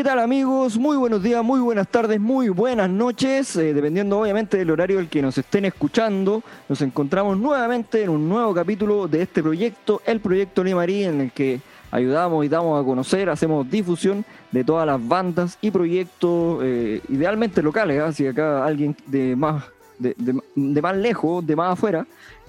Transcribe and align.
¿Qué 0.00 0.04
tal 0.04 0.18
amigos? 0.18 0.78
Muy 0.78 0.96
buenos 0.96 1.22
días, 1.22 1.44
muy 1.44 1.60
buenas 1.60 1.86
tardes, 1.86 2.18
muy 2.18 2.48
buenas 2.48 2.88
noches. 2.88 3.54
Eh, 3.56 3.74
dependiendo 3.74 4.18
obviamente 4.18 4.56
del 4.56 4.70
horario 4.70 4.96
del 4.96 5.10
que 5.10 5.20
nos 5.20 5.36
estén 5.36 5.66
escuchando, 5.66 6.42
nos 6.70 6.80
encontramos 6.80 7.36
nuevamente 7.36 8.02
en 8.02 8.08
un 8.08 8.26
nuevo 8.26 8.54
capítulo 8.54 9.08
de 9.08 9.20
este 9.20 9.42
proyecto, 9.42 10.00
el 10.06 10.20
proyecto 10.20 10.64
Limarí, 10.64 11.04
en 11.04 11.20
el 11.20 11.32
que 11.32 11.60
ayudamos 11.90 12.46
y 12.46 12.48
damos 12.48 12.80
a 12.80 12.86
conocer, 12.86 13.28
hacemos 13.28 13.70
difusión 13.70 14.24
de 14.50 14.64
todas 14.64 14.86
las 14.86 15.06
bandas 15.06 15.58
y 15.60 15.70
proyectos, 15.70 16.60
eh, 16.62 17.02
idealmente 17.10 17.62
locales, 17.62 18.00
¿ah? 18.00 18.10
si 18.10 18.26
acá 18.26 18.64
alguien 18.64 18.96
de 19.04 19.36
más, 19.36 19.64
de 19.98 20.80
más 20.80 20.96
lejos, 20.96 21.46
de 21.46 21.56
más 21.56 21.74
afuera, 21.74 22.06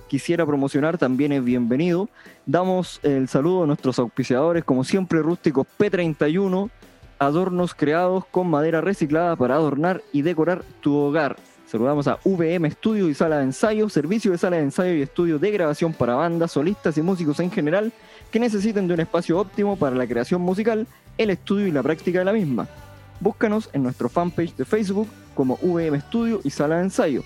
quisiera 0.07 0.45
promocionar 0.45 0.97
también 0.97 1.33
es 1.33 1.43
bienvenido. 1.43 2.07
Damos 2.45 3.01
el 3.03 3.27
saludo 3.27 3.63
a 3.63 3.67
nuestros 3.67 3.99
auspiciadores, 3.99 4.63
como 4.63 4.85
siempre, 4.85 5.21
rústicos 5.21 5.67
P31, 5.77 6.69
adornos 7.21 7.75
creados 7.75 8.25
con 8.25 8.49
madera 8.49 8.81
reciclada 8.81 9.35
para 9.35 9.53
adornar 9.53 10.01
y 10.11 10.23
decorar 10.23 10.63
tu 10.81 10.95
hogar. 10.95 11.37
Saludamos 11.67 12.07
a 12.07 12.17
VM 12.25 12.67
Estudio 12.67 13.07
y 13.09 13.13
Sala 13.13 13.37
de 13.37 13.43
Ensayo, 13.43 13.89
servicio 13.89 14.31
de 14.31 14.39
sala 14.39 14.57
de 14.57 14.63
ensayo 14.63 14.95
y 14.95 15.03
estudio 15.03 15.37
de 15.37 15.51
grabación 15.51 15.93
para 15.93 16.15
bandas, 16.15 16.51
solistas 16.51 16.97
y 16.97 17.03
músicos 17.03 17.39
en 17.39 17.51
general 17.51 17.93
que 18.31 18.39
necesiten 18.39 18.87
de 18.87 18.95
un 18.95 19.01
espacio 19.01 19.39
óptimo 19.39 19.77
para 19.77 19.95
la 19.95 20.07
creación 20.07 20.41
musical, 20.41 20.87
el 21.19 21.29
estudio 21.29 21.67
y 21.67 21.71
la 21.71 21.83
práctica 21.83 22.19
de 22.19 22.25
la 22.25 22.33
misma. 22.33 22.67
Búscanos 23.19 23.69
en 23.71 23.83
nuestro 23.83 24.09
fanpage 24.09 24.55
de 24.55 24.65
Facebook 24.65 25.07
como 25.35 25.59
VM 25.61 25.99
Estudio 25.99 26.41
y 26.43 26.49
Sala 26.49 26.77
de 26.77 26.85
Ensayo. 26.85 27.23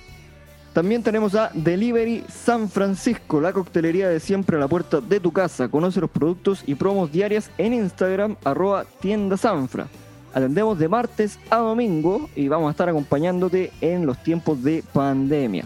También 0.76 1.04
tenemos 1.04 1.36
a 1.36 1.52
Delivery 1.54 2.26
San 2.28 2.68
Francisco, 2.68 3.40
la 3.40 3.54
coctelería 3.54 4.10
de 4.10 4.20
siempre 4.20 4.58
a 4.58 4.60
la 4.60 4.68
puerta 4.68 5.00
de 5.00 5.22
tu 5.22 5.32
casa. 5.32 5.70
Conoce 5.70 6.02
los 6.02 6.10
productos 6.10 6.66
y 6.68 6.76
promos 6.76 7.14
diarias 7.14 7.50
en 7.58 7.74
Instagram, 7.74 8.36
arroba 8.44 8.84
tienda 9.00 9.38
Sanfra. 9.38 9.88
Atendemos 10.34 10.78
de 10.78 10.90
martes 10.90 11.40
a 11.50 11.60
domingo 11.60 12.30
y 12.36 12.50
vamos 12.50 12.68
a 12.68 12.72
estar 12.72 12.90
acompañándote 12.90 13.72
en 13.80 14.06
los 14.06 14.22
tiempos 14.22 14.62
de 14.64 14.84
pandemia. 14.92 15.64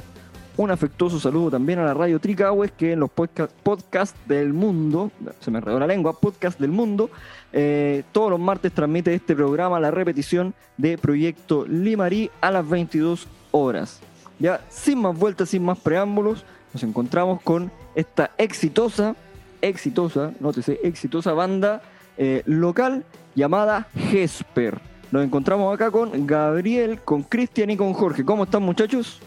Un 0.58 0.70
afectuoso 0.70 1.20
saludo 1.20 1.50
también 1.50 1.80
a 1.80 1.86
la 1.86 1.96
radio 1.96 2.20
Tricahues, 2.20 2.72
que 2.74 2.92
en 2.92 3.00
los 3.00 3.10
podcasts 3.10 4.20
del 4.28 4.54
mundo, 4.54 5.10
se 5.40 5.50
me 5.50 5.58
enredó 5.58 5.80
la 5.80 5.88
lengua, 5.88 6.20
podcast 6.20 6.60
del 6.60 6.70
mundo, 6.70 7.10
eh, 7.52 8.04
todos 8.12 8.30
los 8.30 8.40
martes 8.40 8.72
transmite 8.74 9.16
este 9.16 9.36
programa 9.36 9.80
la 9.80 9.90
repetición 9.90 10.54
de 10.78 11.00
Proyecto 11.00 11.66
Limarí 11.66 12.30
a 12.42 12.52
las 12.52 12.70
22 12.70 13.28
horas. 13.50 14.02
Ya 14.40 14.62
sin 14.70 15.02
más 15.02 15.18
vueltas, 15.18 15.50
sin 15.50 15.64
más 15.64 15.78
preámbulos, 15.78 16.46
nos 16.74 16.84
encontramos 16.84 17.42
con 17.42 17.72
esta 17.94 18.32
exitosa, 18.38 19.16
exitosa, 19.62 20.32
nótese, 20.40 20.80
exitosa 20.84 21.34
banda 21.34 21.82
eh, 22.18 22.44
local 22.46 23.04
llamada 23.36 23.88
Jesper. 23.96 24.80
Nos 25.12 25.24
encontramos 25.26 25.74
acá 25.74 25.92
con 25.92 26.26
Gabriel, 26.26 27.00
con 27.04 27.24
Cristian 27.24 27.70
y 27.72 27.78
con 27.78 27.94
Jorge. 27.94 28.24
¿Cómo 28.24 28.44
están 28.44 28.64
muchachos? 28.64 29.20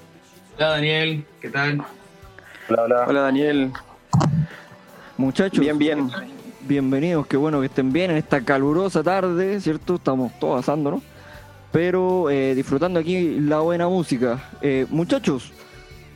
Hola 0.57 0.69
Daniel, 0.71 1.25
¿qué 1.41 1.51
tal? 1.51 1.83
Hola, 2.69 2.83
hola. 2.85 3.05
Hola 3.09 3.21
Daniel. 3.23 3.73
Muchachos. 5.19 5.61
Bien, 5.61 5.79
bien. 5.79 6.11
Bienvenidos, 6.63 7.27
qué 7.27 7.37
bueno 7.37 7.61
que 7.61 7.67
estén 7.67 7.93
bien 7.93 8.13
en 8.13 8.17
esta 8.17 8.41
calurosa 8.41 9.03
tarde, 9.03 9.61
¿cierto? 9.61 9.97
Estamos 9.97 10.33
todos 10.39 10.61
asando, 10.61 10.93
¿no? 10.93 11.03
Pero 11.73 12.29
eh, 12.31 12.55
disfrutando 12.55 13.01
aquí 13.01 13.41
la 13.41 13.61
buena 13.61 13.89
música. 13.89 14.51
Eh, 14.61 14.87
muchachos, 14.91 15.53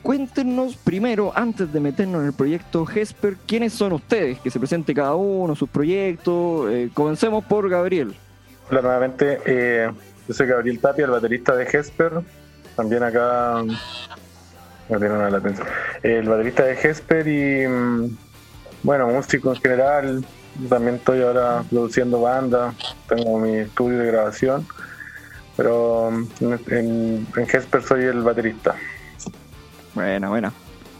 cuéntenos 0.02 0.76
primero, 0.76 1.32
antes 1.34 1.72
de 1.72 1.80
meternos 1.80 2.20
en 2.20 2.26
el 2.28 2.32
proyecto 2.34 2.84
Jesper, 2.84 3.36
quiénes 3.46 3.72
son 3.72 3.94
ustedes, 3.94 4.38
que 4.40 4.50
se 4.50 4.60
presente 4.60 4.94
cada 4.94 5.14
uno, 5.14 5.56
sus 5.56 5.70
proyectos. 5.70 6.70
Eh, 6.70 6.90
comencemos 6.92 7.42
por 7.46 7.68
Gabriel. 7.68 8.14
Hola 8.70 8.82
nuevamente, 8.82 9.38
yo 10.28 10.34
soy 10.34 10.46
Gabriel 10.46 10.78
Tapia, 10.80 11.06
el 11.06 11.12
baterista 11.12 11.56
de 11.56 11.66
Jesper. 11.66 12.12
También 12.74 13.02
acá 13.02 13.62
me 14.88 14.96
una 14.96 15.30
latencia. 15.30 15.64
El 16.02 16.28
baterista 16.28 16.64
de 16.64 16.76
Jesper 16.76 17.26
y 17.28 17.66
mm, 17.66 18.16
bueno, 18.82 19.08
músico 19.08 19.54
en 19.54 19.60
general. 19.60 20.24
También 20.68 20.96
estoy 20.96 21.22
ahora 21.22 21.62
produciendo 21.70 22.20
banda, 22.20 22.74
tengo 23.08 23.38
mi 23.38 23.56
estudio 23.56 23.98
de 23.98 24.06
grabación 24.06 24.66
pero 25.56 26.10
en, 26.40 27.26
en 27.36 27.82
soy 27.86 28.04
el 28.04 28.22
baterista. 28.22 28.76
Buena, 29.94 30.28
buena. 30.28 30.52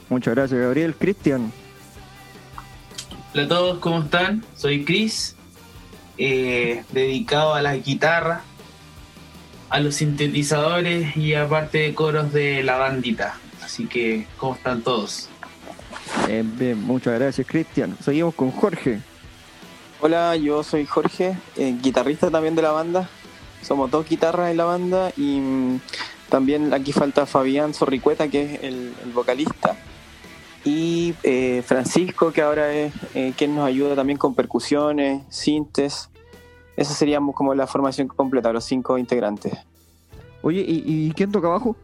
Muchas 0.08 0.34
gracias, 0.34 0.58
Gabriel. 0.58 0.94
Cristian. 0.94 1.52
Hola 3.34 3.44
a 3.44 3.48
todos, 3.48 3.78
¿cómo 3.80 4.00
están? 4.00 4.44
Soy 4.54 4.84
Chris, 4.84 5.36
eh, 6.16 6.82
dedicado 6.92 7.54
a 7.54 7.60
la 7.60 7.76
guitarra, 7.76 8.40
a 9.68 9.80
los 9.80 9.96
sintetizadores 9.96 11.14
y 11.16 11.34
aparte 11.34 11.78
de 11.78 11.94
coros 11.94 12.32
de 12.32 12.62
la 12.62 12.78
bandita. 12.78 13.38
Así 13.62 13.86
que, 13.86 14.26
¿cómo 14.38 14.54
están 14.54 14.80
todos? 14.80 15.28
Bien, 16.26 16.56
bien, 16.56 16.80
muchas 16.82 17.18
gracias, 17.18 17.46
Cristian. 17.46 17.94
Seguimos 18.02 18.34
con 18.34 18.50
Jorge. 18.52 19.00
Hola, 20.00 20.34
yo 20.36 20.62
soy 20.62 20.86
Jorge, 20.86 21.36
eh, 21.56 21.76
guitarrista 21.82 22.30
también 22.30 22.54
de 22.54 22.62
la 22.62 22.70
banda 22.70 23.10
somos 23.62 23.90
dos 23.90 24.08
guitarras 24.08 24.50
en 24.50 24.56
la 24.56 24.64
banda 24.64 25.12
y 25.16 25.40
mm, 25.40 25.80
también 26.28 26.74
aquí 26.74 26.92
falta 26.92 27.26
Fabián 27.26 27.74
Zorricueta, 27.74 28.28
que 28.28 28.54
es 28.54 28.62
el, 28.62 28.92
vocalista, 29.14 29.76
y 30.64 31.14
eh, 31.22 31.62
Francisco, 31.64 32.32
que 32.32 32.42
ahora 32.42 32.72
es 32.72 32.92
eh, 33.14 33.32
quien 33.36 33.54
nos 33.54 33.66
ayuda 33.66 33.94
también 33.94 34.18
con 34.18 34.34
percusiones, 34.34 35.22
sintes. 35.28 36.10
Esa 36.76 36.92
sería 36.92 37.20
como 37.34 37.54
la 37.54 37.66
formación 37.66 38.08
completa, 38.08 38.52
los 38.52 38.64
cinco 38.64 38.98
integrantes. 38.98 39.52
Oye, 40.42 40.64
¿y, 40.66 41.10
quién 41.12 41.32
toca 41.32 41.48
abajo? 41.48 41.76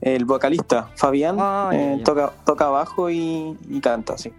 El 0.00 0.24
vocalista, 0.24 0.90
Fabián, 0.96 1.36
ah, 1.38 1.70
eh, 1.72 2.02
Toca, 2.04 2.32
toca 2.44 2.68
bajo 2.68 3.08
y, 3.08 3.56
y 3.68 3.80
canta, 3.80 4.18
sí. 4.18 4.32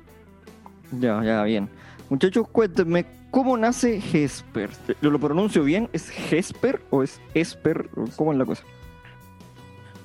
Ya, 1.00 1.24
ya, 1.24 1.44
bien. 1.44 1.70
Muchachos, 2.10 2.48
cuéntenme, 2.50 3.06
¿cómo 3.36 3.58
nace 3.58 4.00
Jesper? 4.00 4.70
¿Lo, 5.02 5.20
pronuncio 5.20 5.66
bien? 5.66 5.90
¿Es 5.92 6.08
Jesper 6.08 6.82
o 6.90 7.04
es 7.04 7.20
Esper? 7.34 7.90
¿Cómo 8.16 8.32
es 8.32 8.38
la 8.38 8.46
cosa? 8.46 8.64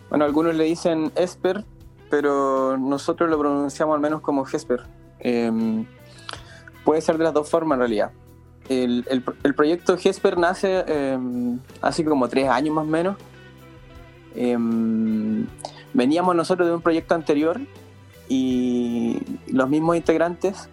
Bueno, 0.09 0.25
algunos 0.25 0.57
le 0.57 0.65
dicen 0.65 1.13
Esper, 1.15 1.65
pero 2.11 2.77
nosotros 2.77 3.31
lo 3.31 3.39
pronunciamos 3.39 3.95
al 3.95 4.01
menos 4.01 4.21
como 4.21 4.45
Jesper. 4.45 4.81
Em, 5.21 5.87
puede 6.85 7.01
ser 7.03 7.19
de 7.19 7.23
las 7.23 7.33
dos 7.33 7.49
formas 7.49 7.77
en 7.77 7.79
realidad. 7.79 8.11
El, 8.69 9.23
proyecto 9.55 9.97
Jesper 9.97 10.37
nace 10.37 10.85
em, 10.89 11.61
hace 11.83 12.05
como 12.05 12.29
tres 12.29 12.49
años 12.49 12.75
más 12.75 12.85
o 12.85 12.89
menos. 12.89 13.17
Em, 14.35 15.47
veníamos 15.95 16.35
nosotros 16.35 16.67
de 16.67 16.75
un 16.75 16.83
proyecto 16.83 17.15
anterior 17.15 17.61
y 18.29 19.21
los 19.47 19.69
mismos 19.69 19.97
integrantes 19.97 20.69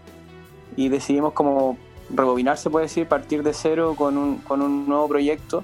y 0.75 0.90
decidimos 0.90 1.34
como 1.34 1.78
rebobinar, 2.09 2.57
se 2.57 2.69
puede 2.69 2.85
decir, 2.85 3.07
partir 3.07 3.44
de 3.44 3.53
cero 3.53 3.95
con 3.97 4.18
un, 4.18 4.38
con 4.40 4.62
un 4.62 4.88
nuevo 4.88 5.07
proyecto, 5.07 5.63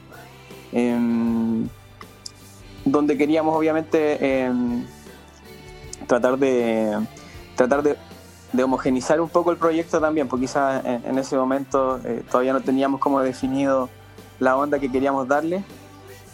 em, 0.72 1.68
donde 2.86 3.18
queríamos 3.18 3.56
obviamente 3.56 4.44
em, 4.46 4.86
tratar 6.08 6.38
de 6.38 6.98
tratar 7.56 7.84
de, 7.84 7.98
homogenizar 8.64 9.20
un 9.20 9.30
poco 9.30 9.52
el 9.52 9.58
proyecto 9.58 10.00
también, 10.00 10.28
porque 10.28 10.46
quizás 10.46 10.84
en, 10.86 11.18
ese 11.18 11.36
momento 11.36 12.00
eh, 12.04 12.24
todavía 12.30 12.54
no 12.54 12.62
teníamos 12.62 13.00
como 13.00 13.20
definido 13.22 13.90
la 14.40 14.56
onda 14.56 14.78
que 14.80 14.92
queríamos 14.92 15.28
darle. 15.28 15.64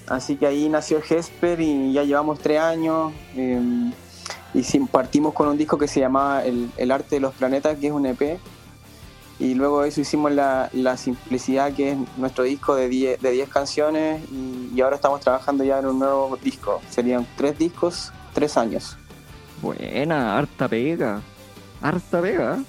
Así 0.08 0.36
que 0.36 0.48
ahí 0.48 0.68
nació 0.68 1.02
Jesper 1.02 1.62
y 1.62 1.94
ya 1.94 2.04
llevamos 2.04 2.40
tres 2.40 2.60
años. 2.60 3.14
Em, 3.36 3.94
y 4.54 4.80
partimos 4.92 5.34
con 5.34 5.48
un 5.48 5.58
disco 5.58 5.78
que 5.78 5.88
se 5.88 6.00
llamaba 6.00 6.44
el, 6.44 6.70
el, 6.76 6.92
Arte 6.92 7.16
de 7.16 7.22
los 7.22 7.34
Planetas, 7.36 7.78
que 7.78 7.88
es 7.88 7.94
un 7.94 8.06
EP 8.06 8.40
y 9.40 9.54
luego 9.54 9.82
de 9.82 9.90
eso 9.90 10.02
hicimos 10.02 10.34
la, 10.34 10.70
la, 10.74 10.98
Simplicidad, 10.98 11.74
que 11.74 11.94
es 11.94 11.98
nuestro 12.18 12.44
disco 12.44 12.76
de 12.76 12.90
10 12.90 13.22
de 13.22 13.32
diez 13.32 13.48
canciones, 13.48 14.22
y, 14.30 14.80
ahora 14.82 14.98
estamos 14.98 15.22
trabajando 15.22 15.64
ya 15.64 15.80
en 15.80 15.86
un 15.86 16.00
nuevo 16.00 16.38
disco. 16.44 16.82
Serían 16.90 17.26
tres 17.38 17.58
discos, 17.58 18.12
tres 18.34 18.58
años. 18.58 18.98
Buena, 19.62 20.38
harta 20.38 20.68
pega. 20.68 21.22
Harta 21.82 22.22
pega. 22.22 22.60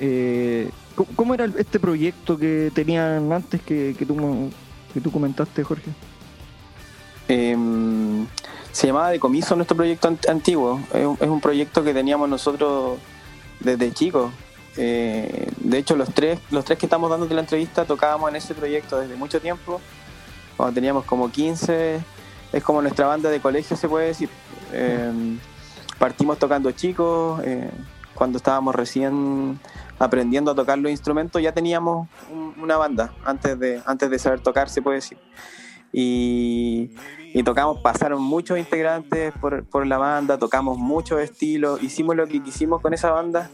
Eh, 0.00 0.70
¿cómo, 1.14 1.34
era 1.34 1.44
este 1.56 1.78
proyecto 1.78 2.36
que 2.36 2.72
tenían 2.74 3.32
antes 3.32 3.62
que, 3.62 3.94
que, 3.96 4.04
tú, 4.04 4.50
que 4.92 5.00
tú 5.00 5.12
comentaste, 5.12 5.62
Jorge? 5.62 5.90
Em, 7.28 8.26
se 8.72 8.88
llamaba 8.88 9.10
Decomiso 9.10 9.54
nuestro 9.54 9.76
proyecto 9.76 10.12
antiguo. 10.28 10.80
Es 10.92 11.06
es 11.20 11.28
un 11.28 11.40
proyecto 11.40 11.84
que 11.84 11.94
teníamos 11.94 12.28
nosotros 12.28 12.98
desde 13.60 13.92
chicos 13.92 14.32
eh, 14.76 15.50
de 15.58 15.78
hecho, 15.78 15.96
los 15.96 16.12
tres, 16.14 16.38
los 16.50 16.64
tres 16.64 16.78
que 16.78 16.86
estamos 16.86 17.10
dando 17.10 17.26
de 17.26 17.34
la 17.34 17.40
entrevista 17.40 17.84
tocábamos 17.84 18.30
en 18.30 18.36
ese 18.36 18.54
proyecto 18.54 18.98
desde 19.00 19.16
mucho 19.16 19.40
tiempo. 19.40 19.80
Cuando 20.56 20.74
teníamos 20.74 21.04
como 21.04 21.30
15, 21.30 22.00
es 22.52 22.62
como 22.62 22.82
nuestra 22.82 23.06
banda 23.06 23.30
de 23.30 23.40
colegio, 23.40 23.76
se 23.76 23.88
puede 23.88 24.08
decir. 24.08 24.28
Eh, 24.72 25.38
partimos 25.98 26.38
tocando 26.38 26.70
chicos. 26.72 27.40
Eh, 27.44 27.70
cuando 28.14 28.36
estábamos 28.36 28.74
recién 28.74 29.58
aprendiendo 29.98 30.50
a 30.50 30.54
tocar 30.54 30.78
los 30.78 30.90
instrumentos, 30.90 31.40
ya 31.40 31.52
teníamos 31.52 32.06
una 32.60 32.76
banda 32.76 33.14
antes 33.24 33.58
de, 33.58 33.82
antes 33.86 34.10
de 34.10 34.18
saber 34.18 34.40
tocar, 34.40 34.68
se 34.68 34.82
puede 34.82 34.96
decir. 34.96 35.18
Y, 35.92 36.90
tocamos, 37.44 37.80
pasaron 37.80 38.22
muchos 38.22 38.58
integrantes 38.58 39.32
por, 39.40 39.64
por 39.64 39.86
la 39.86 39.96
banda, 39.96 40.38
tocamos 40.38 40.76
muchos 40.76 41.20
estilos, 41.20 41.82
hicimos 41.82 42.14
lo 42.14 42.26
que 42.26 42.42
quisimos 42.42 42.82
con 42.82 42.92
esa 42.92 43.10
banda 43.10 43.50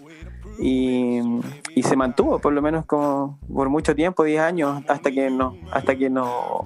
y, 0.58 1.20
y, 1.74 1.82
se 1.82 1.96
mantuvo 1.96 2.38
por 2.38 2.52
lo 2.52 2.62
menos 2.62 2.86
como 2.86 3.38
por 3.52 3.68
mucho 3.68 3.94
tiempo, 3.94 4.24
10 4.24 4.40
años, 4.40 4.82
hasta 4.88 5.10
que 5.10 5.30
no, 5.30 5.56
hasta 5.70 5.96
que 5.96 6.10
no, 6.10 6.64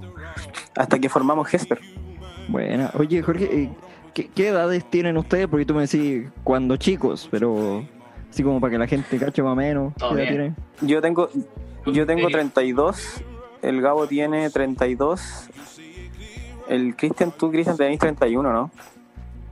hasta 0.75 0.99
que 0.99 1.09
formamos 1.09 1.47
Gesper. 1.47 1.79
Bueno, 2.47 2.89
oye 2.97 3.21
Jorge, 3.21 3.45
eh, 3.45 3.69
¿qué, 4.13 4.27
¿qué, 4.27 4.49
edades 4.49 4.85
tienen 4.89 5.17
ustedes? 5.17 5.47
Porque 5.47 5.65
tú 5.65 5.73
me 5.73 5.81
decís 5.81 6.29
cuando 6.43 6.77
chicos, 6.77 7.27
pero 7.29 7.83
así 8.29 8.43
como 8.43 8.59
para 8.59 8.71
que 8.71 8.77
la 8.77 8.87
gente 8.87 9.17
cache 9.17 9.43
más 9.43 9.53
o 9.53 9.55
menos. 9.55 9.93
¿qué 9.95 10.05
edad 10.05 10.27
tienen? 10.27 10.55
Yo 10.81 11.01
tengo, 11.01 11.29
yo 11.85 12.05
tengo 12.05 12.27
32, 12.29 13.23
el 13.61 13.81
Gabo 13.81 14.07
tiene 14.07 14.49
32, 14.49 15.49
el 16.69 16.95
Cristian, 16.95 17.31
tú 17.37 17.51
Cristian 17.51 17.77
tenés 17.77 17.99
31, 17.99 18.51
¿no? 18.51 18.71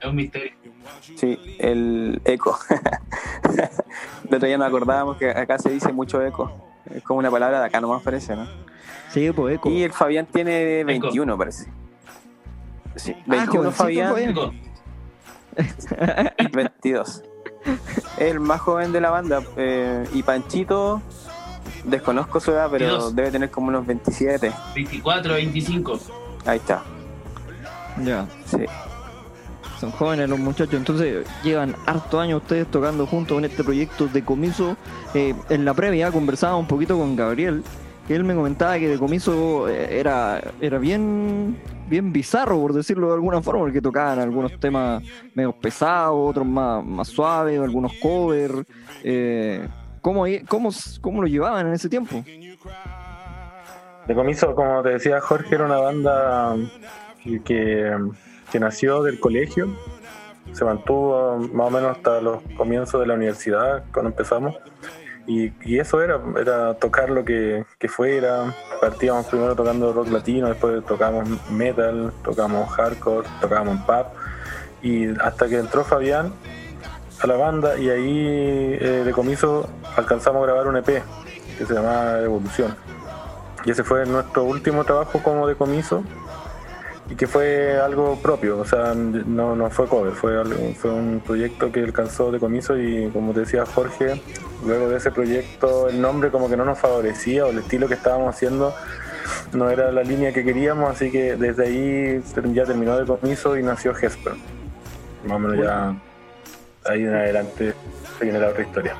Es 0.00 0.06
un 0.06 0.16
misterio. 0.16 0.52
Sí, 1.16 1.38
el 1.58 2.20
eco. 2.24 2.58
El 4.28 4.34
otro 4.34 4.46
día 4.46 4.58
nos 4.58 4.68
acordábamos 4.68 5.16
que 5.16 5.30
acá 5.30 5.58
se 5.58 5.70
dice 5.70 5.92
mucho 5.92 6.22
eco. 6.24 6.50
Es 6.94 7.02
como 7.02 7.18
una 7.18 7.30
palabra 7.30 7.60
de 7.60 7.66
acá 7.66 7.80
nomás 7.80 8.02
parece, 8.02 8.34
¿no? 8.36 8.46
Sí, 9.10 9.30
pues 9.32 9.56
eco. 9.56 9.68
Y 9.68 9.82
el 9.82 9.92
Fabián 9.92 10.26
tiene 10.26 10.84
21, 10.84 11.36
parece. 11.36 11.70
Sí, 12.96 13.14
21 13.26 13.68
ah, 13.68 13.72
Fabián. 13.72 14.12
Fabián. 14.12 14.60
22. 16.52 17.22
Es 18.16 18.30
el 18.30 18.40
más 18.40 18.60
joven 18.60 18.92
de 18.92 19.00
la 19.00 19.10
banda. 19.10 19.42
Eh, 19.56 20.06
y 20.12 20.22
Panchito, 20.22 21.02
desconozco 21.84 22.40
su 22.40 22.52
edad, 22.52 22.68
pero 22.70 22.86
22. 22.86 23.16
debe 23.16 23.30
tener 23.30 23.50
como 23.50 23.68
unos 23.68 23.86
27. 23.86 24.52
24, 24.74 25.34
25. 25.34 26.00
Ahí 26.46 26.58
está. 26.58 26.82
Ya, 28.04 28.26
Sí. 28.46 28.64
Son 29.80 29.90
jóvenes 29.92 30.28
los 30.28 30.38
muchachos, 30.38 30.74
entonces 30.74 31.26
llevan 31.42 31.74
harto 31.86 32.20
años 32.20 32.42
ustedes 32.42 32.66
tocando 32.70 33.06
juntos 33.06 33.38
en 33.38 33.46
este 33.46 33.64
proyecto 33.64 34.06
de 34.08 34.22
comiso. 34.22 34.76
Eh, 35.14 35.34
en 35.48 35.64
la 35.64 35.72
previa 35.72 36.12
conversaba 36.12 36.56
un 36.56 36.66
poquito 36.66 36.98
con 36.98 37.16
Gabriel, 37.16 37.62
que 38.06 38.14
él 38.14 38.24
me 38.24 38.34
comentaba 38.34 38.78
que 38.78 38.88
de 38.88 38.98
comiso 38.98 39.70
eh, 39.70 39.98
era, 39.98 40.42
era 40.60 40.78
bien, 40.78 41.56
bien 41.88 42.12
bizarro, 42.12 42.60
por 42.60 42.74
decirlo 42.74 43.08
de 43.08 43.14
alguna 43.14 43.40
forma, 43.40 43.60
porque 43.60 43.80
tocaban 43.80 44.18
algunos 44.18 44.60
temas 44.60 45.02
medio 45.34 45.52
pesados, 45.52 46.28
otros 46.30 46.46
más, 46.46 46.84
más 46.84 47.08
suaves, 47.08 47.58
algunos 47.58 47.94
covers. 48.02 48.66
Eh, 49.02 49.66
¿cómo, 50.02 50.26
cómo, 50.46 50.70
¿Cómo 51.00 51.22
lo 51.22 51.26
llevaban 51.26 51.68
en 51.68 51.72
ese 51.72 51.88
tiempo? 51.88 52.22
De 54.06 54.14
comiso, 54.14 54.54
como 54.54 54.82
te 54.82 54.90
decía 54.90 55.20
Jorge, 55.22 55.54
era 55.54 55.64
una 55.64 55.78
banda 55.78 56.54
que, 57.22 57.42
que, 57.42 57.96
que 58.50 58.60
nació 58.60 59.02
del 59.02 59.20
colegio, 59.20 59.68
se 60.52 60.64
mantuvo 60.64 61.38
más 61.52 61.68
o 61.68 61.70
menos 61.70 61.96
hasta 61.96 62.20
los 62.20 62.42
comienzos 62.56 63.00
de 63.00 63.06
la 63.06 63.14
universidad, 63.14 63.84
cuando 63.92 64.10
empezamos. 64.10 64.56
Y, 65.26 65.52
eso 65.78 66.02
era, 66.02 66.20
era 66.40 66.74
tocar 66.74 67.10
lo 67.10 67.24
que, 67.24 67.64
que 67.78 67.88
fuera. 67.88 68.52
Partíamos 68.80 69.26
primero 69.26 69.54
tocando 69.54 69.92
rock 69.92 70.08
latino, 70.08 70.48
después 70.48 70.84
tocamos 70.84 71.28
metal, 71.50 72.12
tocamos 72.24 72.68
hardcore, 72.70 73.28
tocábamos 73.40 73.84
pop. 73.84 74.08
Y 74.82 75.08
hasta 75.20 75.46
que 75.46 75.58
entró 75.58 75.84
Fabián 75.84 76.32
a 77.20 77.26
la 77.26 77.36
banda 77.36 77.78
y 77.78 77.90
ahí 77.90 78.78
eh, 78.80 79.02
de 79.04 79.12
comiso 79.12 79.68
alcanzamos 79.94 80.42
a 80.42 80.46
grabar 80.46 80.66
un 80.68 80.78
EP 80.78 81.02
que 81.58 81.66
se 81.66 81.74
llamaba 81.74 82.20
Evolución. 82.20 82.74
Y 83.64 83.70
ese 83.70 83.84
fue 83.84 84.06
nuestro 84.06 84.44
último 84.44 84.84
trabajo 84.84 85.22
como 85.22 85.46
de 85.46 85.54
comiso 85.54 86.02
y 87.10 87.14
que 87.16 87.26
fue 87.26 87.76
algo 87.78 88.16
propio, 88.22 88.58
o 88.58 88.64
sea, 88.64 88.94
no, 88.94 89.56
no 89.56 89.68
fue 89.70 89.86
cover, 89.88 90.12
fue, 90.12 90.40
algo- 90.40 90.72
fue 90.76 90.92
un 90.92 91.20
proyecto 91.26 91.72
que 91.72 91.80
alcanzó 91.82 92.30
de 92.30 92.38
comiso 92.38 92.78
y 92.78 93.08
como 93.10 93.32
te 93.32 93.40
decía 93.40 93.66
Jorge, 93.66 94.20
luego 94.64 94.88
de 94.88 94.96
ese 94.98 95.10
proyecto 95.10 95.88
el 95.88 96.00
nombre 96.00 96.30
como 96.30 96.48
que 96.48 96.56
no 96.56 96.64
nos 96.64 96.78
favorecía 96.78 97.46
o 97.46 97.50
el 97.50 97.58
estilo 97.58 97.88
que 97.88 97.94
estábamos 97.94 98.34
haciendo 98.34 98.72
no 99.52 99.70
era 99.70 99.90
la 99.90 100.02
línea 100.04 100.32
que 100.32 100.44
queríamos, 100.44 100.88
así 100.90 101.10
que 101.10 101.34
desde 101.36 101.64
ahí 101.64 102.22
ya 102.54 102.64
terminó 102.64 102.96
de 102.96 103.04
comiso 103.06 103.56
y 103.58 103.62
nació 103.62 103.94
Gesper. 103.94 104.34
Más 105.24 105.36
o 105.36 105.38
menos 105.40 105.64
ya 105.64 105.94
ahí 106.84 107.02
en 107.02 107.14
adelante 107.14 107.74
se 108.18 108.24
viene 108.24 108.38
la 108.38 108.48
otra 108.48 108.62
historia. 108.62 108.96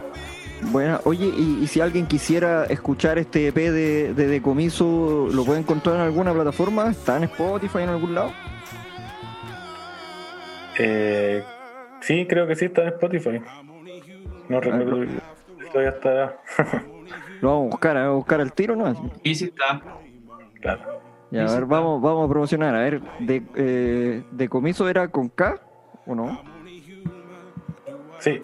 Bueno, 0.63 1.01
oye, 1.05 1.27
y, 1.27 1.61
y 1.63 1.67
si 1.67 1.81
alguien 1.81 2.07
quisiera 2.07 2.65
escuchar 2.65 3.19
este 3.19 3.49
EP 3.49 3.57
de, 3.57 4.15
de 4.15 4.27
Decomiso, 4.27 5.29
¿lo 5.33 5.45
puede 5.45 5.61
encontrar 5.61 5.97
en 5.97 6.03
alguna 6.03 6.33
plataforma? 6.33 6.91
¿Está 6.91 7.17
en 7.17 7.25
Spotify 7.25 7.79
en 7.79 7.89
algún 7.89 8.15
lado? 8.15 8.33
Eh, 10.79 11.43
sí, 12.01 12.27
creo 12.29 12.47
que 12.47 12.57
sí 12.57 12.67
está 12.67 12.83
en 12.83 12.89
Spotify. 12.89 13.41
No 14.49 14.61
recuerdo. 14.61 15.03
Esto 15.03 15.83
ya 15.83 15.89
estará. 15.89 16.37
Lo 17.41 17.49
vamos 17.49 17.67
a 17.67 17.71
buscar, 17.71 17.97
a 17.97 18.11
buscar 18.11 18.41
al 18.41 18.53
tiro, 18.53 18.77
¿no? 18.77 19.13
Y 19.23 19.35
sí 19.35 19.47
está. 19.47 19.81
claro. 20.61 21.01
Ya, 21.31 21.45
a 21.47 21.55
ver, 21.55 21.65
vamos, 21.65 22.03
vamos 22.03 22.27
a 22.27 22.29
promocionar. 22.29 22.75
A 22.75 22.81
ver, 22.81 23.01
de, 23.21 23.43
eh, 23.55 24.25
Decomiso 24.33 24.89
era 24.89 25.09
con 25.09 25.29
K 25.29 25.61
o 26.07 26.15
no? 26.15 26.41
Sí, 28.19 28.43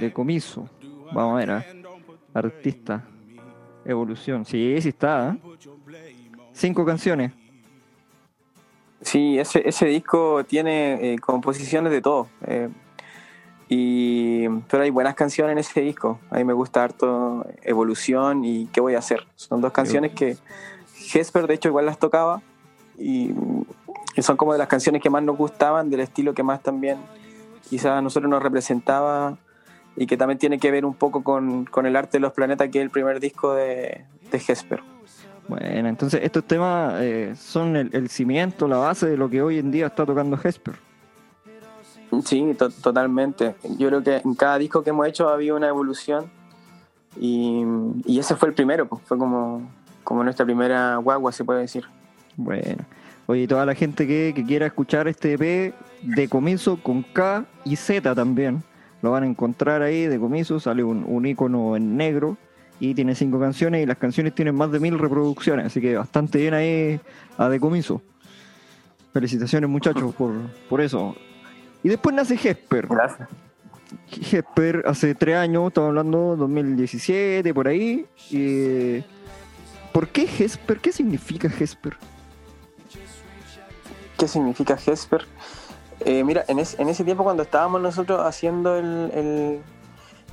Decomiso. 0.00 0.68
Vamos 1.12 1.34
a 1.34 1.46
ver, 1.46 1.50
¿eh? 1.50 1.82
Artista. 2.34 3.04
Evolución. 3.84 4.44
Sí, 4.44 4.80
sí 4.80 4.90
está. 4.90 5.30
¿eh? 5.30 5.38
Cinco 6.52 6.84
canciones. 6.84 7.32
Sí, 9.00 9.38
ese, 9.38 9.68
ese 9.68 9.86
disco 9.86 10.44
tiene 10.44 11.14
eh, 11.14 11.18
composiciones 11.18 11.90
de 11.92 12.00
todo. 12.00 12.28
eh, 12.46 12.68
y, 13.68 14.48
pero 14.68 14.82
hay 14.82 14.90
buenas 14.90 15.14
canciones 15.14 15.52
en 15.52 15.58
ese 15.58 15.80
disco. 15.80 16.20
A 16.30 16.36
mí 16.36 16.44
me 16.44 16.52
gusta 16.52 16.84
harto 16.84 17.46
Evolución 17.62 18.44
y 18.44 18.66
¿Qué 18.66 18.82
voy 18.82 18.94
a 18.94 18.98
hacer? 18.98 19.26
Son 19.34 19.62
dos 19.62 19.72
canciones 19.72 20.12
que 20.12 20.36
Jesper, 20.94 21.46
de 21.46 21.54
hecho, 21.54 21.68
igual 21.68 21.86
las 21.86 21.98
tocaba. 21.98 22.42
Y, 22.98 23.30
y 24.14 24.22
son 24.22 24.36
como 24.36 24.52
de 24.52 24.58
las 24.58 24.68
canciones 24.68 25.00
que 25.00 25.08
más 25.08 25.22
nos 25.22 25.38
gustaban, 25.38 25.88
del 25.88 26.00
estilo 26.00 26.34
que 26.34 26.42
más 26.42 26.62
también 26.62 26.98
quizás 27.68 27.92
a 27.92 28.02
nosotros 28.02 28.30
nos 28.30 28.42
representaba 28.42 29.36
y 29.96 30.06
que 30.06 30.16
también 30.16 30.38
tiene 30.38 30.58
que 30.58 30.70
ver 30.70 30.84
un 30.84 30.94
poco 30.94 31.22
con, 31.22 31.64
con 31.64 31.86
el 31.86 31.96
arte 31.96 32.18
de 32.18 32.20
los 32.20 32.32
planetas, 32.32 32.68
que 32.70 32.78
es 32.78 32.84
el 32.84 32.90
primer 32.90 33.20
disco 33.20 33.54
de, 33.54 34.04
de 34.30 34.38
Jesper. 34.38 34.82
Bueno, 35.48 35.88
entonces 35.88 36.20
estos 36.22 36.44
temas 36.44 36.94
eh, 37.00 37.34
son 37.36 37.76
el, 37.76 37.90
el 37.92 38.08
cimiento, 38.08 38.68
la 38.68 38.76
base 38.76 39.06
de 39.06 39.16
lo 39.16 39.28
que 39.28 39.42
hoy 39.42 39.58
en 39.58 39.70
día 39.70 39.86
está 39.86 40.06
tocando 40.06 40.38
Hesper. 40.42 40.74
Sí, 42.24 42.54
to- 42.58 42.70
totalmente. 42.70 43.54
Yo 43.78 43.88
creo 43.88 44.02
que 44.02 44.16
en 44.24 44.34
cada 44.34 44.58
disco 44.58 44.82
que 44.82 44.90
hemos 44.90 45.06
hecho 45.06 45.28
ha 45.28 45.34
habido 45.34 45.56
una 45.56 45.68
evolución 45.68 46.30
y, 47.18 47.62
y 48.04 48.18
ese 48.18 48.36
fue 48.36 48.50
el 48.50 48.54
primero, 48.54 48.86
pues, 48.86 49.02
fue 49.04 49.18
como, 49.18 49.68
como 50.04 50.22
nuestra 50.22 50.44
primera 50.44 50.96
guagua, 50.96 51.32
se 51.32 51.44
puede 51.44 51.60
decir. 51.60 51.84
Bueno, 52.36 52.84
oye, 53.26 53.46
toda 53.46 53.66
la 53.66 53.74
gente 53.74 54.06
que, 54.06 54.32
que 54.34 54.44
quiera 54.44 54.66
escuchar 54.66 55.08
este 55.08 55.34
EP 55.34 55.74
de 56.02 56.28
comienzo 56.28 56.82
con 56.82 57.02
K 57.02 57.44
y 57.64 57.76
Z 57.76 58.14
también, 58.14 58.62
lo 59.02 59.10
van 59.10 59.24
a 59.24 59.26
encontrar 59.26 59.82
ahí 59.82 60.06
de 60.06 60.18
comienzo, 60.18 60.60
sale 60.60 60.84
un, 60.84 61.04
un 61.06 61.26
icono 61.26 61.76
en 61.76 61.96
negro 61.96 62.36
y 62.80 62.94
tiene 62.94 63.14
cinco 63.14 63.38
canciones 63.38 63.82
y 63.82 63.86
las 63.86 63.98
canciones 63.98 64.34
tienen 64.34 64.54
más 64.54 64.72
de 64.72 64.80
mil 64.80 64.98
reproducciones, 64.98 65.66
así 65.66 65.80
que 65.80 65.96
bastante 65.96 66.38
bien 66.38 66.54
ahí 66.54 67.00
a 67.38 67.48
de 67.48 67.60
comienzo. 67.60 68.02
Felicitaciones 69.12 69.68
muchachos 69.68 70.14
por, 70.18 70.32
por 70.68 70.80
eso. 70.80 71.14
Y 71.82 71.88
después 71.88 72.14
nace 72.14 72.34
Hesper. 72.34 72.86
Gracias. 72.88 73.28
Hesper 74.10 74.84
hace 74.86 75.14
tres 75.14 75.36
años, 75.36 75.68
estamos 75.68 75.88
hablando 75.88 76.36
2017, 76.36 77.52
por 77.52 77.68
ahí. 77.68 78.06
Y, 78.30 79.02
¿Por 79.92 80.08
qué 80.08 80.22
Hesper? 80.22 80.78
¿Qué 80.78 80.90
significa 80.90 81.48
Hesper? 81.48 81.96
¿Qué 84.22 84.28
significa 84.28 84.74
Hesper? 84.86 85.26
Eh, 85.98 86.22
mira, 86.22 86.44
en, 86.46 86.60
es- 86.60 86.78
en 86.78 86.88
ese 86.88 87.02
tiempo 87.02 87.24
cuando 87.24 87.42
estábamos 87.42 87.80
nosotros 87.80 88.20
haciendo 88.24 88.76
el, 88.76 89.10
el- 89.12 89.62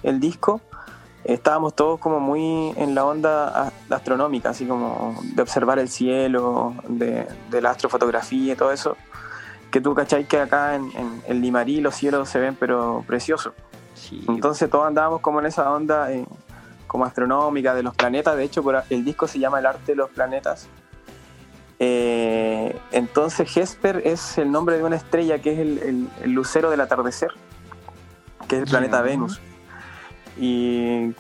el 0.04 0.20
disco, 0.20 0.62
estábamos 1.24 1.74
todos 1.76 2.00
como 2.00 2.20
muy 2.20 2.72
en 2.78 2.94
la 2.94 3.04
onda 3.04 3.72
astronómica, 3.90 4.52
así 4.52 4.68
como 4.68 5.20
de 5.34 5.42
observar 5.42 5.80
el 5.80 5.90
cielo, 5.90 6.76
de, 6.88 7.26
de 7.50 7.62
la 7.64 7.72
astrofotografía 7.72 8.54
y 8.54 8.56
todo 8.56 8.72
eso. 8.72 8.96
Que 9.72 9.82
tú 9.82 9.96
cachai 9.96 10.26
que 10.28 10.40
acá 10.40 10.76
en, 10.76 10.92
en, 10.96 11.24
en 11.26 11.42
Limarí 11.42 11.82
los 11.82 11.96
cielos 11.96 12.30
se 12.30 12.38
ven 12.38 12.56
pero 12.60 13.04
preciosos. 13.08 13.54
Sí, 13.96 14.24
Entonces 14.28 14.70
todos 14.70 14.86
andábamos 14.86 15.22
como 15.22 15.40
en 15.40 15.48
esa 15.48 15.72
onda 15.72 16.12
eh, 16.12 16.28
como 16.86 17.06
astronómica 17.06 17.74
de 17.74 17.82
los 17.82 17.96
planetas. 17.96 18.38
De 18.38 18.44
hecho, 18.44 18.62
por- 18.62 18.84
el 18.92 19.04
disco 19.04 19.26
se 19.28 19.40
llama 19.40 19.58
El 19.58 19.66
arte 19.66 19.94
de 19.94 19.96
los 19.96 20.12
planetas. 20.12 20.68
Eh, 21.80 22.78
entonces 22.92 23.56
Hesper 23.56 24.02
es 24.06 24.38
el 24.38 24.52
nombre 24.52 24.78
de 24.78 24.84
una 24.84 24.98
estrella 24.98 25.40
que 25.40 25.54
es 25.54 25.60
el, 25.60 25.78
el- 25.80 26.10
el 26.24 26.32
lucero 26.32 26.70
del 26.70 26.82
atardecer. 26.82 27.32
que 28.48 28.58
es 28.58 28.64
el 28.64 28.70
planeta. 28.70 29.02
Venus. 29.02 29.40
Y 30.38 31.14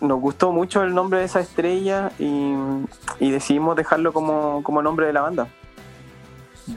nos 0.00 0.20
gustó 0.20 0.52
mucho 0.52 0.82
el 0.82 0.94
nombre 0.94 1.20
de 1.20 1.24
esa 1.24 1.40
estrella 1.40 2.10
y, 2.18 2.52
y 3.20 3.30
decidimos 3.30 3.76
dejarlo 3.76 4.12
como, 4.12 4.62
como 4.62 4.82
nombre 4.82 5.06
de 5.06 5.12
la 5.12 5.22
banda. 5.22 5.48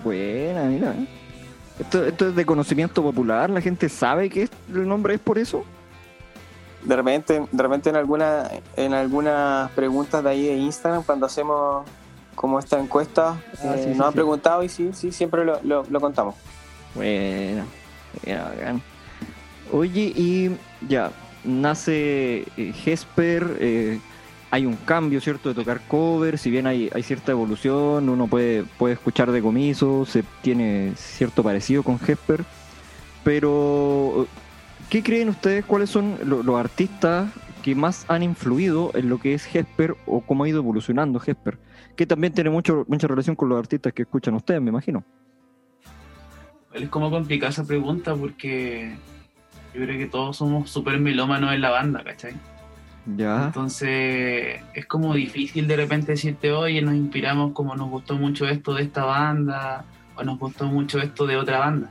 Buena, 0.04 0.64
mira. 0.64 0.94
Esto, 1.80 2.06
esto 2.06 2.28
es 2.30 2.36
de 2.36 2.46
conocimiento 2.46 3.02
popular, 3.02 3.50
la 3.50 3.62
gente 3.62 3.88
sabe 3.90 4.30
que 4.30 4.50
el 4.74 4.88
nombre 4.88 5.14
es 5.16 5.20
por 5.20 5.38
eso. 5.40 5.64
De 6.84 6.96
repente, 6.96 7.46
de 7.52 7.64
repente 7.64 7.90
en 7.90 7.96
alguna, 7.96 8.50
en 8.76 8.94
algunas 8.94 9.72
preguntas 9.72 10.24
de 10.24 10.30
ahí 10.30 10.46
de 10.46 10.56
Instagram, 10.56 11.04
cuando 11.04 11.26
hacemos 11.26 11.86
como 12.40 12.58
esta 12.58 12.80
encuesta, 12.80 13.32
Ah, 13.62 13.74
eh, 13.76 13.82
sí, 13.84 13.92
sí, 13.92 13.98
nos 13.98 14.08
han 14.08 14.12
sí. 14.14 14.16
preguntado 14.16 14.64
y 14.64 14.70
sí, 14.70 14.92
sí, 14.94 15.12
siempre 15.12 15.44
lo, 15.44 15.60
lo- 15.62 15.84
lo 15.90 16.00
contamos. 16.00 16.36
Bueno. 16.96 17.66
Oye, 19.74 20.14
y 20.16 20.50
ya, 20.88 21.12
nace 21.44 22.46
eh, 22.56 22.74
Hesper, 22.86 23.58
eh, 23.60 24.00
hay 24.52 24.66
un 24.66 24.78
cambio, 24.78 25.20
¿cierto? 25.20 25.50
De 25.50 25.56
tocar 25.56 25.82
cover, 25.86 26.38
si 26.38 26.50
bien 26.50 26.66
hay, 26.66 26.90
hay 26.96 27.04
cierta 27.04 27.34
evolución, 27.34 28.08
uno 28.08 28.28
puede, 28.28 28.64
puede 28.78 28.94
escuchar 28.94 29.34
de 29.34 29.42
comiso, 29.42 30.06
se 30.06 30.24
tiene 30.42 30.94
cierto 30.96 31.44
parecido 31.44 31.84
con 31.84 32.00
Hesper, 32.08 32.46
pero 33.26 34.28
¿qué 34.90 35.04
creen 35.04 35.28
ustedes? 35.28 35.66
¿Cuáles 35.66 35.90
son 35.90 36.18
lo- 36.24 36.42
los 36.42 36.58
artistas 36.58 37.30
que 37.64 37.76
más 37.76 38.06
han 38.08 38.24
influido 38.24 38.92
en 38.96 39.10
lo 39.10 39.20
que 39.20 39.34
es 39.34 39.46
Hesper 39.54 39.98
o 40.06 40.22
cómo 40.22 40.46
ha 40.46 40.50
ido 40.50 40.60
evolucionando 40.60 41.22
Hesper? 41.24 41.58
Que 41.96 42.06
también 42.06 42.34
tiene 42.34 42.50
mucho, 42.50 42.86
mucha 42.88 43.08
relación 43.08 43.36
con 43.36 43.50
los 43.50 43.60
artistas 43.60 43.94
que 43.94 44.04
escuchan 44.04 44.34
ustedes, 44.36 44.62
me 44.62 44.70
imagino. 44.70 45.04
Es 46.74 46.88
como 46.90 47.10
complicada 47.10 47.50
esa 47.50 47.66
pregunta 47.66 48.16
porque 48.16 48.96
yo 49.74 49.82
creo 49.82 49.98
que 49.98 50.08
todos 50.08 50.38
somos 50.38 50.70
súper 50.70 51.00
melómanos 51.00 51.54
en 51.54 51.62
la 51.62 51.70
banda, 51.70 52.04
¿cachai? 52.04 52.34
Ya. 53.18 53.46
Entonces 53.46 54.62
es 54.74 54.86
como 54.86 55.14
difícil 55.14 55.68
de 55.68 55.76
repente 55.76 56.12
decirte, 56.14 56.52
oye, 56.52 56.82
nos 56.82 56.96
inspiramos 56.96 57.54
como 57.54 57.76
nos 57.76 57.90
gustó 57.90 58.16
mucho 58.16 58.48
esto 58.48 58.74
de 58.74 58.84
esta 58.84 59.06
banda 59.06 59.86
o 60.16 60.24
nos 60.24 60.38
gustó 60.38 60.68
mucho 60.68 61.00
esto 61.00 61.26
de 61.26 61.38
otra 61.38 61.60
banda. 61.60 61.90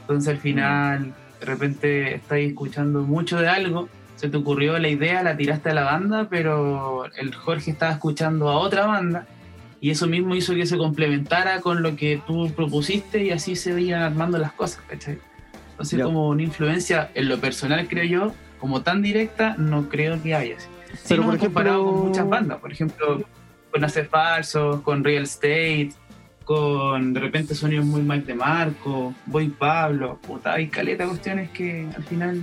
Entonces 0.00 0.28
al 0.34 0.38
final 0.38 1.14
de 1.40 1.46
repente 1.46 2.14
estás 2.14 2.38
escuchando 2.38 3.02
mucho 3.02 3.38
de 3.38 3.48
algo, 3.48 3.88
se 4.16 4.28
te 4.28 4.36
ocurrió 4.36 4.78
la 4.78 4.88
idea, 4.88 5.22
la 5.22 5.36
tiraste 5.36 5.70
a 5.70 5.74
la 5.74 5.84
banda, 5.84 6.28
pero 6.30 7.04
el 7.16 7.34
Jorge 7.34 7.70
estaba 7.72 7.92
escuchando 7.92 8.48
a 8.48 8.56
otra 8.58 8.86
banda 8.86 9.26
y 9.80 9.90
eso 9.90 10.06
mismo 10.06 10.34
hizo 10.34 10.54
que 10.54 10.66
se 10.66 10.78
complementara 10.78 11.60
con 11.60 11.82
lo 11.82 11.96
que 11.96 12.20
tú 12.26 12.50
propusiste 12.54 13.22
y 13.24 13.30
así 13.32 13.54
se 13.56 13.78
iban 13.80 14.02
armando 14.02 14.38
las 14.38 14.52
cosas, 14.52 14.82
¿cachai? 14.88 15.18
Entonces 15.72 16.00
como 16.02 16.28
una 16.28 16.42
influencia 16.42 17.10
en 17.14 17.28
lo 17.28 17.38
personal 17.38 17.86
creo 17.88 18.04
yo, 18.04 18.32
como 18.60 18.82
tan 18.82 19.02
directa, 19.02 19.56
no 19.58 19.88
creo 19.88 20.22
que 20.22 20.34
haya. 20.34 20.58
Sí, 20.58 20.66
Pero, 21.08 21.22
nos 21.22 21.26
por 21.26 21.34
hemos 21.34 21.44
comparado 21.46 21.80
ejemplo- 21.82 21.92
con 21.98 22.08
muchas 22.08 22.28
bandas, 22.28 22.58
por 22.58 22.72
ejemplo, 22.72 23.24
con 23.72 23.84
Hacer 23.84 24.06
Falsos, 24.06 24.80
con 24.82 25.02
Real 25.02 25.24
Estate, 25.24 25.90
con 26.44 27.12
de 27.12 27.20
repente 27.20 27.54
sonidos 27.54 27.84
muy 27.84 28.02
Mike 28.02 28.26
de 28.26 28.34
Marco, 28.34 29.12
Boy 29.26 29.48
Pablo, 29.48 30.18
puta, 30.26 30.52
hay 30.54 30.68
caleta 30.68 31.06
cuestiones 31.06 31.50
que 31.50 31.86
al 31.96 32.04
final 32.04 32.40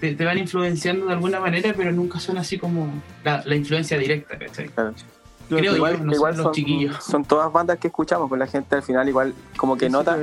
te, 0.00 0.14
te 0.14 0.24
van 0.24 0.38
influenciando 0.38 1.06
de 1.06 1.12
alguna 1.12 1.40
manera, 1.40 1.72
pero 1.76 1.92
nunca 1.92 2.20
son 2.20 2.38
así 2.38 2.58
como 2.58 2.88
la, 3.24 3.42
la 3.44 3.54
influencia 3.56 3.98
directa, 3.98 4.38
¿cachai? 4.38 4.70
Creo 5.48 5.74
igual, 5.76 5.98
yo, 5.98 6.04
no 6.04 6.12
igual 6.14 6.32
sé, 6.32 6.36
los 6.38 6.44
son, 6.44 6.52
chiquillos. 6.54 7.04
son 7.04 7.24
todas 7.24 7.52
bandas 7.52 7.78
que 7.78 7.88
escuchamos, 7.88 8.28
pues 8.30 8.38
la 8.38 8.46
gente 8.46 8.76
al 8.76 8.82
final 8.82 9.06
igual 9.08 9.34
como 9.58 9.76
que 9.76 9.90
nota 9.90 10.16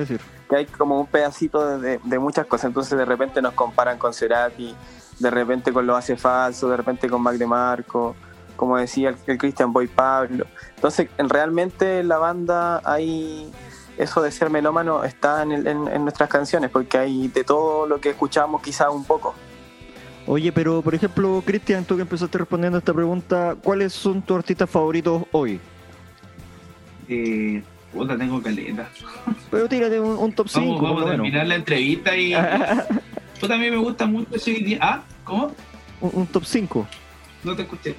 que 0.50 0.56
hay 0.56 0.66
como 0.66 1.00
un 1.00 1.06
pedacito 1.08 1.78
de, 1.80 1.80
de- 1.92 2.00
de 2.04 2.20
muchas 2.20 2.48
cosas, 2.48 2.66
entonces 2.66 2.98
de 2.98 3.06
repente 3.06 3.40
nos 3.42 3.54
comparan 3.54 3.98
con 4.00 4.14
Cerati, 4.14 4.76
de 5.20 5.30
repente 5.30 5.72
con 5.72 5.86
Lo 5.86 5.96
Hace 5.96 6.16
Falso, 6.18 6.70
de 6.70 6.78
repente 6.78 7.08
con 7.08 7.22
Mac 7.22 7.36
de 7.36 7.46
Marco, 7.46 8.16
como 8.56 8.78
decía 8.78 9.10
el, 9.10 9.16
el 9.28 9.38
Christian 9.38 9.72
Boy 9.72 9.88
Pablo. 9.88 10.48
Entonces, 10.76 11.08
en, 11.20 11.30
realmente 11.30 12.00
en 12.00 12.08
la 12.08 12.18
banda 12.18 12.82
hay 12.84 13.50
eso 13.98 14.22
de 14.24 14.32
ser 14.32 14.50
melómano 14.50 15.04
está 15.04 15.44
en, 15.44 15.52
el- 15.52 15.68
en- 15.68 15.88
en 15.88 16.02
nuestras 16.02 16.30
canciones, 16.30 16.72
porque 16.72 16.98
hay 16.98 17.28
de 17.28 17.44
todo 17.44 17.86
lo 17.86 18.02
que 18.02 18.10
escuchamos 18.10 18.62
quizás 18.64 18.90
un 18.90 19.04
poco. 19.06 19.36
Oye, 20.28 20.52
pero 20.52 20.82
por 20.82 20.94
ejemplo, 20.96 21.42
Cristian, 21.46 21.84
tú 21.84 21.96
que 21.96 22.04
empezaste 22.04 22.38
respondiendo 22.38 22.78
a 22.78 22.80
esta 22.80 22.94
pregunta, 22.94 23.56
¿cuáles 23.62 23.92
son 23.94 24.22
tus 24.22 24.38
artistas 24.38 24.70
favoritos 24.70 25.24
hoy? 25.32 25.60
Eh, 27.10 27.62
puta, 27.92 28.18
tengo 28.18 28.42
caleta. 28.42 28.88
Pero 29.50 29.68
tírate 29.68 30.00
un, 30.00 30.18
un 30.18 30.32
top 30.34 30.48
5, 30.48 30.76
Vamos, 30.82 30.92
a 30.92 31.06
menos. 31.06 31.10
terminar 31.12 31.48
la 31.48 31.56
entrevista 31.56 32.16
y... 32.16 32.34
Tú 33.40 33.48
también 33.48 33.74
me 33.74 33.80
gusta 33.80 34.06
mucho 34.06 34.36
ese 34.36 34.52
día. 34.52 34.78
Ah, 34.80 35.02
¿cómo? 35.24 35.52
un, 36.00 36.12
un 36.14 36.28
top 36.28 36.46
5. 36.46 36.88
No 37.44 37.56
te 37.56 37.64
escuché. 37.64 37.96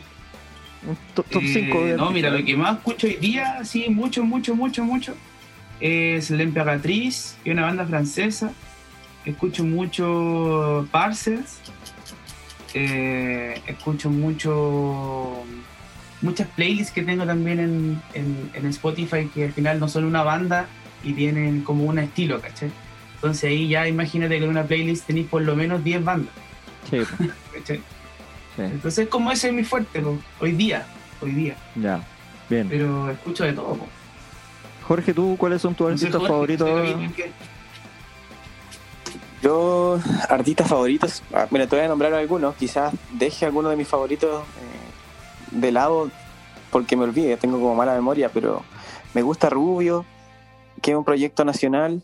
Un 0.86 0.96
top, 1.14 1.26
top 1.26 1.42
Eh, 1.42 1.52
5. 1.52 1.78
no, 1.96 2.10
mira, 2.12 2.30
lo 2.30 2.44
que 2.44 2.56
más 2.56 2.76
escucho 2.78 3.08
hoy 3.08 3.14
día, 3.16 3.64
sí, 3.64 3.86
mucho, 3.90 4.22
mucho, 4.24 4.54
mucho, 4.54 4.84
mucho, 4.84 5.14
es 5.80 6.30
L'Emperatriz, 6.30 7.36
que 7.42 7.50
es 7.50 7.54
una 7.56 7.66
banda 7.66 7.84
francesa. 7.84 8.52
Escucho 9.24 9.64
mucho 9.64 10.86
Parcels. 10.92 11.58
Eh, 12.74 13.60
escucho 13.66 14.08
mucho 14.10 15.44
muchas 16.22 16.46
playlists 16.48 16.92
que 16.92 17.02
tengo 17.02 17.26
también 17.26 17.58
en, 17.60 18.02
en- 18.14 18.50
en 18.54 18.66
Spotify 18.66 19.28
que 19.34 19.44
al 19.46 19.52
final 19.52 19.78
no 19.80 19.88
son 19.88 20.04
una 20.04 20.22
banda 20.22 20.66
y 21.02 21.12
tienen 21.14 21.62
como 21.62 21.84
un 21.84 21.98
estilo, 21.98 22.40
¿cachai? 22.40 22.70
Entonces 23.16 23.44
ahí 23.50 23.68
ya 23.68 23.86
imagínate 23.88 24.38
que 24.38 24.44
en 24.44 24.50
una 24.50 24.62
playlist 24.64 25.06
tenéis 25.06 25.26
por 25.28 25.42
lo 25.42 25.54
menos 25.56 25.82
10 25.84 26.02
bandas, 26.04 26.32
Sí, 26.88 26.98
¿cachai? 27.52 27.78
sí, 28.56 28.62
Entonces 28.62 29.08
como 29.08 29.30
ese 29.32 29.48
es 29.48 29.54
mi 29.54 29.64
fuerte, 29.64 30.00
po, 30.00 30.18
hoy 30.40 30.52
día, 30.52 30.86
hoy 31.20 31.32
día. 31.32 31.56
ya. 31.76 32.00
Bien. 32.50 32.68
pero 32.68 33.10
escucho 33.10 33.44
de 33.44 33.52
todo. 33.54 33.74
po. 33.74 33.86
Jorge, 34.86 35.14
¿tú 35.14 35.36
cuáles 35.38 35.62
son 35.62 35.74
tus 35.74 35.86
No 35.86 35.92
artistas 35.92 36.12
Jorge, 36.14 36.28
favoritos? 36.28 36.96
Yo, 39.42 39.98
artistas 40.28 40.68
favoritos, 40.68 41.22
ah, 41.34 41.48
mira, 41.50 41.66
te 41.66 41.74
voy 41.74 41.84
a 41.84 41.88
nombrar 41.88 42.14
algunos, 42.14 42.54
quizás 42.54 42.94
deje 43.12 43.44
alguno 43.44 43.70
de 43.70 43.76
mis 43.76 43.88
favoritos 43.88 44.42
eh, 44.42 45.58
de 45.58 45.72
lado 45.72 46.10
porque 46.70 46.96
me 46.96 47.04
olvide, 47.04 47.36
tengo 47.36 47.58
como 47.58 47.74
mala 47.74 47.94
memoria, 47.94 48.30
pero 48.32 48.62
me 49.14 49.22
gusta 49.22 49.50
Rubio, 49.50 50.04
que 50.80 50.92
es 50.92 50.96
un 50.96 51.04
proyecto 51.04 51.44
nacional. 51.44 52.02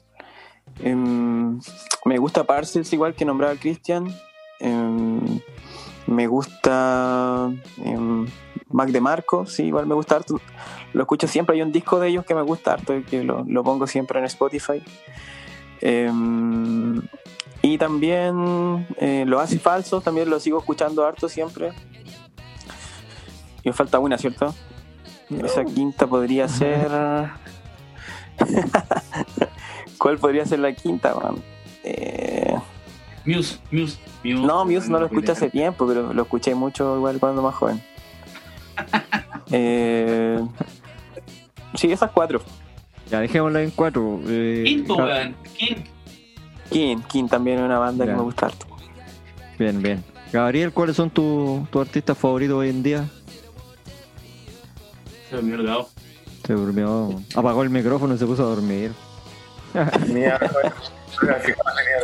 Em, 0.80 1.58
me 2.04 2.18
gusta 2.18 2.44
Parcels, 2.44 2.92
igual 2.92 3.14
que 3.14 3.24
nombraba 3.24 3.54
Cristian. 3.56 4.14
Em, 4.60 5.40
me 6.06 6.26
gusta 6.26 7.50
em, 7.84 8.26
Mac 8.70 8.90
de 8.90 9.00
Marco, 9.00 9.46
sí, 9.46 9.64
igual 9.64 9.86
me 9.86 9.94
gusta 9.94 10.16
harto. 10.16 10.40
Lo 10.92 11.02
escucho 11.02 11.26
siempre, 11.26 11.56
hay 11.56 11.62
un 11.62 11.72
disco 11.72 11.98
de 11.98 12.08
ellos 12.08 12.24
que 12.24 12.34
me 12.34 12.42
gusta 12.42 12.74
harto, 12.74 12.94
que 13.08 13.24
lo, 13.24 13.44
pongo 13.64 13.86
siempre 13.86 14.18
en 14.18 14.26
Spotify. 14.26 14.82
Y 17.62 17.78
también 17.78 18.86
eh, 18.98 19.24
lo 19.26 19.40
hace 19.40 19.58
falso, 19.58 20.00
también 20.00 20.30
lo 20.30 20.38
sigo 20.40 20.58
escuchando 20.58 21.04
harto 21.04 21.28
siempre. 21.28 21.72
Y 23.62 23.68
me 23.68 23.72
falta 23.72 23.98
una, 23.98 24.16
¿cierto? 24.16 24.54
Esa 25.44 25.64
quinta 25.64 26.06
podría 26.06 26.48
ser. 26.48 26.88
¿Cuál 29.98 30.18
podría 30.18 30.46
ser 30.46 30.60
la 30.60 30.72
quinta, 30.72 31.14
man? 31.14 31.42
Eh, 31.82 32.54
Muse, 33.26 33.58
Muse, 33.70 33.98
Muse. 34.24 34.46
no, 34.46 34.64
Muse 34.64 34.88
no 34.88 35.00
lo 35.00 35.06
escuché 35.06 35.32
hace 35.32 35.50
tiempo, 35.50 35.86
pero 35.86 36.12
lo 36.12 36.22
escuché 36.22 36.54
mucho 36.54 36.96
igual 36.96 37.18
cuando 37.18 37.42
más 37.42 37.54
joven. 37.54 37.82
Eh, 39.50 40.38
sí, 41.72 41.90
esas 41.90 42.10
cuatro. 42.10 42.42
Ya, 43.10 43.20
dejémosla 43.20 43.62
en 43.62 43.70
cuatro. 43.70 44.20
Eh, 44.26 44.62
Quinto, 44.66 44.96
weón. 44.96 45.34
Quinto. 45.56 45.90
King, 46.70 46.98
King 47.08 47.28
también 47.28 47.58
es 47.58 47.64
una 47.64 47.78
banda 47.78 48.04
que 48.06 48.12
me 48.12 48.22
gusta 48.22 48.46
harto. 48.46 48.66
Bien, 49.58 49.82
bien. 49.82 50.04
Gabriel, 50.32 50.72
¿cuáles 50.72 50.96
son 50.96 51.10
tus 51.10 51.68
tus 51.70 51.86
artistas 51.86 52.16
favoritos 52.16 52.56
hoy 52.56 52.68
en 52.68 52.82
día? 52.82 53.04
Se 55.30 55.42
me 55.42 55.54
olvidó. 55.54 55.88
Se 56.46 56.52
durmió, 56.54 57.20
apagó 57.34 57.62
el 57.62 57.70
micrófono 57.70 58.14
y 58.14 58.18
se 58.18 58.26
puso 58.26 58.44
a 58.44 58.46
dormir. 58.46 58.92
Que 59.72 59.84
tenía 59.98 60.38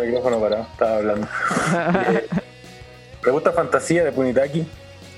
el 0.00 0.06
micrófono 0.06 0.40
parado, 0.40 0.66
estaba 0.72 0.96
hablando. 0.96 1.26
¿Te 3.22 3.30
gusta 3.30 3.52
Fantasía 3.52 4.04
de 4.04 4.12
Punitaki? 4.12 4.66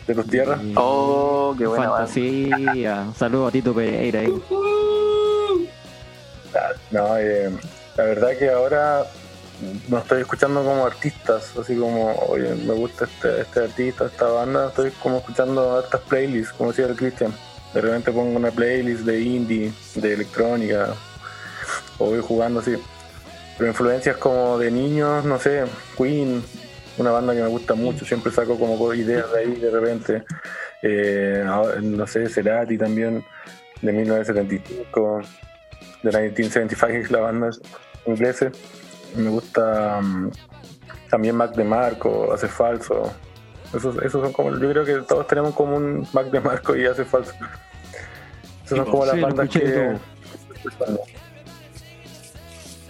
¿De 0.07 0.15
tus 0.15 0.27
tierras? 0.29 0.61
Oh, 0.77 1.55
qué 1.59 1.67
buena 1.67 1.89
banda. 1.89 2.07
Fantasía. 2.07 3.03
Un 3.09 3.15
saludo 3.15 3.49
a 3.49 3.51
Tito 3.51 3.75
Pereira 3.75 4.21
ahí. 4.21 4.43
No, 6.93 7.19
eh, 7.19 7.51
la 7.97 8.05
verdad 8.05 8.31
que 8.39 8.49
ahora 8.49 9.05
no 9.89 9.99
estoy 9.99 10.21
escuchando 10.21 10.63
como 10.63 10.87
artistas, 10.87 11.57
así 11.57 11.77
como, 11.77 12.15
oye, 12.29 12.55
me 12.55 12.75
gusta 12.75 13.05
este, 13.05 13.41
este 13.41 13.61
artista, 13.61 14.07
esta 14.07 14.27
banda, 14.27 14.69
estoy 14.69 14.91
como 15.03 15.19
escuchando 15.19 15.79
hartas 15.79 16.01
playlists, 16.03 16.53
como 16.53 16.71
decía 16.71 16.87
el 16.87 16.97
Christian. 16.97 17.33
De 17.73 17.81
repente 17.81 18.13
pongo 18.13 18.37
una 18.37 18.51
playlist 18.51 19.03
de 19.03 19.21
indie, 19.21 19.73
de 19.95 20.15
electrónica, 20.15 20.95
o 21.99 22.07
voy 22.07 22.21
jugando 22.21 22.61
así. 22.61 22.77
Pero 23.57 23.69
influencias 23.69 24.17
como 24.17 24.59
de 24.59 24.71
niños, 24.71 25.25
no 25.25 25.39
sé, 25.39 25.65
Queen, 25.97 26.43
una 26.99 27.11
banda 27.11 27.35
que 27.35 27.41
me 27.41 27.49
gusta 27.49 27.75
mucho, 27.75 28.05
siempre 28.05 28.33
saco 28.33 28.59
como 28.59 28.93
ideas 28.95 29.31
de 29.33 29.39
ahí 29.39 29.55
de 29.57 29.71
repente. 29.71 30.25
Eh, 30.83 31.45
no 31.83 32.07
sé, 32.07 32.29
Cerati 32.29 32.77
también, 32.77 33.25
de 33.81 33.93
1975, 33.93 35.21
de 36.03 36.11
1975, 36.11 37.07
la 37.13 37.21
banda 37.21 37.51
inglesa. 38.07 38.51
Me 39.15 39.31
gusta 39.31 40.01
mm, 40.03 40.31
también 41.11 41.37
Mac 41.37 41.55
de 41.55 41.65
Marco, 41.65 42.33
Hace 42.33 42.49
Falso. 42.49 43.13
Esos, 43.75 43.97
esos 43.97 44.23
son 44.23 44.33
como, 44.33 44.51
yo 44.57 44.71
creo 44.71 44.85
que 44.85 44.95
todos 45.07 45.27
tenemos 45.27 45.55
como 45.55 45.77
un 45.77 46.07
Mac 46.13 46.27
de 46.31 46.41
Marco 46.41 46.77
y 46.77 46.87
Hace 46.87 47.05
Falso. 47.05 47.33
Esas 48.65 48.79
son 48.79 48.91
como 48.91 49.07
las 49.07 49.21
bandas 49.21 49.49
que... 49.49 49.97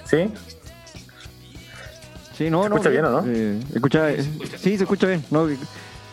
¿Sí? 0.05 0.33
Sí, 2.37 2.51
no, 2.51 2.63
¿Se 2.63 2.69
escucha 2.69 2.89
bien 2.91 3.05
o 3.07 3.11
no? 3.11 3.25
Eh, 3.27 3.61
escucha, 3.75 4.11
sí, 4.59 4.77
se 4.77 4.85
escucha 4.85 5.07
bien. 5.07 5.25
No, 5.31 5.47
le 5.47 5.57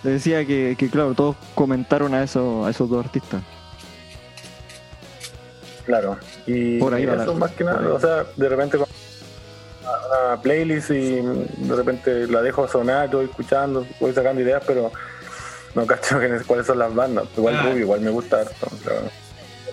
decía 0.10 0.46
que, 0.46 0.76
que, 0.78 0.90
claro, 0.90 1.14
todos 1.14 1.36
comentaron 1.54 2.14
a, 2.14 2.24
eso, 2.24 2.66
a 2.66 2.70
esos 2.70 2.90
dos 2.90 3.06
artistas. 3.06 3.42
Claro, 5.86 6.18
y 6.46 6.80
Por 6.80 6.94
ahí 6.94 7.04
eso 7.04 7.36
más 7.36 7.52
que 7.52 7.66
nada, 7.66 7.94
o 7.94 8.00
sea, 8.00 8.26
de 8.38 8.50
repente 8.50 8.78
una 10.34 10.42
playlist 10.42 10.90
y 10.92 11.22
de 11.22 11.76
repente 11.76 12.28
la 12.28 12.42
dejo 12.42 12.68
sonar, 12.68 13.06
estoy 13.06 13.26
escuchando, 13.26 13.86
voy 14.00 14.14
sacando 14.14 14.42
ideas, 14.42 14.64
pero 14.66 14.92
no 15.76 15.86
cacho 15.86 16.18
cuáles 16.48 16.66
son 16.66 16.80
las 16.80 16.94
bandas. 16.94 17.26
Igual 17.38 17.56
Ah. 17.56 17.64
Rubio, 17.64 17.80
igual 17.80 18.02
me 18.02 18.10
gusta 18.12 18.42
harto. 18.42 18.68
o 18.72 18.78
sea, 18.84 18.94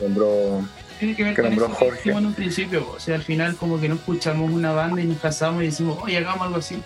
nombró 0.02 0.62
Tiene 0.98 1.14
que 1.16 1.24
ver 1.24 1.34
que 1.34 1.42
con 1.42 1.50
nombró 1.50 1.66
eso 1.66 1.74
Jorge. 1.76 2.10
en 2.10 2.26
un 2.26 2.34
principio. 2.34 2.90
O 2.94 3.00
sea, 3.00 3.14
al 3.16 3.22
final 3.22 3.56
como 3.56 3.80
que 3.80 3.88
no 3.88 3.94
escuchamos 3.96 4.50
una 4.50 4.72
banda 4.72 5.00
y 5.00 5.06
nos 5.06 5.18
casamos 5.18 5.62
y 5.62 5.66
decimos, 5.66 5.98
oye, 6.02 6.18
hagamos 6.18 6.42
algo 6.42 6.58
así. 6.58 6.80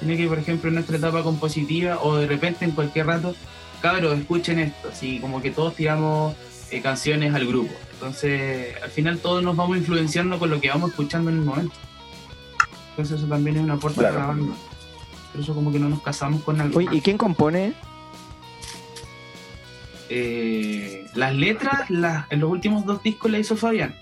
Tiene 0.00 0.16
que, 0.16 0.26
por 0.26 0.38
ejemplo, 0.38 0.68
en 0.68 0.74
nuestra 0.74 0.96
etapa 0.96 1.22
compositiva 1.22 1.98
o 2.02 2.16
de 2.16 2.26
repente 2.26 2.64
en 2.64 2.72
cualquier 2.72 3.06
rato, 3.06 3.34
cabros, 3.80 4.18
escuchen 4.18 4.58
esto. 4.58 4.88
Así 4.92 5.18
como 5.20 5.40
que 5.40 5.50
todos 5.50 5.74
tiramos 5.74 6.34
eh, 6.70 6.82
canciones 6.82 7.34
al 7.34 7.46
grupo. 7.46 7.72
Entonces, 7.94 8.74
al 8.82 8.90
final 8.90 9.18
todos 9.18 9.42
nos 9.42 9.56
vamos 9.56 9.78
influenciando 9.78 10.38
con 10.38 10.50
lo 10.50 10.60
que 10.60 10.68
vamos 10.68 10.90
escuchando 10.90 11.30
en 11.30 11.36
el 11.38 11.42
momento. 11.44 11.74
Entonces 12.96 13.18
eso 13.18 13.26
también 13.28 13.56
es 13.56 13.62
una 13.62 13.74
aporte 13.74 13.98
Claro. 13.98 14.14
para 14.14 14.26
la 14.28 14.34
banda. 14.34 14.54
Por 15.32 15.40
eso 15.40 15.54
como 15.54 15.72
que 15.72 15.78
no 15.80 15.88
nos 15.88 16.00
casamos 16.02 16.42
con 16.42 16.60
algo. 16.60 16.78
Oye, 16.78 16.88
¿y 16.92 17.00
quién 17.00 17.18
compone? 17.18 17.74
Eh, 20.10 21.06
las 21.14 21.34
letras 21.34 21.90
las, 21.90 22.30
en 22.30 22.40
los 22.40 22.50
últimos 22.50 22.84
dos 22.84 23.02
discos 23.02 23.30
la 23.30 23.38
hizo 23.38 23.56
Fabián, 23.56 23.94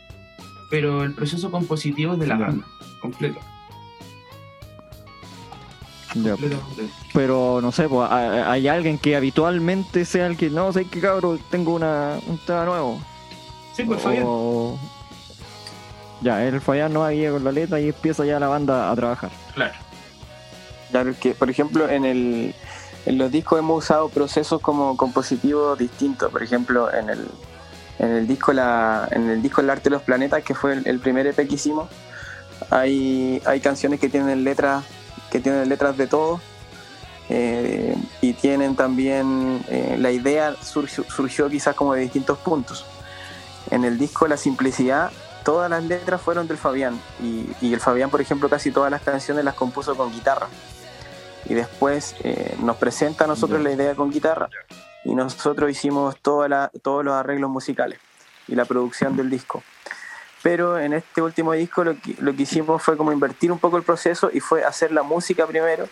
pero 0.69 1.05
el 1.05 1.15
proceso 1.15 1.51
compositivo 1.51 2.15
es 2.15 2.19
de 2.19 2.27
la 2.27 2.37
banda, 2.37 2.67
completo. 3.01 3.39
Ya, 6.15 6.33
completo, 6.33 6.61
completo. 6.61 6.91
pero 7.15 7.61
no 7.63 7.73
sé, 7.73 7.89
pues, 7.89 8.11
¿hay 8.11 8.69
alguien 8.69 8.99
que 8.99 9.17
habitualmente 9.17 10.05
sea 10.05 10.27
el 10.27 10.37
que, 10.37 10.51
no 10.51 10.73
sé 10.73 10.85
qué 10.87 11.01
cabrón, 11.01 11.41
tengo 11.51 11.75
una, 11.75 12.19
un 12.27 12.37
tema 12.39 12.65
nuevo. 12.67 13.01
Sí, 13.75 13.85
pues 13.85 14.03
Fabián. 14.03 14.25
O- 14.27 14.79
Ya, 16.23 16.45
el 16.45 16.61
Fabián 16.61 16.93
no 16.93 17.05
ahí 17.05 17.29
con 17.29 17.43
la 17.45 17.53
letra 17.53 17.81
y 17.81 17.89
empieza 17.89 18.25
ya 18.25 18.39
la 18.39 18.49
banda 18.49 18.91
a 18.91 18.95
trabajar. 18.97 19.31
Claro. 19.55 19.75
Claro 20.91 21.15
que, 21.21 21.35
por 21.35 21.51
ejemplo, 21.51 21.89
en, 21.89 22.05
el, 22.05 22.55
en 23.07 23.19
los 23.19 23.31
discos 23.33 23.59
hemos 23.59 23.85
usado 23.85 24.09
procesos 24.09 24.61
como 24.61 24.97
compositivos 24.97 25.79
distintos. 25.79 26.31
Por 26.31 26.43
ejemplo, 26.43 26.93
en 26.95 27.11
el, 27.11 27.29
en 27.99 28.11
el 28.11 28.27
disco 28.29 28.53
la, 28.53 29.09
en 29.11 29.31
el 29.31 29.43
disco 29.43 29.63
El 29.63 29.71
Arte 29.71 29.85
de 29.85 29.91
los 29.91 30.03
Planetas, 30.03 30.45
que 30.45 30.55
fue 30.55 30.75
el, 30.75 30.87
el 30.87 31.01
primer 31.01 31.27
EP 31.27 31.35
que 31.37 31.55
hicimos, 31.55 31.89
hay, 32.71 33.43
hay 33.45 33.61
canciones 33.61 33.99
que 33.99 34.09
tienen 34.09 34.45
letras, 34.45 34.85
que 35.31 35.41
tienen 35.41 35.69
letras 35.69 35.97
de 35.97 36.07
todo. 36.07 36.41
eh, 37.29 37.97
y 38.21 38.35
tienen 38.35 38.77
también 38.77 39.65
eh, 39.69 39.97
la 39.99 40.11
idea 40.11 40.55
surgió, 40.63 41.05
surgió 41.05 41.49
quizás 41.49 41.75
como 41.75 41.95
de 41.95 42.03
distintos 42.03 42.39
puntos. 42.39 42.85
En 43.71 43.85
el 43.85 43.99
disco 43.99 44.29
La 44.29 44.37
Simplicidad 44.37 45.11
todas 45.45 45.69
las 45.71 45.83
letras 45.85 46.21
fueron 46.21 46.47
del 46.49 46.57
Fabián 46.59 46.99
y, 47.21 47.47
y 47.61 47.73
el 47.75 47.81
Fabián, 47.81 48.11
por 48.11 48.21
ejemplo, 48.21 48.49
casi 48.49 48.71
todas 48.71 48.91
las 48.91 49.03
canciones 49.03 49.45
las 49.45 49.55
compuso 49.55 49.97
con 49.97 50.13
guitarra. 50.13 50.49
Y 51.47 51.55
después 51.55 52.15
eh, 52.23 52.57
nos 52.63 52.77
presenta 52.77 53.25
a 53.25 53.27
nosotros 53.27 53.59
Ya. 53.61 53.65
la 53.69 53.73
idea 53.75 53.95
con 53.95 54.11
guitarra 54.11 54.49
y 55.05 55.15
nosotros 55.15 55.71
hicimos 55.71 56.17
toda 56.21 56.49
la- 56.49 56.71
todos 56.83 57.05
los 57.05 57.15
arreglos 57.15 57.51
musicales 57.51 57.99
y 58.47 58.55
la 58.55 58.65
producción 58.65 59.17
del 59.17 59.29
disco. 59.31 59.63
Pero 60.43 60.79
en 60.79 60.93
este 60.93 61.21
último 61.23 61.53
disco 61.53 61.85
lo 61.85 61.95
que, 62.01 62.15
lo 62.21 62.35
que 62.35 62.43
hicimos 62.43 62.83
fue 62.83 62.97
como 62.97 63.13
invertir 63.13 63.51
un 63.53 63.59
poco 63.59 63.77
el 63.77 63.83
proceso 63.83 64.31
y 64.33 64.41
fue 64.41 64.65
hacer 64.65 64.93
la 64.93 65.03
música 65.03 65.47
primero 65.47 65.89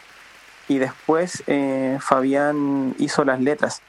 y 0.69 0.79
después 0.79 1.43
eh, 1.49 1.99
Fabián 2.01 2.95
hizo 2.99 3.25
las 3.25 3.41
letras 3.41 3.83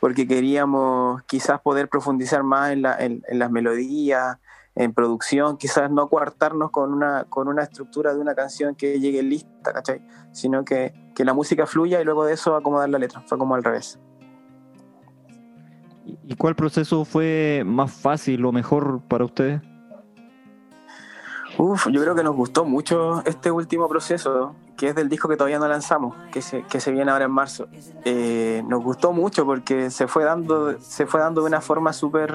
porque 0.00 0.28
queríamos 0.28 1.22
quizás 1.24 1.60
poder 1.60 1.88
profundizar 1.88 2.42
más 2.42 2.70
en, 2.72 2.82
la- 2.82 2.96
en- 2.98 3.22
en 3.28 3.38
las 3.38 3.50
melodías, 3.50 4.36
en 4.78 4.94
producción, 4.94 5.56
quizás 5.58 5.90
no 5.90 6.08
coartarnos 6.08 6.70
con 6.70 6.92
una, 6.92 7.24
con 7.24 7.48
una 7.48 7.64
estructura 7.64 8.14
de 8.14 8.20
una 8.20 8.34
canción 8.34 8.74
que 8.76 9.00
llegue 9.00 9.22
lista, 9.22 9.72
¿cachai? 9.72 10.00
Sino 10.32 10.64
que, 10.64 10.94
que 11.14 11.24
la 11.24 11.34
música 11.34 11.66
fluya 11.66 12.00
y 12.00 12.04
luego 12.04 12.24
de 12.24 12.34
eso 12.34 12.54
acomodar 12.54 12.88
la 12.88 12.98
letra. 12.98 13.20
Fue 13.26 13.36
como 13.38 13.54
al 13.56 13.64
revés. 13.64 13.98
¿Y- 16.06 16.18
¿Y 16.22 16.36
cuál 16.36 16.54
proceso 16.54 17.04
fue 17.04 17.62
más 17.66 17.90
fácil 17.92 18.44
o 18.44 18.52
mejor 18.52 19.00
para 19.08 19.24
ustedes? 19.24 19.60
Uf, 21.58 21.88
yo 21.90 22.00
creo 22.00 22.14
que 22.14 22.22
nos 22.22 22.36
gustó 22.36 22.64
mucho 22.64 23.22
este 23.24 23.50
último 23.50 23.88
proceso, 23.88 24.54
que 24.76 24.90
es 24.90 24.94
del 24.94 25.08
disco 25.08 25.28
que 25.28 25.36
todavía 25.36 25.58
no 25.58 25.66
lanzamos, 25.66 26.14
que 26.30 26.40
se, 26.40 26.62
que 26.62 26.78
se 26.78 26.92
viene 26.92 27.10
ahora 27.10 27.24
en 27.24 27.32
marzo. 27.32 27.66
Eh, 28.04 28.62
nos 28.68 28.84
gustó 28.84 29.12
mucho 29.12 29.44
porque 29.44 29.90
se 29.90 30.06
fue 30.06 30.22
dando, 30.22 30.78
se 30.78 31.06
fue 31.06 31.18
dando 31.20 31.40
de 31.40 31.48
una 31.48 31.60
forma 31.60 31.92
súper 31.92 32.32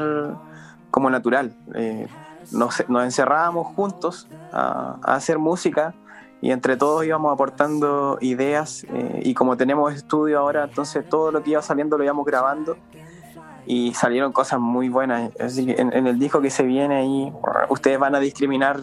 como 0.92 1.10
natural. 1.10 1.56
Eh, 1.74 2.08
nos, 2.52 2.88
nos 2.90 3.04
encerrábamos 3.04 3.68
juntos 3.76 4.28
a, 4.52 4.98
a 5.02 5.16
hacer 5.16 5.40
música 5.40 5.94
y 6.44 6.52
entre 6.52 6.76
todos 6.76 7.06
íbamos 7.06 7.32
aportando 7.32 8.18
ideas 8.20 8.86
eh, 8.90 9.22
y 9.24 9.34
como 9.34 9.56
tenemos 9.56 9.94
estudio 9.94 10.40
ahora, 10.40 10.66
entonces 10.66 11.08
todo 11.08 11.32
lo 11.32 11.42
que 11.42 11.52
iba 11.52 11.62
saliendo 11.62 11.98
lo 11.98 12.04
íbamos 12.04 12.26
grabando 12.26 12.76
y 13.66 13.94
salieron 13.94 14.34
cosas 14.34 14.60
muy 14.60 14.90
buenas. 14.90 15.32
En, 15.40 15.94
en 15.94 16.06
el 16.06 16.20
disco 16.20 16.42
que 16.42 16.50
se 16.50 16.64
viene 16.64 16.98
ahí, 16.98 17.34
ustedes 17.70 17.98
van 17.98 18.16
a 18.16 18.20
discriminar 18.20 18.82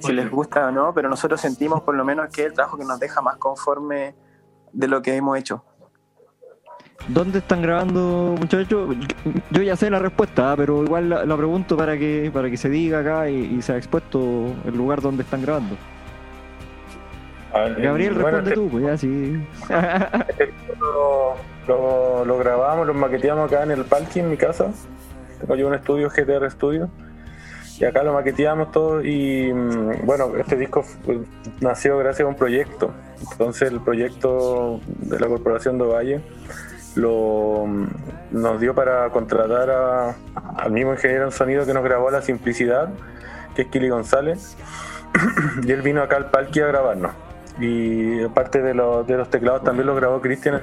si 0.00 0.14
les 0.14 0.30
gusta 0.30 0.68
o 0.68 0.70
no, 0.70 0.94
pero 0.94 1.10
nosotros 1.10 1.38
sentimos 1.38 1.82
por 1.82 1.94
lo 1.94 2.02
menos 2.02 2.30
que 2.30 2.42
es 2.42 2.46
el 2.48 2.54
trabajo 2.54 2.78
que 2.78 2.86
nos 2.86 2.98
deja 2.98 3.20
más 3.20 3.36
conforme 3.36 4.14
de 4.72 4.88
lo 4.88 5.02
que 5.02 5.16
hemos 5.16 5.38
hecho. 5.38 5.64
¿Dónde 7.08 7.38
están 7.38 7.62
grabando, 7.62 8.34
muchachos? 8.38 8.96
Yo 9.50 9.62
ya 9.62 9.76
sé 9.76 9.90
la 9.90 10.00
respuesta, 10.00 10.52
¿ah? 10.52 10.56
pero 10.56 10.82
igual 10.82 11.08
la, 11.08 11.24
la 11.24 11.36
pregunto 11.36 11.76
para 11.76 11.96
que 11.96 12.30
para 12.34 12.50
que 12.50 12.56
se 12.56 12.68
diga 12.68 12.98
acá 13.00 13.30
y, 13.30 13.56
y 13.56 13.62
sea 13.62 13.76
expuesto 13.76 14.52
el 14.64 14.76
lugar 14.76 15.00
donde 15.00 15.22
están 15.22 15.42
grabando. 15.42 15.76
A 17.52 17.60
ver, 17.60 17.80
Gabriel, 17.80 18.14
bueno, 18.14 18.40
responde 18.40 18.50
este- 18.50 18.60
tú, 18.60 18.68
pues 18.70 18.84
ya 18.84 18.96
sí. 18.96 19.46
lo, 20.80 21.36
lo, 21.68 22.24
lo 22.24 22.38
grabamos, 22.38 22.86
lo 22.86 22.94
maqueteamos 22.94 23.52
acá 23.52 23.62
en 23.62 23.70
el 23.70 23.84
parking 23.84 24.22
en 24.22 24.30
mi 24.30 24.36
casa. 24.36 24.72
Tengo 25.40 25.54
yo 25.54 25.68
un 25.68 25.74
estudio, 25.74 26.10
GTR 26.10 26.50
Studio. 26.50 26.90
Y 27.78 27.84
acá 27.84 28.02
lo 28.02 28.14
maqueteamos 28.14 28.72
todo 28.72 29.04
y 29.04 29.52
mm, 29.52 30.06
bueno, 30.06 30.32
este 30.38 30.56
disco 30.56 30.82
nació 31.60 31.98
gracias 31.98 32.24
a 32.26 32.28
un 32.28 32.34
proyecto. 32.36 32.90
Entonces 33.32 33.70
el 33.70 33.80
proyecto 33.80 34.80
de 34.86 35.20
la 35.20 35.26
Corporación 35.28 35.76
de 35.78 35.84
Valle 35.84 36.20
lo, 36.96 37.64
nos 38.30 38.60
dio 38.60 38.74
para 38.74 39.08
contratar 39.10 39.70
a- 39.70 40.14
al 40.56 40.72
mismo 40.72 40.92
ingeniero 40.92 41.24
en 41.24 41.30
sonido 41.32 41.64
que 41.66 41.72
nos 41.74 41.84
grabó 41.84 42.10
La 42.10 42.22
Simplicidad, 42.22 42.88
que 43.54 43.62
es 43.62 43.68
Kili 43.68 43.88
González. 43.88 44.56
y 45.62 45.72
él 45.72 45.82
vino 45.82 46.02
acá 46.02 46.16
al 46.16 46.30
parque 46.30 46.62
a 46.62 46.66
grabarnos. 46.66 47.12
Y 47.60 48.22
aparte 48.24 48.60
de, 48.62 48.74
los- 48.74 49.06
de 49.06 49.16
los 49.16 49.30
teclados 49.30 49.62
también 49.64 49.86
los 49.86 49.96
grabó 49.96 50.20
Cristian 50.20 50.60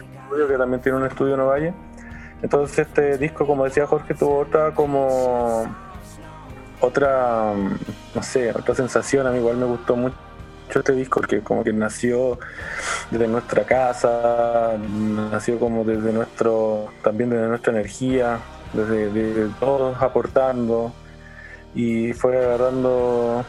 que 0.48 0.58
también 0.58 0.82
tiene 0.82 0.98
un 0.98 1.06
estudio 1.06 1.36
en 1.36 1.40
Ovalle. 1.42 1.74
Entonces 2.42 2.80
este 2.80 3.18
disco, 3.18 3.46
como 3.48 3.64
decía 3.66 3.86
Jorge, 3.88 4.14
tuvo 4.16 4.40
otra 4.40 4.72
como 4.74 5.64
otra, 6.82 7.54
no 8.14 8.24
sé, 8.24 8.52
otra 8.52 8.76
sensación. 8.76 9.26
A 9.28 9.32
mí 9.32 9.38
igual 9.38 9.58
me 9.58 9.66
gustó 9.66 9.96
mucho 9.96 10.16
este 10.80 10.94
disco 10.94 11.20
porque 11.20 11.42
como 11.42 11.64
que 11.64 11.74
nació 11.74 12.40
desde 13.12 13.28
nuestra 13.28 13.64
casa, 13.64 14.78
nació 14.78 15.60
como 15.60 15.84
desde 15.84 16.12
nuestro, 16.12 16.90
también 17.04 17.30
desde 17.30 17.48
nuestra 17.48 17.74
energía, 17.74 18.40
desde, 18.74 19.50
todos 19.60 20.02
aportando 20.02 20.94
y 21.76 22.14
fue 22.14 22.38
agarrando 22.38 23.46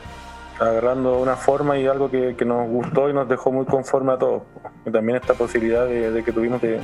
agarrando 0.61 1.19
una 1.19 1.35
forma 1.35 1.77
y 1.79 1.87
algo 1.87 2.11
que, 2.11 2.37
que 2.37 2.45
nos 2.45 2.69
gustó 2.69 3.11
y 3.11 3.13
nos 3.13 3.29
dejó 3.29 3.51
muy 3.51 3.65
conforme 3.67 4.13
a 4.13 4.19
todos. 4.19 4.43
También 4.91 5.17
esta 5.17 5.35
posibilidad 5.35 5.85
de, 5.87 6.23
que 6.23 6.31
tuvimos 6.31 6.63
de, 6.63 6.81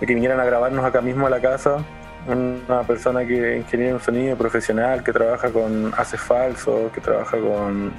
de 0.00 0.06
que 0.06 0.14
vinieran 0.14 0.40
a 0.40 0.44
grabarnos 0.44 0.84
acá 0.84 1.02
mismo 1.02 1.26
a 1.26 1.30
la 1.30 1.40
casa 1.40 1.84
una 2.26 2.82
persona 2.82 3.26
que 3.26 3.56
es 3.56 3.64
ingeniero 3.64 3.96
en 3.96 4.02
sonido 4.02 4.36
profesional, 4.36 5.02
que 5.02 5.12
trabaja 5.12 5.50
con 5.50 5.92
Hace 5.96 6.18
Falso, 6.18 6.90
que 6.92 7.00
trabaja 7.00 7.38
con, 7.38 7.92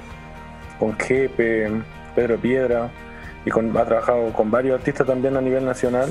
con 0.80 0.98
Jepe, 0.98 1.70
Pedro 2.16 2.36
Piedra, 2.38 2.90
y 3.46 3.50
con, 3.50 3.76
ha 3.76 3.84
trabajado 3.84 4.32
con 4.32 4.50
varios 4.50 4.78
artistas 4.80 5.06
también 5.06 5.36
a 5.36 5.40
nivel 5.40 5.64
nacional 5.64 6.08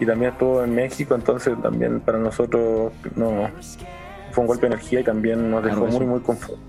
y 0.00 0.06
también 0.06 0.30
estuvo 0.32 0.62
en 0.62 0.74
México, 0.74 1.14
entonces 1.16 1.60
también 1.60 2.00
para 2.00 2.18
nosotros 2.18 2.92
no 3.16 3.48
fue 4.30 4.42
un 4.42 4.46
golpe 4.48 4.62
de 4.68 4.74
energía 4.74 5.00
y 5.00 5.04
también 5.04 5.50
nos 5.50 5.64
dejó 5.64 5.80
Claro, 5.86 5.98
muy 5.98 6.06
muy 6.06 6.20
conformes. 6.20 6.60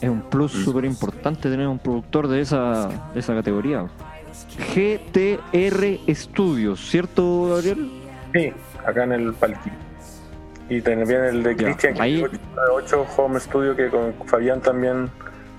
Es 0.00 0.08
un 0.10 0.20
plus 0.22 0.54
Mm. 0.54 0.64
súper 0.64 0.84
importante 0.84 1.48
tener 1.48 1.66
un 1.66 1.78
productor 1.78 2.28
de 2.28 2.40
esa, 2.42 2.88
de 3.14 3.20
esa 3.20 3.34
categoría. 3.34 3.86
GTR 4.74 5.98
Studios, 6.14 6.80
¿cierto, 6.90 7.48
Gabriel? 7.50 7.90
Sí, 8.34 8.52
acá 8.86 9.04
en 9.04 9.12
el 9.12 9.32
Palqui. 9.32 9.70
Y 10.68 10.80
también 10.80 11.24
el 11.24 11.42
de 11.42 11.54
Ya, 11.56 11.64
Christian, 11.64 11.94
que 11.94 12.20
es 12.22 12.30
8 12.72 13.06
Home 13.16 13.38
Studio, 13.40 13.76
que 13.76 13.88
con 13.88 14.12
Fabián 14.26 14.60
también 14.60 15.08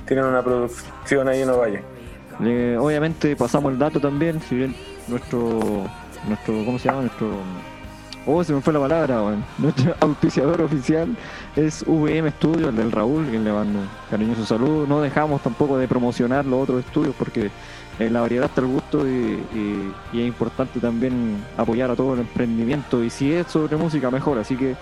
tienen 0.06 0.26
una 0.26 0.42
producción 0.44 1.28
ahí 1.30 1.42
en 1.42 1.50
Ovalle. 1.50 1.82
Le- 2.40 2.78
obviamente 2.78 3.36
pasamos 3.36 3.72
el 3.72 3.80
dato 3.80 4.00
también, 4.00 4.42
si 4.42 4.56
bien 4.56 4.76
nuestro, 5.08 5.60
nuestro 6.28 6.54
¿cómo 6.66 6.78
se 6.78 6.90
llama? 6.90 7.02
Nuestro, 7.02 7.30
oh, 8.26 8.44
se 8.44 8.52
me 8.54 8.62
fue 8.62 8.74
la 8.74 8.80
palabra, 8.82 9.24
weón. 9.24 9.46
Nuestro 9.58 9.96
auspiciador 10.02 10.62
oficial 10.62 11.16
es 11.56 11.84
VM 11.88 12.30
Studio, 12.32 12.70
el 12.70 12.76
del 12.76 12.92
Raúl, 12.92 13.26
que 13.32 13.40
le 13.40 13.52
mando 13.52 13.80
un 13.80 13.88
cariñoso 14.12 14.46
saludo. 14.46 14.86
No 14.88 15.02
dejamos 15.02 15.42
tampoco 15.42 15.78
de 15.78 15.88
promocionar 15.88 16.46
los 16.46 16.64
otros 16.64 16.84
estudios 16.86 17.16
porque 17.18 17.50
en 18.00 18.14
la 18.14 18.22
variedad 18.22 18.46
está 18.46 18.62
el 18.62 18.68
gusto 18.68 19.08
y, 19.08 19.12
y- 19.12 19.94
y 20.14 20.22
es 20.22 20.28
importante 20.28 20.80
también 20.82 21.44
apoyar 21.58 21.90
a 21.92 21.96
todo 21.96 22.14
el 22.14 22.20
emprendimiento 22.20 23.04
y 23.04 23.10
si 23.10 23.32
es 23.34 23.48
sobre 23.48 23.78
música 23.78 24.12
mejor, 24.12 24.38
así 24.38 24.56
que 24.56 24.76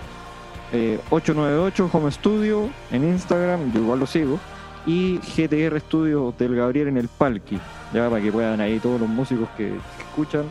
eh, 0.72 0.98
898 1.10 1.90
Home 1.92 2.10
Studio 2.10 2.68
en 2.90 3.04
Instagram, 3.04 3.72
yo 3.72 3.80
igual 3.80 4.00
lo 4.00 4.06
sigo 4.06 4.38
y 4.86 5.18
GTR 5.18 5.80
Studio 5.80 6.32
del 6.38 6.54
Gabriel 6.54 6.88
en 6.88 6.96
el 6.96 7.08
Palqui, 7.08 7.58
ya 7.92 8.08
para 8.08 8.22
que 8.22 8.30
puedan 8.30 8.60
ahí 8.60 8.78
todos 8.78 9.00
los 9.00 9.08
músicos 9.08 9.48
que, 9.56 9.68
que 9.68 10.02
escuchan, 10.02 10.44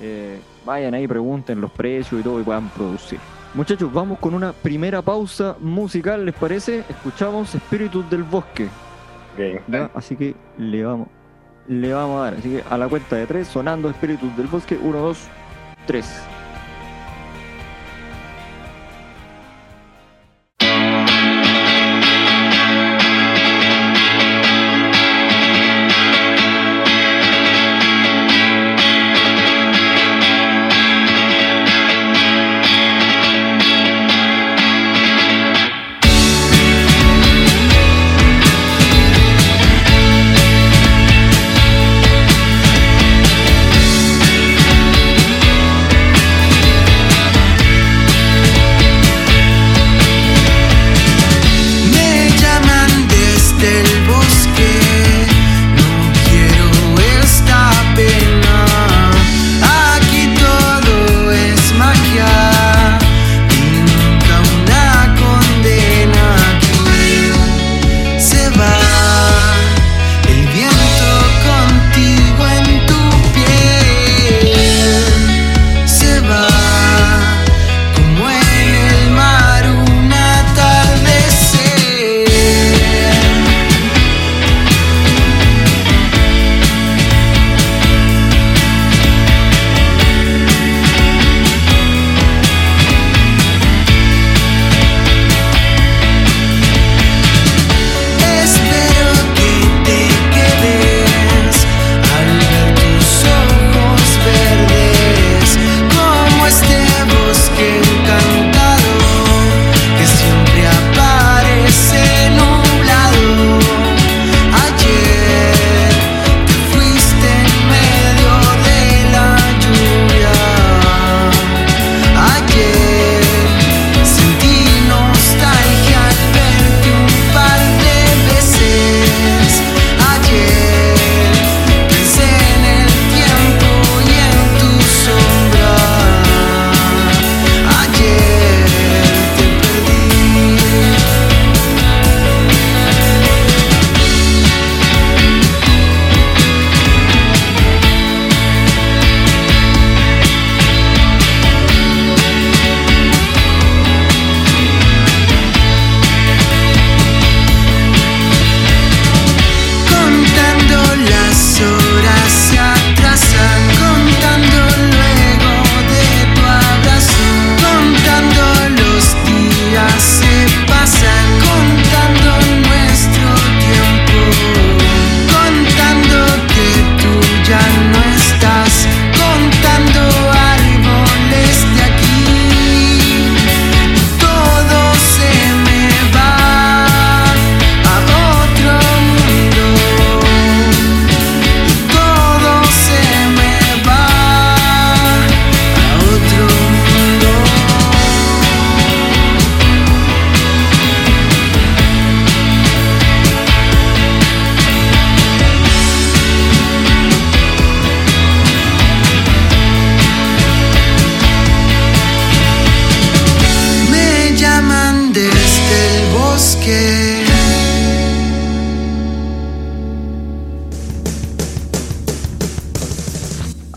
eh, 0.00 0.40
vayan 0.64 0.94
ahí, 0.94 1.06
pregunten 1.06 1.60
los 1.60 1.70
precios 1.72 2.20
y 2.20 2.24
todo 2.24 2.40
y 2.40 2.44
puedan 2.44 2.68
producir. 2.70 3.18
Muchachos, 3.54 3.92
vamos 3.92 4.18
con 4.18 4.34
una 4.34 4.52
primera 4.52 5.02
pausa 5.02 5.56
musical, 5.60 6.24
¿les 6.24 6.34
parece? 6.34 6.84
Escuchamos 6.88 7.54
Espíritus 7.54 8.08
del 8.08 8.22
Bosque. 8.22 8.68
Así 9.94 10.16
que 10.16 10.34
le 10.58 10.84
vamos, 10.84 11.08
le 11.68 11.92
vamos 11.92 12.20
a 12.20 12.24
dar. 12.24 12.34
Así 12.34 12.48
que 12.48 12.64
a 12.68 12.78
la 12.78 12.88
cuenta 12.88 13.16
de 13.16 13.26
tres, 13.26 13.48
sonando 13.48 13.90
Espíritus 13.90 14.34
del 14.36 14.46
Bosque, 14.46 14.78
1, 14.80 14.98
2, 14.98 15.18
3. 15.86 16.22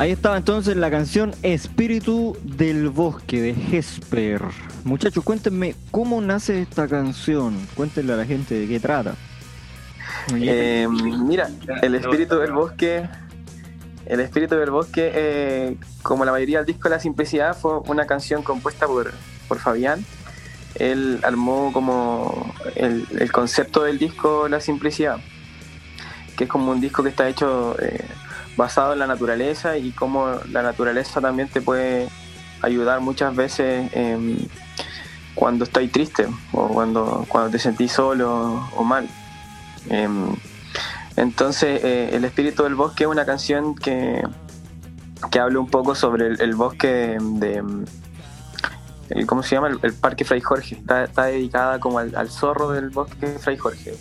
Ahí 0.05 0.11
estaba 0.11 0.37
entonces 0.37 0.77
la 0.77 0.91
canción 0.91 1.33
Espíritu 1.41 2.37
del 2.43 2.89
Bosque 2.89 3.41
de 3.41 3.55
Hesper. 3.71 4.39
Muchachos, 4.83 5.23
cuéntenme 5.23 5.73
cómo 5.89 6.21
nace 6.21 6.61
esta 6.61 6.87
canción. 6.87 7.57
Cuéntenle 7.73 8.13
a 8.13 8.17
la 8.17 8.25
gente 8.25 8.53
de 8.53 8.67
qué 8.67 8.79
trata. 8.79 9.15
Eh, 10.35 10.87
mira, 10.87 11.49
el 11.81 11.95
espíritu 11.95 12.37
del 12.37 12.51
bosque, 12.51 13.09
el 14.05 14.19
espíritu 14.19 14.53
del 14.53 14.69
bosque, 14.69 15.11
eh, 15.11 15.77
como 16.03 16.23
la 16.23 16.31
mayoría 16.31 16.59
del 16.59 16.67
disco 16.67 16.87
La 16.87 16.99
Simplicidad, 16.99 17.57
fue 17.57 17.79
una 17.87 18.05
canción 18.05 18.43
compuesta 18.43 18.85
por, 18.85 19.11
por 19.47 19.57
Fabián. 19.57 20.05
Él 20.75 21.19
armó 21.23 21.73
como 21.73 22.53
el, 22.75 23.31
concepto 23.31 23.81
del 23.81 23.97
disco 23.97 24.47
La 24.49 24.61
Simplicidad, 24.61 25.17
que 26.37 26.43
es 26.43 26.49
como 26.51 26.73
un 26.73 26.79
disco 26.79 27.01
que 27.01 27.09
está 27.09 27.27
hecho 27.27 27.75
eh, 27.81 28.05
basado 28.57 28.93
en 28.93 28.99
la 28.99 29.07
naturaleza 29.07 29.77
y 29.77 29.91
cómo 29.91 30.39
la 30.51 30.61
naturaleza 30.61 31.21
también 31.21 31.47
te 31.49 31.61
puede 31.61 32.07
ayudar 32.61 33.01
muchas 33.01 33.35
veces 33.35 33.89
em, 33.93 34.37
cuando 35.35 35.65
estás 35.65 35.89
triste 35.91 36.27
o 36.53 36.67
cuando, 36.69 37.25
cuando 37.27 37.51
te 37.51 37.59
sentís 37.59 37.91
solo 37.91 38.67
o 38.75 38.83
mal. 38.83 39.07
Em, 39.89 40.35
entonces, 41.17 41.81
eh, 41.83 42.09
El 42.13 42.25
espíritu 42.25 42.63
del 42.63 42.75
bosque 42.75 43.03
es 43.05 43.09
una 43.09 43.25
canción 43.25 43.75
que, 43.75 44.21
que 45.31 45.39
habla 45.39 45.59
un 45.59 45.69
poco 45.69 45.95
sobre 45.95 46.27
el, 46.27 46.55
bosque 46.55 47.17
de, 47.21 47.63
el- 49.09 49.25
¿Cómo 49.27 49.43
se 49.43 49.55
llama? 49.55 49.69
El, 49.81 49.93
Parque 49.93 50.25
Fray 50.25 50.41
Jorge. 50.41 50.75
Está, 50.75 51.25
dedicada 51.25 51.79
como 51.79 51.99
al, 51.99 52.29
zorro 52.29 52.71
del 52.71 52.89
bosque 52.89 53.27
Fray 53.39 53.57
Jorge. 53.57 53.95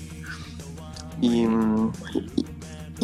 Y, 1.21 1.47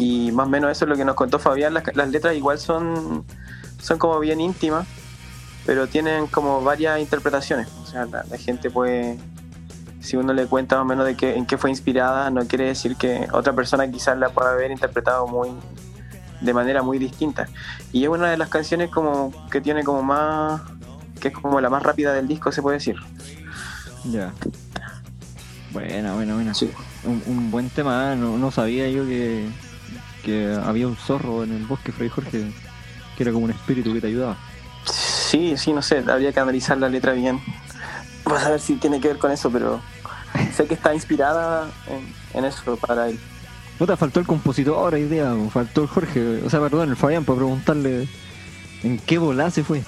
y 0.01 0.31
más 0.31 0.47
o 0.47 0.49
menos 0.49 0.71
eso 0.71 0.85
es 0.85 0.89
lo 0.89 0.95
que 0.95 1.05
nos 1.05 1.13
contó 1.13 1.37
Fabián. 1.37 1.75
Las, 1.75 1.83
las 1.95 2.09
letras 2.09 2.35
igual 2.35 2.57
son, 2.57 3.23
son 3.79 3.99
como 3.99 4.19
bien 4.19 4.41
íntimas, 4.41 4.87
pero 5.63 5.85
tienen 5.85 6.25
como 6.25 6.63
varias 6.63 6.99
interpretaciones. 6.99 7.67
O 7.83 7.85
sea, 7.85 8.05
la, 8.05 8.25
la 8.27 8.37
gente 8.39 8.71
puede, 8.71 9.19
si 9.99 10.17
uno 10.17 10.33
le 10.33 10.47
cuenta 10.47 10.77
más 10.77 10.85
o 10.85 10.85
menos 10.85 11.05
de 11.05 11.15
qué, 11.15 11.35
en 11.35 11.45
qué 11.45 11.55
fue 11.55 11.69
inspirada, 11.69 12.31
no 12.31 12.47
quiere 12.47 12.65
decir 12.65 12.95
que 12.95 13.27
otra 13.31 13.53
persona 13.53 13.89
quizás 13.91 14.17
la 14.17 14.29
pueda 14.29 14.53
haber 14.53 14.71
interpretado 14.71 15.27
muy 15.27 15.51
de 16.41 16.51
manera 16.51 16.81
muy 16.81 16.97
distinta. 16.97 17.47
Y 17.91 18.03
es 18.03 18.09
una 18.09 18.31
de 18.31 18.37
las 18.37 18.49
canciones 18.49 18.89
como 18.89 19.31
que 19.51 19.61
tiene 19.61 19.83
como 19.83 20.01
más, 20.01 20.61
que 21.19 21.27
es 21.27 21.33
como 21.35 21.61
la 21.61 21.69
más 21.69 21.83
rápida 21.83 22.11
del 22.11 22.27
disco, 22.27 22.51
se 22.51 22.63
puede 22.63 22.77
decir. 22.77 22.95
Ya. 24.05 24.33
Buena, 25.71 26.15
buena, 26.15 26.33
buena. 26.33 26.55
Sí. 26.55 26.71
Un, 27.03 27.21
un 27.27 27.51
buen 27.51 27.69
tema, 27.69 28.13
¿eh? 28.13 28.15
no, 28.15 28.39
no 28.39 28.49
sabía 28.49 28.89
yo 28.89 29.05
que, 29.05 29.47
que 30.23 30.57
había 30.63 30.87
un 30.87 30.95
zorro 30.95 31.43
en 31.43 31.53
el 31.53 31.65
bosque, 31.65 31.91
Fray 31.91 32.09
Jorge, 32.09 32.51
que 33.17 33.23
era 33.23 33.31
como 33.31 33.45
un 33.45 33.51
espíritu 33.51 33.93
que 33.93 34.01
te 34.01 34.07
ayudaba. 34.07 34.37
Sí, 34.85 35.55
sí, 35.57 35.73
no 35.73 35.81
sé, 35.81 36.03
habría 36.07 36.31
que 36.31 36.39
analizar 36.39 36.77
la 36.77 36.89
letra 36.89 37.13
bien. 37.13 37.39
Vas 38.25 38.45
a 38.45 38.51
ver 38.51 38.59
si 38.59 38.75
tiene 38.75 38.99
que 38.99 39.09
ver 39.09 39.17
con 39.17 39.31
eso, 39.31 39.49
pero 39.49 39.81
sé 40.53 40.65
que 40.65 40.73
está 40.73 40.93
inspirada 40.93 41.69
en, 41.87 42.13
en 42.37 42.45
eso 42.45 42.75
para 42.77 43.09
él. 43.09 43.19
No 43.79 43.87
te 43.87 43.97
faltó 43.97 44.19
el 44.19 44.27
compositor 44.27 44.77
ahora 44.77 44.99
idea, 44.99 45.33
faltó 45.51 45.81
el 45.81 45.87
Jorge, 45.87 46.41
o 46.45 46.49
sea, 46.49 46.59
perdón, 46.59 46.89
el 46.89 46.95
Fabián, 46.95 47.25
para 47.25 47.37
preguntarle 47.37 48.07
en 48.83 48.99
qué 48.99 49.17
volá 49.17 49.49
se 49.49 49.63
fue. 49.63 49.83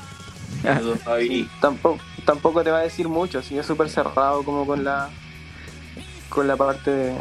Saludos, 0.61 0.99
Fabi. 1.03 1.49
Tampoco, 1.61 1.99
tampoco 2.25 2.63
te 2.63 2.71
va 2.71 2.79
a 2.79 2.83
decir 2.83 3.07
mucho, 3.07 3.41
si 3.41 3.57
es 3.57 3.65
súper 3.65 3.89
cerrado 3.89 4.43
como 4.43 4.65
con 4.65 4.83
la 4.83 5.09
con 6.29 6.47
la 6.47 6.55
parte 6.55 6.89
de, 6.89 7.15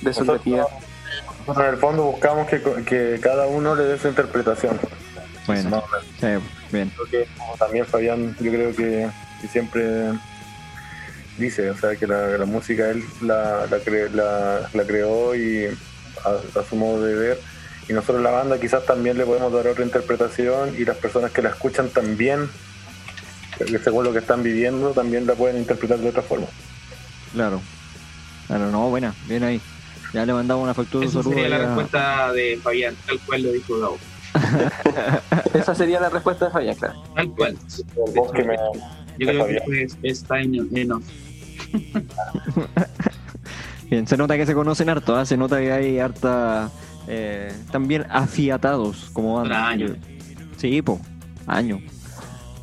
de 0.00 0.12
subjetividad. 0.12 0.66
Nosotros 1.48 1.66
en 1.66 1.74
el 1.74 1.80
fondo 1.80 2.04
buscamos 2.04 2.46
que, 2.46 2.60
que 2.84 3.18
cada 3.22 3.46
uno 3.46 3.74
le 3.74 3.84
dé 3.84 3.98
su 3.98 4.08
interpretación. 4.08 4.78
Bueno, 5.46 5.70
Más 5.70 5.82
o 5.82 5.88
menos. 5.88 6.06
sí, 6.20 6.48
bien. 6.70 6.90
Creo 6.90 7.06
que 7.06 7.28
como 7.38 7.56
también 7.56 7.86
Fabián, 7.86 8.36
yo 8.38 8.50
creo 8.52 8.76
que, 8.76 9.08
que 9.40 9.48
siempre 9.48 10.12
dice, 11.38 11.70
o 11.70 11.76
sea, 11.78 11.96
que 11.96 12.06
la, 12.06 12.36
la 12.36 12.44
música 12.44 12.90
él 12.90 13.02
la, 13.22 13.66
la, 13.70 13.78
cre- 13.78 14.10
la- 14.10 14.68
la 14.74 14.82
creó 14.84 15.34
y 15.34 15.66
a, 16.24 16.58
a 16.60 16.64
su 16.68 16.76
modo 16.76 17.02
de 17.02 17.14
ver. 17.14 17.40
Y 17.88 17.94
nosotros 17.94 18.20
la 18.22 18.30
banda 18.30 18.60
quizás 18.60 18.84
también 18.84 19.16
le 19.16 19.24
podemos 19.24 19.50
dar 19.50 19.66
otra 19.68 19.82
interpretación 19.84 20.74
y 20.78 20.84
las 20.84 20.98
personas 20.98 21.30
que 21.30 21.40
la 21.40 21.48
escuchan 21.48 21.88
también, 21.88 22.50
que 23.56 23.78
según 23.78 24.04
lo 24.04 24.12
que 24.12 24.18
están 24.18 24.42
viviendo, 24.42 24.90
también 24.90 25.26
la 25.26 25.34
pueden 25.34 25.56
interpretar 25.56 25.96
de 25.98 26.10
otra 26.10 26.20
forma. 26.22 26.46
Claro. 27.32 27.62
Claro, 28.48 28.70
no, 28.70 28.90
buena, 28.90 29.14
bien 29.26 29.44
ahí. 29.44 29.62
Ya 30.12 30.24
le 30.24 30.32
mandamos 30.32 30.64
una 30.64 30.74
factura 30.74 31.02
de 31.02 31.10
Esa 31.10 31.22
sería 31.22 31.48
la 31.48 31.58
respuesta 31.58 32.32
de 32.32 32.58
Fabián, 32.62 32.96
tal 33.06 33.20
cual 33.20 33.42
lo 33.42 33.52
dijo 33.52 33.78
Gabo. 33.78 33.98
Esa 35.54 35.74
sería 35.74 36.00
la 36.00 36.08
respuesta 36.08 36.46
de 36.46 36.50
Fabián, 36.50 36.76
claro. 36.76 37.02
Tal 37.14 37.28
cual. 37.30 37.56
Yo 39.18 39.26
creo 39.26 39.46
que 39.46 39.82
es, 39.82 39.98
es 40.02 40.24
time 40.24 40.66
enough. 40.74 41.04
Bien, 43.90 44.06
se 44.06 44.16
nota 44.16 44.36
que 44.36 44.46
se 44.46 44.54
conocen 44.54 44.90
harto, 44.90 45.16
¿ah? 45.16 45.24
se 45.24 45.36
nota 45.36 45.58
que 45.58 45.72
hay 45.72 45.98
harta. 45.98 46.70
Eh, 47.10 47.50
también 47.72 48.04
afiatados 48.10 49.08
como 49.14 49.34
banda. 49.34 49.68
Año. 49.68 49.96
Sí, 50.58 50.82
po, 50.82 51.00
año. 51.46 51.80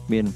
Bien. 0.08 0.32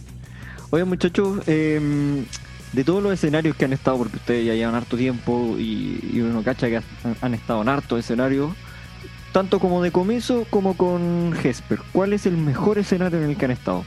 Oye, 0.71 0.83
muchachos, 0.83 1.41
eh, 1.45 2.25
de 2.73 2.83
todos 2.83 3.01
los 3.01 3.13
escenarios 3.13 3.55
que 3.55 3.65
han 3.65 3.73
estado, 3.73 3.97
porque 3.97 4.17
ustedes 4.17 4.45
ya 4.45 4.53
llevan 4.53 4.75
harto 4.75 4.95
tiempo 4.97 5.55
y, 5.57 5.99
y 6.13 6.21
uno 6.21 6.43
cacha 6.43 6.67
que 6.67 6.77
han, 6.77 6.83
han 7.21 7.33
estado 7.33 7.61
en 7.61 7.69
harto 7.69 7.97
escenarios, 7.97 8.51
tanto 9.31 9.59
como 9.59 9.81
de 9.81 9.91
comienzo 9.91 10.45
como 10.49 10.75
con 10.75 11.33
Jesper, 11.33 11.79
¿cuál 11.91 12.13
es 12.13 12.25
el 12.25 12.37
mejor 12.37 12.77
escenario 12.77 13.19
en 13.23 13.29
el 13.29 13.37
que 13.37 13.45
han 13.45 13.51
estado? 13.51 13.83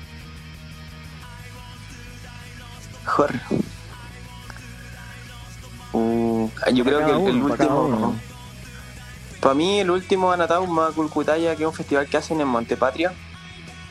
Jorge. 3.04 3.40
Uh, 5.92 6.48
yo 6.72 6.84
creo 6.84 6.98
que 7.00 7.10
el, 7.12 7.36
el 7.36 7.42
uno, 7.42 7.46
último. 7.46 8.16
Para 9.40 9.54
mí, 9.54 9.80
el 9.80 9.90
último 9.90 10.32
Anatauma 10.32 10.90
Culcutaya, 10.94 11.54
que 11.56 11.64
es 11.64 11.68
un 11.68 11.74
festival 11.74 12.06
que 12.06 12.16
hacen 12.16 12.40
en 12.40 12.48
Montepatria, 12.48 13.12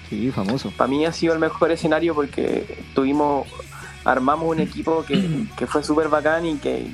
Sí, 0.09 0.31
famoso. 0.31 0.71
para 0.71 0.87
mí 0.89 1.05
ha 1.05 1.13
sido 1.13 1.33
el 1.33 1.39
mejor 1.39 1.71
escenario 1.71 2.13
porque 2.15 2.83
tuvimos, 2.95 3.47
armamos 4.03 4.47
un 4.47 4.59
equipo 4.59 5.03
que, 5.05 5.45
que 5.57 5.67
fue 5.67 5.83
súper 5.83 6.09
bacán 6.09 6.45
y 6.45 6.57
que 6.57 6.87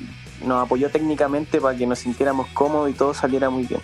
nos 0.44 0.64
apoyó 0.64 0.90
técnicamente 0.90 1.60
para 1.60 1.76
que 1.76 1.86
nos 1.86 1.98
sintiéramos 1.98 2.48
cómodos 2.48 2.90
y 2.90 2.94
todo 2.94 3.14
saliera 3.14 3.50
muy 3.50 3.64
bien. 3.64 3.80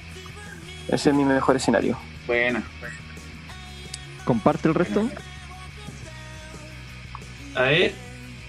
Ese 0.88 1.10
es 1.10 1.16
mi 1.16 1.24
mejor 1.24 1.56
escenario. 1.56 1.96
Buena. 2.26 2.62
¿Comparte 4.24 4.68
el 4.68 4.74
resto? 4.74 5.08
A 7.54 7.62
ver, 7.62 7.94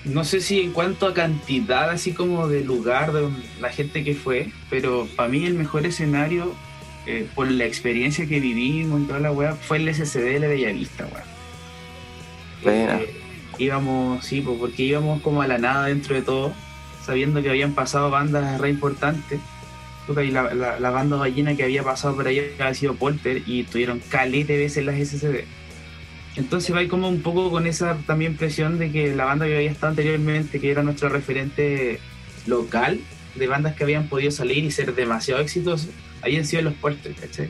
no 0.06 0.24
sé 0.24 0.42
si 0.42 0.62
en 0.62 0.72
cuanto 0.72 1.08
a 1.08 1.14
cantidad, 1.14 1.90
así 1.90 2.14
como 2.14 2.48
de 2.48 2.64
lugar 2.64 3.12
de 3.12 3.30
la 3.60 3.70
gente 3.70 4.04
que 4.04 4.16
fue, 4.16 4.52
pero 4.70 5.08
para 5.16 5.30
mí 5.30 5.46
el 5.46 5.54
mejor 5.54 5.86
escenario, 5.86 6.54
eh, 7.06 7.28
por 7.36 7.50
la 7.50 7.66
experiencia 7.66 8.28
que 8.28 8.40
vivimos 8.40 9.02
y 9.02 9.06
toda 9.06 9.20
la 9.20 9.32
weá, 9.32 9.54
fue 9.54 9.78
el 9.78 9.94
SCD 9.94 10.40
de 10.40 10.48
Bellavista, 10.48 11.06
weá. 11.06 11.24
Buena. 12.64 13.02
Eh, 13.02 13.25
íbamos, 13.58 14.26
sí, 14.26 14.42
pues, 14.42 14.58
porque 14.60 14.84
íbamos 14.84 15.22
como 15.22 15.42
a 15.42 15.48
la 15.48 15.58
nada 15.58 15.88
dentro 15.88 16.16
de 16.16 16.22
todo, 16.22 16.54
sabiendo 17.06 17.42
que 17.42 17.50
habían 17.50 17.74
pasado 17.74 18.10
bandas 18.10 18.60
re 18.60 18.70
importantes. 18.70 19.40
Y 20.08 20.30
la, 20.30 20.54
la, 20.54 20.80
la 20.80 20.90
banda 20.92 21.18
ballena 21.18 21.56
que 21.56 21.64
había 21.64 21.82
pasado 21.82 22.16
por 22.16 22.28
ahí 22.28 22.40
había 22.60 22.74
sido 22.76 22.96
Polter 22.96 23.42
y 23.48 23.64
tuvieron 23.64 24.00
calete 24.08 24.56
veces 24.56 24.86
las 24.86 24.96
SCD. 25.00 25.46
Entonces 26.36 26.76
va 26.76 26.88
como 26.88 27.08
un 27.08 27.22
poco 27.22 27.50
con 27.50 27.66
esa 27.66 27.98
también 28.06 28.36
presión 28.36 28.78
de 28.78 28.92
que 28.92 29.16
la 29.16 29.26
banda 29.26 29.48
que 29.48 29.56
había 29.56 29.72
estado 29.72 29.92
anteriormente, 29.92 30.60
que 30.60 30.70
era 30.70 30.84
nuestro 30.84 31.10
referente 31.10 32.00
local 32.46 33.00
de 33.36 33.48
bandas 33.48 33.76
que 33.76 33.84
habían 33.84 34.08
podido 34.08 34.32
salir 34.32 34.64
y 34.64 34.72
ser 34.72 34.94
demasiado 34.94 35.42
exitosos, 35.42 35.90
habían 36.22 36.46
sido 36.46 36.62
los 36.62 36.74
Porter, 36.74 37.14
¿cachai? 37.16 37.50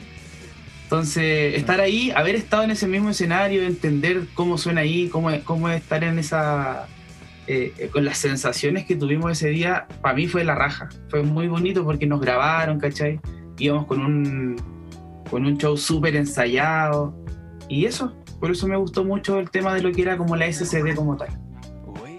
Entonces, 0.85 1.55
estar 1.55 1.81
ahí, 1.81 2.11
haber 2.11 2.35
estado 2.35 2.63
en 2.63 2.71
ese 2.71 2.87
mismo 2.87 3.09
escenario, 3.09 3.63
entender 3.63 4.27
cómo 4.35 4.57
suena 4.57 4.81
ahí, 4.81 5.09
cómo, 5.09 5.31
es- 5.31 5.43
cómo 5.43 5.67
es 5.69 5.81
estar 5.81 6.03
en 6.03 6.19
esa. 6.19 6.87
eh, 7.47 7.73
eh, 7.77 7.89
con 7.89 8.03
las 8.05 8.17
sensaciones 8.17 8.85
que 8.87 8.95
tuvimos 8.95 9.31
ese 9.31 9.49
día, 9.49 9.85
para 10.01 10.15
mí 10.15 10.25
fue 10.27 10.43
la 10.43 10.55
raja. 10.55 10.89
Fue 11.09 11.21
muy 11.21 11.47
bonito 11.47 11.83
porque 11.83 12.07
nos 12.07 12.19
grabaron, 12.19 12.79
¿cachai? 12.79 13.19
Íbamos 13.59 13.85
con 13.85 14.03
un, 14.03 14.55
con 15.29 15.45
un 15.45 15.55
show 15.57 15.77
súper 15.77 16.15
ensayado. 16.15 17.13
Y 17.69 17.85
eso, 17.85 18.15
por 18.39 18.49
eso 18.49 18.67
me 18.67 18.75
gustó 18.77 19.03
mucho 19.05 19.37
el 19.39 19.51
tema 19.51 19.75
de 19.75 19.83
lo 19.83 19.91
que 19.91 20.01
era 20.01 20.17
como 20.17 20.35
la 20.35 20.47
SCD 20.51 20.95
como 20.95 21.17
tal. 21.17 21.29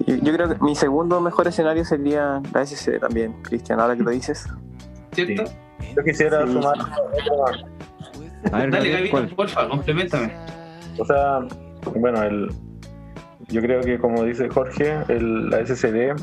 Y 0.06 0.20
Yo 0.24 0.32
creo 0.32 0.48
que 0.48 0.62
mi 0.62 0.76
segundo 0.76 1.20
mejor 1.20 1.48
escenario 1.48 1.84
sería 1.84 2.40
la 2.54 2.64
SCD 2.64 3.00
también, 3.00 3.32
Cristian, 3.42 3.80
ahora 3.80 3.96
que 3.96 4.02
lo 4.04 4.10
dices. 4.12 4.46
¿Cierto? 5.12 5.42
Yo 5.96 6.04
quisiera 6.04 6.46
Sí. 6.46 6.52
sumar. 6.52 6.76
A 8.52 8.58
ver, 8.58 8.70
Dale, 8.70 8.88
Gabriel, 8.90 8.92
Gabito, 9.10 9.10
¿cuál? 9.10 9.28
porfa, 9.48 9.68
complementame. 9.68 10.32
O 10.98 11.04
sea, 11.04 11.40
bueno, 11.94 12.22
el, 12.22 12.48
yo 13.48 13.60
creo 13.60 13.80
que 13.82 13.98
como 13.98 14.24
dice 14.24 14.48
Jorge, 14.48 14.96
el, 15.08 15.50
la 15.50 15.64
SCD, 15.66 16.14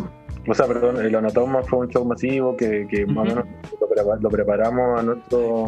o 0.47 0.53
sea, 0.53 0.65
perdón, 0.67 1.03
el 1.05 1.15
Anatoma 1.15 1.61
fue 1.63 1.79
un 1.79 1.89
show 1.89 2.03
masivo 2.05 2.55
que, 2.57 2.87
que 2.89 3.05
más 3.05 3.17
o 3.17 3.35
menos 3.35 3.45
lo, 3.79 3.87
prepa- 3.89 4.19
lo 4.21 4.29
preparamos 4.29 4.99
a 4.99 5.03
nuestro 5.03 5.65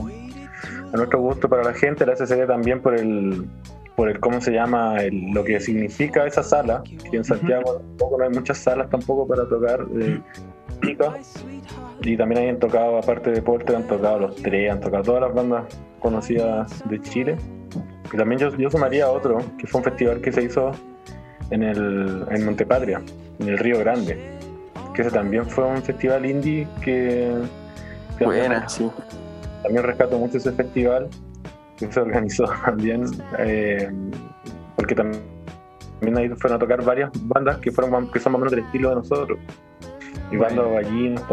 a 0.94 0.98
nuestro 0.98 1.20
gusto 1.20 1.48
para 1.48 1.64
la 1.64 1.74
gente. 1.74 2.06
La 2.06 2.16
SCD 2.16 2.46
también 2.48 2.82
por 2.82 2.96
el 2.96 3.46
por 3.96 4.10
el 4.10 4.20
cómo 4.20 4.42
se 4.42 4.52
llama, 4.52 4.98
el- 5.02 5.32
lo 5.32 5.44
que 5.46 5.60
significa 5.62 6.26
esa 6.28 6.44
sala, 6.44 6.84
que 7.10 7.16
en 7.16 7.24
Santiago 7.24 7.78
tampoco 7.78 8.18
no 8.18 8.26
hay 8.26 8.30
muchas 8.32 8.58
salas 8.58 8.90
tampoco 8.90 9.26
para 9.28 9.48
tocar. 9.48 9.86
eh, 10.02 10.20
Pica. 10.80 11.14
Y 12.02 12.18
también 12.18 12.50
han 12.50 12.60
tocado, 12.60 12.98
aparte 12.98 13.32
de 13.32 13.42
Porter, 13.42 13.76
han 13.78 13.88
tocado 13.88 14.20
los 14.20 14.36
tres, 14.36 14.72
han 14.72 14.80
tocado 14.82 15.04
todas 15.04 15.22
las 15.22 15.34
bandas 15.34 15.64
conocidas 16.00 16.84
de 16.90 17.02
Chile. 17.02 17.38
Y 18.14 18.18
también 18.18 18.40
yo, 18.40 18.56
yo 18.56 18.70
sumaría 18.70 19.10
otro, 19.10 19.38
que 19.58 19.68
fue 19.68 19.80
un 19.80 19.86
festival 19.86 20.22
que 20.22 20.32
se 20.32 20.44
hizo 20.44 20.72
en 21.50 21.64
el 21.64 22.26
en 22.30 22.46
Montepatria, 22.46 23.02
en 23.40 23.50
el 23.50 23.58
Río 23.58 23.80
Grande. 23.80 24.18
Que 24.94 25.02
ese 25.02 25.12
también 25.12 25.46
fue 25.46 25.66
un 25.66 25.82
festival 25.82 26.26
indie 26.26 26.68
que, 26.82 27.34
que 28.18 28.26
Buena, 28.26 28.68
sí. 28.70 28.90
también 29.64 29.84
rescato 29.84 30.18
mucho 30.18 30.38
ese 30.38 30.52
festival 30.54 31.08
que 31.78 31.92
se 31.92 32.00
organizó 32.00 32.46
también 32.66 33.04
eh, 33.40 33.92
porque 34.78 34.96
tam- 34.96 35.18
también 36.00 36.18
ahí 36.18 36.30
fueron 36.30 36.56
a 36.56 36.60
tocar 36.60 36.82
varias 36.86 37.10
bandas 37.24 37.58
que 37.58 37.72
fueron 37.72 38.10
que 38.10 38.20
son 38.22 38.32
más 38.32 38.38
o 38.38 38.40
menos 38.46 38.52
del 38.52 38.64
estilo 38.64 38.90
de 38.90 38.96
nosotros 38.96 39.38
y 40.32 40.38
bandas 40.38 40.66
gallinas 40.72 41.24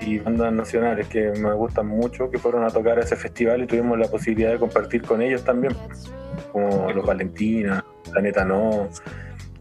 y 0.00 0.18
bandas 0.18 0.52
nacionales 0.52 1.08
que 1.08 1.30
me 1.38 1.52
gustan 1.54 1.86
mucho 1.86 2.30
que 2.30 2.38
fueron 2.38 2.64
a 2.64 2.68
tocar 2.70 2.98
a 2.98 3.02
ese 3.02 3.16
festival 3.16 3.62
y 3.62 3.66
tuvimos 3.66 3.98
la 3.98 4.08
posibilidad 4.08 4.52
de 4.52 4.58
compartir 4.58 5.02
con 5.02 5.22
ellos 5.22 5.42
también 5.44 5.74
como 6.52 6.90
los 6.92 7.04
Valentina, 7.04 7.84
Planeta 8.12 8.44
No 8.44 8.88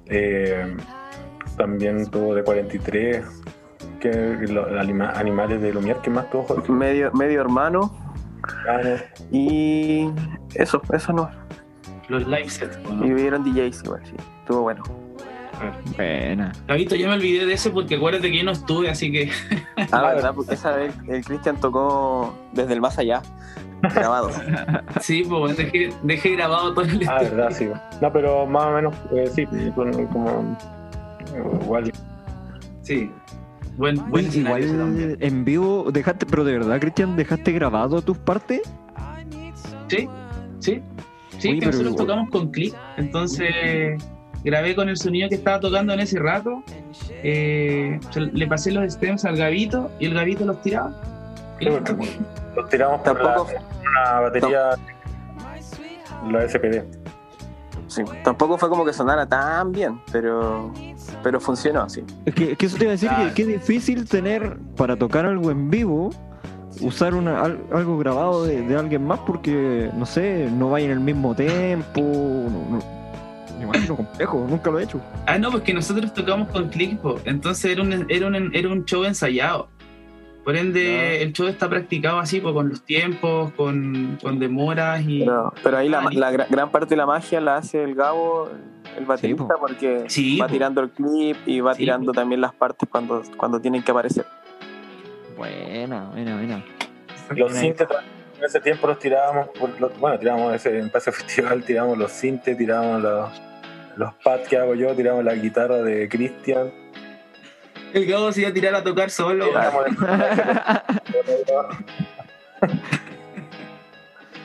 eh, 0.08 0.75
también 1.58 2.06
tuvo 2.12 2.36
de 2.36 2.43
43 2.43 3.25
que 3.99 4.12
los 4.49 4.67
anima- 4.73 5.12
animales 5.15 5.62
de 5.62 5.73
Lumière 5.73 6.01
que 6.01 6.10
más 6.10 6.30
tuvo 6.30 6.43
Jorge? 6.43 6.71
Medio, 6.71 7.12
medio 7.13 7.41
hermano. 7.41 7.91
Ah. 8.69 8.97
Y 9.32 10.10
eso, 10.54 10.82
eso 10.93 11.13
no. 11.13 11.30
Los 12.10 12.28
live 12.28 12.49
sets. 12.49 12.78
¿o 12.88 12.93
no? 12.93 13.06
Y 13.06 13.13
vieron 13.13 13.43
DJs 13.43 13.84
igual, 13.84 14.01
sí. 14.06 14.13
Estuvo 14.41 14.62
bueno. 14.62 14.84
Buena. 15.95 16.51
Gabito, 16.67 16.95
yo 16.95 17.07
me 17.07 17.13
olvidé 17.15 17.45
de 17.45 17.53
ese 17.53 17.69
porque 17.69 17.95
acuérdate 17.95 18.31
que 18.31 18.37
yo 18.39 18.43
no 18.43 18.51
estuve, 18.51 18.89
así 18.89 19.11
que 19.11 19.29
Ah, 19.91 20.01
verdad, 20.13 20.33
porque 20.35 20.53
esa 20.55 20.71
vez 20.75 20.93
el 21.07 21.23
Cristian 21.23 21.59
tocó 21.59 22.33
desde 22.53 22.73
el 22.73 22.81
más 22.81 22.97
allá, 22.97 23.21
grabado. 23.81 24.29
sí, 25.01 25.23
pues 25.27 25.57
dejé, 25.57 25.93
dejé 26.03 26.31
grabado 26.31 26.73
todo 26.73 26.85
el 26.85 27.07
Ah, 27.07 27.19
verdad, 27.21 27.51
sí. 27.51 27.67
No, 28.01 28.11
pero 28.11 28.45
más 28.45 28.63
o 28.65 28.71
menos, 28.71 28.95
eh, 29.13 29.29
sí, 29.33 29.45
con- 29.75 30.07
como 30.07 30.57
igual. 31.63 31.91
Sí. 32.81 33.11
Buen, 33.77 33.97
buen 34.09 34.31
igual 34.33 35.17
en 35.19 35.43
vivo 35.43 35.91
dejaste, 35.91 36.25
pero 36.25 36.43
de 36.45 36.53
verdad, 36.53 36.79
Cristian, 36.79 37.15
dejaste 37.17 37.51
grabado 37.51 38.01
tus 38.01 38.17
partes. 38.17 38.61
Sí, 39.87 40.07
sí. 40.59 40.81
Sí, 41.37 41.49
Oye, 41.49 41.59
que 41.59 41.65
pero 41.65 41.71
nosotros 41.71 41.93
igual- 41.93 42.07
tocamos 42.07 42.29
con 42.29 42.51
clic. 42.51 42.73
Entonces 42.95 44.01
grabé 44.45 44.75
con 44.75 44.88
el 44.88 44.95
sonido 44.95 45.27
que 45.27 45.36
estaba 45.36 45.60
tocando 45.60 45.91
en 45.93 45.99
ese 45.99 46.19
rato. 46.19 46.63
eh, 47.23 47.99
le 48.15 48.47
pasé 48.47 48.71
los 48.71 48.93
stems 48.93 49.25
al 49.25 49.36
Gabito 49.36 49.91
y 49.99 50.05
el 50.05 50.13
Gabito 50.13 50.45
los 50.45 50.62
tiraba. 50.62 50.93
Sí, 51.60 51.65
porque 51.69 51.95
Los 52.55 52.69
tiramos 52.69 53.01
por 53.01 53.21
la, 53.21 53.34
Tampoco, 53.36 53.51
una 53.89 54.19
batería, 54.21 54.60
la 56.31 56.47
SPD. 56.47 56.84
sí, 57.88 58.03
tampoco 58.23 58.58
fue 58.58 58.69
como 58.69 58.86
que 58.86 58.93
sonara 58.93 59.25
tan 59.25 59.71
bien, 59.71 59.99
pero, 60.12 60.71
pero 61.23 61.39
funcionó, 61.39 61.89
sí. 61.89 62.03
Es 62.25 62.34
que, 62.36 62.51
es 62.53 62.58
que 62.58 62.65
eso 62.65 62.77
te 62.77 62.84
iba 62.86 62.91
a 62.91 62.93
decir 62.93 63.10
Claro. 63.10 63.29
que 63.29 63.34
qué 63.34 63.45
difícil 63.45 64.08
tener 64.08 64.58
para 64.75 64.95
tocar 64.97 65.25
algo 65.25 65.51
en 65.51 65.69
vivo, 65.69 66.10
usar 66.81 67.13
una, 67.15 67.41
al- 67.41 67.62
algo 67.73 67.97
grabado 67.97 68.45
de, 68.45 68.62
de 68.62 68.75
alguien 68.77 69.05
más 69.05 69.19
porque, 69.19 69.89
no 69.95 70.05
sé, 70.05 70.49
no 70.51 70.69
vaya 70.71 70.86
en 70.88 70.91
el 70.91 70.99
mismo 70.99 71.34
tempo. 71.36 72.01
No, 72.01 72.77
no- 72.77 72.95
me 73.57 73.63
imagino 73.63 73.95
complejo, 73.95 74.45
nunca 74.49 74.69
lo 74.71 74.79
he 74.79 74.83
hecho. 74.83 75.01
Ah, 75.27 75.37
no, 75.37 75.51
porque 75.51 75.73
nosotros 75.73 76.13
tocamos 76.13 76.49
con 76.49 76.69
click, 76.69 76.97
po. 76.99 77.19
entonces 77.25 77.71
era 77.71 77.81
un, 77.81 78.05
era, 78.09 78.27
un, 78.27 78.55
era 78.55 78.69
un 78.69 78.85
show 78.85 79.03
ensayado. 79.03 79.67
Por 80.43 80.55
ende, 80.55 81.23
el 81.23 81.33
show 81.33 81.47
está 81.47 81.67
practicado 81.67 82.19
así, 82.19 82.39
pues, 82.39 82.53
con 82.53 82.69
los 82.69 82.83
tiempos, 82.83 83.51
con, 83.53 84.19
con 84.21 84.37
demoras 84.37 85.01
y... 85.07 85.21
Pero, 85.21 85.51
pero 85.63 85.77
ahí 85.77 85.89
la, 85.89 85.99
Ah, 86.01 86.09
la 86.11 86.31
gran 86.31 86.69
parte 86.69 86.89
de 86.89 86.97
la 86.97 87.07
magia 87.07 87.41
la 87.41 87.55
hace 87.57 87.83
el 87.83 87.95
Gabo, 87.95 88.49
el 88.95 89.05
baterista, 89.05 89.47
po. 89.55 89.59
porque 89.61 90.03
Sí, 90.07 90.37
va 90.37 90.45
po. 90.45 90.53
tirando 90.53 90.81
el 90.81 90.91
clip 90.91 91.37
y 91.47 91.61
va 91.61 91.73
Sí, 91.73 91.79
tirando 91.79 92.11
po. 92.11 92.19
también 92.19 92.41
las 92.41 92.53
partes 92.53 92.87
cuando, 92.87 93.23
cuando 93.37 93.59
tienen 93.59 93.81
que 93.81 93.89
aparecer. 93.89 94.25
Buena, 95.35 96.09
buena, 96.11 96.35
buena. 96.35 96.63
Los 97.35 97.51
sintes 97.53 97.87
en 98.45 98.49
ese 98.49 98.60
tiempo 98.62 98.86
los 98.88 98.99
tirábamos, 98.99 99.47
por 99.58 99.81
los- 99.81 99.97
bueno, 99.99 100.19
tirábamos 100.19 100.53
ese, 100.53 100.77
en 100.79 100.91
ese 100.93 101.12
festival, 101.12 101.63
tirábamos 101.63 101.97
los 101.97 102.12
sintes, 102.12 102.55
tirábamos 102.55 103.01
los, 103.01 103.31
los 103.95 104.13
pads 104.23 104.47
que 104.47 104.58
hago 104.58 104.75
yo, 104.75 104.95
tiramos 104.95 105.23
la 105.23 105.34
guitarra 105.34 105.77
de 105.77 106.08
Cristian. 106.08 106.71
El 107.93 108.05
Gabo 108.05 108.31
se 108.31 108.41
iba 108.41 108.49
a 108.49 108.53
tirar 108.53 108.75
a 108.75 108.84
tocar 108.84 109.10
solo. 109.10 109.47
tiramos 109.47 109.86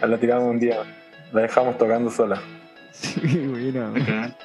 la 0.02 0.18
tiramos 0.18 0.44
un 0.48 0.58
día, 0.60 0.78
la 1.32 1.42
dejamos 1.42 1.76
tocando 1.76 2.10
sola. 2.10 2.40
Sí, 2.92 3.20
buena. 3.46 3.90
Acá. 3.90 4.36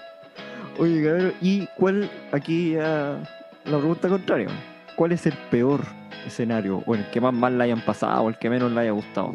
Oye, 0.77 1.01
cabrón, 1.03 1.33
¿y 1.41 1.67
cuál, 1.77 2.09
aquí 2.33 2.73
ya 2.73 3.17
la 3.63 3.77
pregunta 3.77 4.09
contraria, 4.09 4.47
¿cuál 4.95 5.11
es 5.11 5.25
el 5.25 5.33
peor 5.49 5.81
escenario? 6.25 6.83
O 6.85 6.95
el 6.95 7.09
que 7.11 7.21
más 7.21 7.33
mal 7.33 7.57
le 7.57 7.65
hayan 7.65 7.81
pasado, 7.81 8.23
o 8.23 8.29
el 8.29 8.37
que 8.37 8.49
menos 8.49 8.71
le 8.71 8.81
haya 8.81 8.91
gustado. 8.91 9.33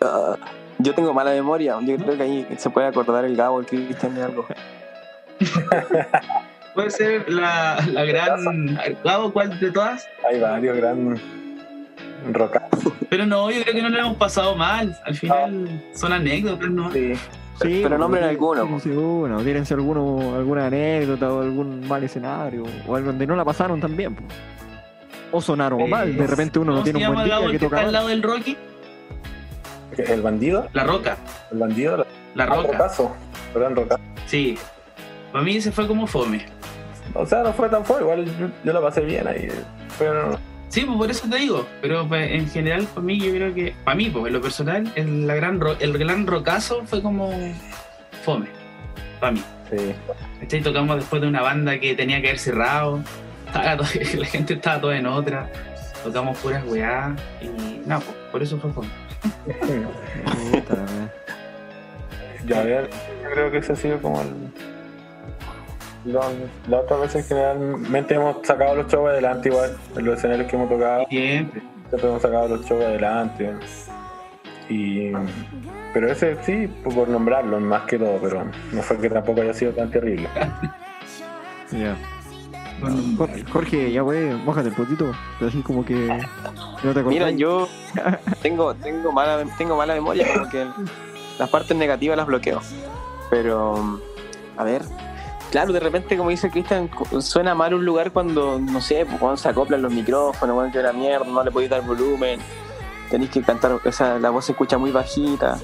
Ah, 0.00 0.36
yo 0.78 0.94
tengo 0.94 1.14
mala 1.14 1.30
memoria, 1.30 1.78
yo 1.80 1.96
creo 1.96 2.16
que 2.16 2.22
ahí 2.22 2.46
se 2.58 2.68
puede 2.70 2.86
acordar 2.88 3.24
el 3.24 3.36
Gabo, 3.36 3.60
el 3.60 3.66
Cristian 3.66 4.14
de 4.14 4.22
algo. 4.22 4.46
Puede 6.74 6.90
ser 6.90 7.30
la, 7.30 7.78
la 7.92 8.04
gran... 8.04 8.76
Gabo, 9.04 9.32
¿cuál 9.32 9.58
de 9.60 9.70
todas? 9.70 10.08
Hay 10.28 10.40
varios 10.40 10.76
grandes 10.76 11.20
rockazos. 12.32 12.92
Pero 13.08 13.26
no, 13.26 13.50
yo 13.50 13.62
creo 13.62 13.74
que 13.74 13.82
no 13.82 13.88
lo 13.90 13.98
hemos 13.98 14.16
pasado 14.16 14.56
mal. 14.56 14.98
Al 15.04 15.14
final 15.14 15.84
son 15.94 16.12
anécdotas, 16.12 16.70
¿no? 16.70 16.90
Sí. 16.90 17.14
Sí, 17.62 17.80
Pero 17.84 17.98
nombren 17.98 18.24
sí, 18.24 18.30
alguno, 18.30 18.64
tírense 18.64 18.90
uno, 18.96 19.38
tírense 19.42 19.74
alguno, 19.74 20.34
alguna 20.34 20.66
anécdota 20.66 21.32
o 21.32 21.40
algún 21.42 21.86
mal 21.86 22.02
escenario, 22.02 22.64
o 22.86 22.96
algo 22.96 23.08
donde 23.08 23.26
no 23.26 23.36
la 23.36 23.44
pasaron 23.44 23.80
también. 23.80 24.14
po. 24.14 24.22
O 25.32 25.40
sonaron 25.40 25.80
Eh, 25.80 25.88
mal, 25.88 26.16
de 26.16 26.26
repente 26.26 26.58
uno 26.58 26.72
no 26.72 26.78
¿Cómo 26.78 26.86
se 26.86 26.92
tiene 26.92 27.08
un 27.08 27.14
buen 27.14 27.26
día 27.26 27.38
que 27.40 27.46
que 27.46 27.52
está 27.56 27.66
toca 27.68 27.80
al 27.80 27.92
lado 27.92 28.08
del 28.08 28.22
Rocky? 28.22 28.56
El 29.96 30.22
bandido, 30.22 30.68
La 30.72 30.84
Roca. 30.84 31.16
el 31.52 31.58
bandido, 31.58 32.04
la- 32.34 32.46
Roca. 32.46 32.62
rocazo, 32.72 33.12
gran 33.54 33.76
rocazo. 33.76 34.00
Sí. 34.26 34.58
Para 35.30 35.44
mí 35.44 35.56
ese 35.56 35.70
fue 35.70 35.86
como 35.86 36.06
fome. 36.06 36.44
O 37.14 37.24
sea, 37.26 37.42
no 37.44 37.52
fue 37.52 37.68
tan 37.68 37.84
fuerte, 37.84 38.02
igual 38.04 38.24
yo, 38.24 38.46
yo 38.64 38.72
la 38.72 38.80
pasé 38.80 39.00
bien 39.02 39.26
ahí. 39.28 39.48
Pero 39.98 40.36
Sí, 40.74 40.80
pues 40.84 40.98
por 40.98 41.08
eso 41.08 41.28
te 41.30 41.36
digo. 41.38 41.64
Pero 41.80 42.08
pues, 42.08 42.32
en 42.32 42.48
general, 42.50 42.84
para 42.92 43.06
mí, 43.06 43.20
yo 43.20 43.30
creo 43.30 43.54
que. 43.54 43.76
Para 43.84 43.96
mí, 43.96 44.10
pues 44.10 44.26
en 44.26 44.32
lo 44.32 44.40
personal, 44.40 44.92
el, 44.96 45.24
la 45.24 45.36
gran 45.36 45.60
ro- 45.60 45.76
el 45.78 45.96
gran 45.96 46.26
rocazo 46.26 46.82
fue 46.84 47.00
como. 47.00 47.30
fome. 48.24 48.48
Para 49.20 49.32
mí. 49.34 49.42
sí. 49.70 50.60
Tocamos 50.62 50.96
después 50.96 51.22
de 51.22 51.28
una 51.28 51.42
banda 51.42 51.78
que 51.78 51.94
tenía 51.94 52.20
que 52.20 52.26
haber 52.30 52.40
cerrado. 52.40 53.00
Estaba 53.46 53.76
todo- 53.76 53.86
la 54.18 54.26
gente 54.26 54.54
estaba 54.54 54.80
toda 54.80 54.98
en 54.98 55.06
otra. 55.06 55.48
Tocamos 56.02 56.36
puras 56.38 56.64
weá. 56.66 57.14
Y 57.40 57.86
nada, 57.86 58.00
pues, 58.04 58.16
por 58.32 58.42
eso 58.42 58.58
fue 58.58 58.72
fome. 58.72 58.88
Wea. 59.46 59.88
Ya 62.46 62.62
ver, 62.62 62.90
yo 63.22 63.30
creo 63.30 63.50
que 63.50 63.58
ese 63.58 63.72
ha 63.72 63.76
sido 63.76 64.02
como 64.02 64.20
el. 64.20 64.28
Lo- 66.04 66.20
La 66.68 66.80
otra 66.80 66.96
vez 66.98 67.14
en 67.14 67.24
generalmente 67.24 68.14
hemos 68.14 68.36
sacado 68.46 68.74
los 68.76 68.86
shows 68.92 69.10
adelante 69.10 69.48
igual, 69.48 69.76
en 69.96 70.04
los 70.04 70.18
escenarios 70.18 70.48
que 70.48 70.56
hemos 70.56 70.68
tocado, 70.68 71.06
Siempre. 71.08 71.62
siempre 71.88 72.08
hemos 72.08 72.22
sacado 72.22 72.48
los 72.48 72.64
shows 72.66 72.84
adelante. 72.84 73.54
Y 74.68 75.12
pero 75.92 76.10
ese 76.10 76.36
sí, 76.42 76.66
por 76.82 77.08
nombrarlo 77.08 77.60
más 77.60 77.82
que 77.82 77.98
todo, 77.98 78.18
pero 78.20 78.44
no 78.72 78.82
fue 78.82 78.98
que 78.98 79.10
tampoco 79.10 79.42
haya 79.42 79.54
sido 79.54 79.72
tan 79.72 79.90
terrible. 79.90 80.28
Ya. 81.72 81.96
Jorge, 83.16 83.44
Jorge, 83.50 83.92
ya 83.92 84.04
wey, 84.04 84.30
mójate 84.44 84.68
el 84.68 84.74
potito, 84.74 85.10
así 85.44 85.60
como 85.62 85.84
que 85.84 85.94
no 85.94 86.92
te 86.92 87.00
acordás. 87.00 87.06
Mira, 87.06 87.30
yo 87.30 87.66
tengo, 88.42 88.74
tengo, 88.74 89.10
mala, 89.10 89.42
tengo 89.56 89.76
mala 89.76 89.94
memoria, 89.94 90.26
como 90.34 90.48
que 90.50 90.66
las 91.38 91.48
partes 91.50 91.76
negativas 91.76 92.16
las 92.16 92.26
bloqueo. 92.26 92.60
Pero, 93.30 94.00
a 94.56 94.62
ver, 94.64 94.82
claro, 95.54 95.72
de 95.72 95.78
repente, 95.78 96.16
como 96.16 96.30
dice 96.30 96.50
Cristian, 96.50 96.90
suena 97.20 97.54
mal 97.54 97.74
un 97.74 97.84
lugar 97.84 98.10
cuando, 98.10 98.58
no 98.58 98.80
sé, 98.80 99.06
pues, 99.06 99.20
cuando 99.20 99.36
se 99.36 99.48
acoplan 99.48 99.82
los 99.82 99.92
micrófonos, 99.92 100.52
cuando 100.52 100.82
la 100.82 100.92
mierda, 100.92 101.24
no 101.24 101.44
le 101.44 101.52
podéis 101.52 101.70
dar 101.70 101.80
volumen, 101.82 102.40
tenéis 103.08 103.30
que 103.30 103.40
cantar, 103.40 103.80
o 103.84 103.92
sea, 103.92 104.18
la 104.18 104.30
voz 104.30 104.46
se 104.46 104.50
escucha 104.50 104.78
muy 104.78 104.90
bajita. 104.90 105.60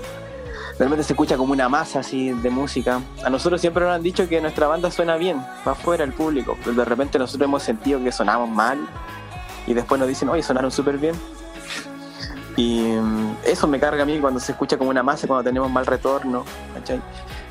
De 0.78 0.84
repente 0.84 1.02
se 1.02 1.14
escucha 1.14 1.36
como 1.36 1.52
una 1.52 1.68
masa 1.68 1.98
así 1.98 2.30
de 2.30 2.50
música. 2.50 3.00
A 3.24 3.30
nosotros 3.30 3.60
siempre 3.60 3.84
nos 3.84 3.92
han 3.92 4.02
dicho 4.04 4.28
que 4.28 4.40
nuestra 4.40 4.68
banda 4.68 4.92
suena 4.92 5.16
bien, 5.16 5.38
para 5.64 5.72
afuera, 5.72 6.04
el 6.04 6.12
público. 6.12 6.56
Pero 6.62 6.76
de 6.76 6.84
repente 6.84 7.18
nosotros 7.18 7.48
hemos 7.48 7.64
sentido 7.64 8.00
que 8.04 8.12
sonamos 8.12 8.48
mal. 8.48 8.78
Y 9.66 9.74
después 9.74 9.98
nos 9.98 10.06
dicen, 10.06 10.28
oye, 10.28 10.44
sonaron 10.44 10.70
súper 10.70 10.98
bien. 10.98 11.16
Y 12.56 12.82
mm, 12.82 13.38
eso 13.44 13.66
me 13.66 13.80
carga 13.80 14.04
a 14.04 14.06
mí 14.06 14.20
cuando 14.20 14.38
se 14.38 14.52
escucha 14.52 14.78
como 14.78 14.90
una 14.90 15.02
masa, 15.02 15.26
cuando 15.26 15.42
tenemos 15.42 15.68
mal 15.68 15.84
retorno. 15.84 16.44
¿cachai? 16.74 17.00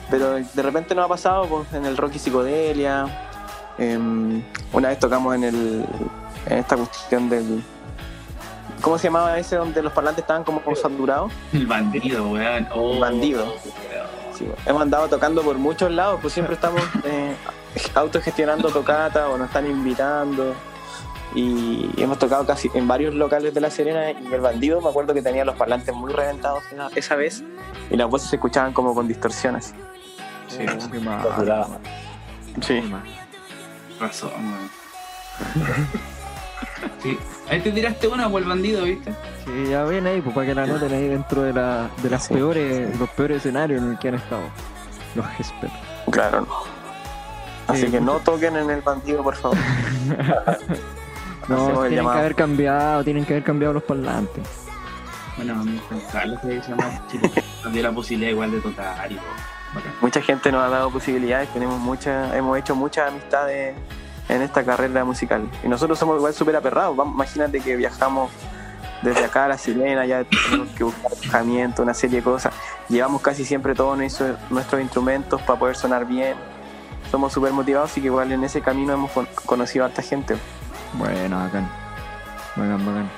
Pero 0.09 0.33
de 0.35 0.61
repente 0.61 0.95
nos 0.95 1.05
ha 1.05 1.09
pasado 1.09 1.45
pues, 1.45 1.71
en 1.73 1.85
el 1.85 1.95
Rocky 1.97 2.19
Psicodelia, 2.19 3.05
Em, 3.79 4.43
una 4.73 4.89
vez 4.89 4.99
tocamos 4.99 5.33
en, 5.35 5.45
el, 5.45 5.85
en 6.47 6.57
esta 6.57 6.75
cuestión 6.75 7.29
del... 7.29 7.63
¿Cómo 8.81 8.97
se 8.97 9.05
llamaba 9.07 9.37
ese 9.39 9.55
donde 9.55 9.81
los 9.81 9.93
parlantes 9.93 10.23
estaban 10.23 10.43
como 10.43 10.61
saturados? 10.75 11.31
El 11.53 11.65
bandido, 11.65 12.29
weón. 12.29 12.67
Oh, 12.73 12.93
El 12.93 12.99
bandido. 12.99 13.45
weón. 13.45 13.55
Sí, 14.37 14.47
hemos 14.65 14.81
andado 14.81 15.07
tocando 15.07 15.41
por 15.41 15.57
muchos 15.57 15.91
lados, 15.91 16.19
pues 16.21 16.33
siempre 16.33 16.55
estamos 16.55 16.81
eh, 17.05 17.35
autogestionando 17.95 18.69
tocata 18.69 19.29
o 19.29 19.37
nos 19.37 19.47
están 19.47 19.65
invitando. 19.65 20.53
Y 21.35 21.89
hemos 21.97 22.19
tocado 22.19 22.45
casi 22.45 22.69
en 22.73 22.87
varios 22.87 23.13
locales 23.13 23.53
de 23.53 23.61
La 23.61 23.69
Serena 23.69 24.11
y 24.11 24.33
el 24.33 24.41
bandido, 24.41 24.81
me 24.81 24.89
acuerdo 24.89 25.13
que 25.13 25.21
tenía 25.21 25.45
los 25.45 25.55
parlantes 25.55 25.93
muy 25.93 26.11
reventados 26.11 26.63
esa 26.95 27.15
vez 27.15 27.43
y 27.91 27.95
las 27.95 28.09
voces 28.09 28.29
se 28.29 28.37
escuchaban 28.37 28.73
como 28.73 28.95
con 28.95 29.07
distorsiones. 29.07 29.73
Sí, 30.49 30.65
Oh, 30.67 30.91
qué. 30.91 32.61
Sí. 32.61 32.93
razón, 33.99 34.31
weón. 34.35 34.69
Sí. 37.01 37.17
Ahí 37.49 37.61
te 37.61 37.71
tiraste 37.71 38.07
una 38.07 38.29
por 38.29 38.41
el 38.41 38.47
bandido, 38.47 38.83
¿viste? 38.83 39.13
Sí, 39.45 39.69
ya 39.69 39.83
ven 39.83 40.05
ahí, 40.07 40.21
pues 40.21 40.33
para 40.35 40.47
que 40.47 40.55
la 40.55 40.65
noten 40.65 40.93
ahí 40.93 41.07
dentro 41.07 41.41
de, 41.43 41.53
la, 41.53 41.89
de 42.03 42.09
las 42.09 42.25
Sí. 42.25 42.33
peores, 42.33 42.97
los 42.99 43.09
peores 43.11 43.37
escenarios 43.37 43.81
en 43.81 43.91
los 43.91 43.99
que 43.99 44.09
han 44.09 44.15
estado. 44.15 44.41
Los 45.15 45.25
Gesper. 45.27 45.69
Claro, 46.11 46.41
no. 46.41 46.53
Así 47.67 47.85
Eh, 47.85 47.91
que 47.91 48.01
no 48.01 48.13
toquen 48.19 48.55
en 48.57 48.69
el 48.69 48.81
bandido, 48.81 49.23
por 49.23 49.35
favor. 49.35 49.57
No, 51.47 51.81
tienen 51.87 52.05
que 52.05 52.17
haber 52.17 52.35
cambiado, 52.35 53.03
tienen 53.03 53.25
que 53.25 53.33
haber 53.33 53.43
cambiado 53.43 53.73
los 53.73 53.81
parlantes. 53.83 54.43
Bueno, 55.35 55.53
a 55.59 55.63
mí 55.63 55.81
Juan 55.89 56.01
Carlos 56.11 56.39
que 56.41 56.61
se 56.61 56.69
llama 56.69 57.01
Chile. 57.09 57.31
Nos 57.63 57.73
dio 57.73 57.81
la 57.83 57.91
posibilidad 57.91 58.29
igual 58.31 58.51
de 58.51 58.59
tocar 58.61 59.11
y 59.11 59.15
todo. 59.15 59.25
Bacán. 59.73 59.93
Mucha 60.01 60.21
gente 60.21 60.51
nos 60.51 60.63
ha 60.63 60.69
dado 60.69 60.89
posibilidades, 60.91 61.49
tenemos 61.53 61.79
muchas, 61.79 62.33
hemos 62.33 62.57
hecho 62.57 62.75
muchas 62.75 63.09
amistades 63.09 63.75
en 64.27 64.41
esta 64.41 64.63
carrera 64.63 65.03
musical. 65.05 65.49
Y 65.63 65.67
nosotros 65.67 65.97
somos 65.99 66.17
igual 66.17 66.33
súper 66.33 66.55
aperrados. 66.55 66.95
Vamos, 66.95 67.15
Imagínate 67.15 67.59
que 67.59 67.75
viajamos 67.75 68.31
desde 69.01 69.25
acá 69.25 69.45
a 69.45 69.47
la 69.49 69.57
Sirena, 69.57 70.05
ya 70.05 70.23
tenemos 70.23 70.69
que 70.75 70.83
buscar 70.83 71.11
alojamiento, 71.21 71.83
una 71.83 71.93
serie 71.93 72.17
de 72.17 72.23
cosas. 72.23 72.53
Llevamos 72.89 73.21
casi 73.21 73.45
siempre 73.45 73.73
todos 73.75 73.97
nuestros, 73.97 74.37
nuestros 74.49 74.81
instrumentos 74.81 75.41
para 75.43 75.57
poder 75.59 75.75
sonar 75.75 76.05
bien. 76.05 76.35
Somos 77.11 77.31
súper 77.33 77.51
motivados 77.53 77.97
y 77.97 78.01
que 78.01 78.07
igual 78.07 78.31
en 78.31 78.43
ese 78.43 78.61
camino 78.61 78.93
hemos 78.93 79.11
con- 79.11 79.27
conocido 79.45 79.85
a 79.85 79.87
harta 79.87 80.01
gente. 80.01 80.35
Bueno, 80.93 81.37
bacán. 81.37 81.67
Bacán, 82.55 82.85
bacán. 82.85 83.09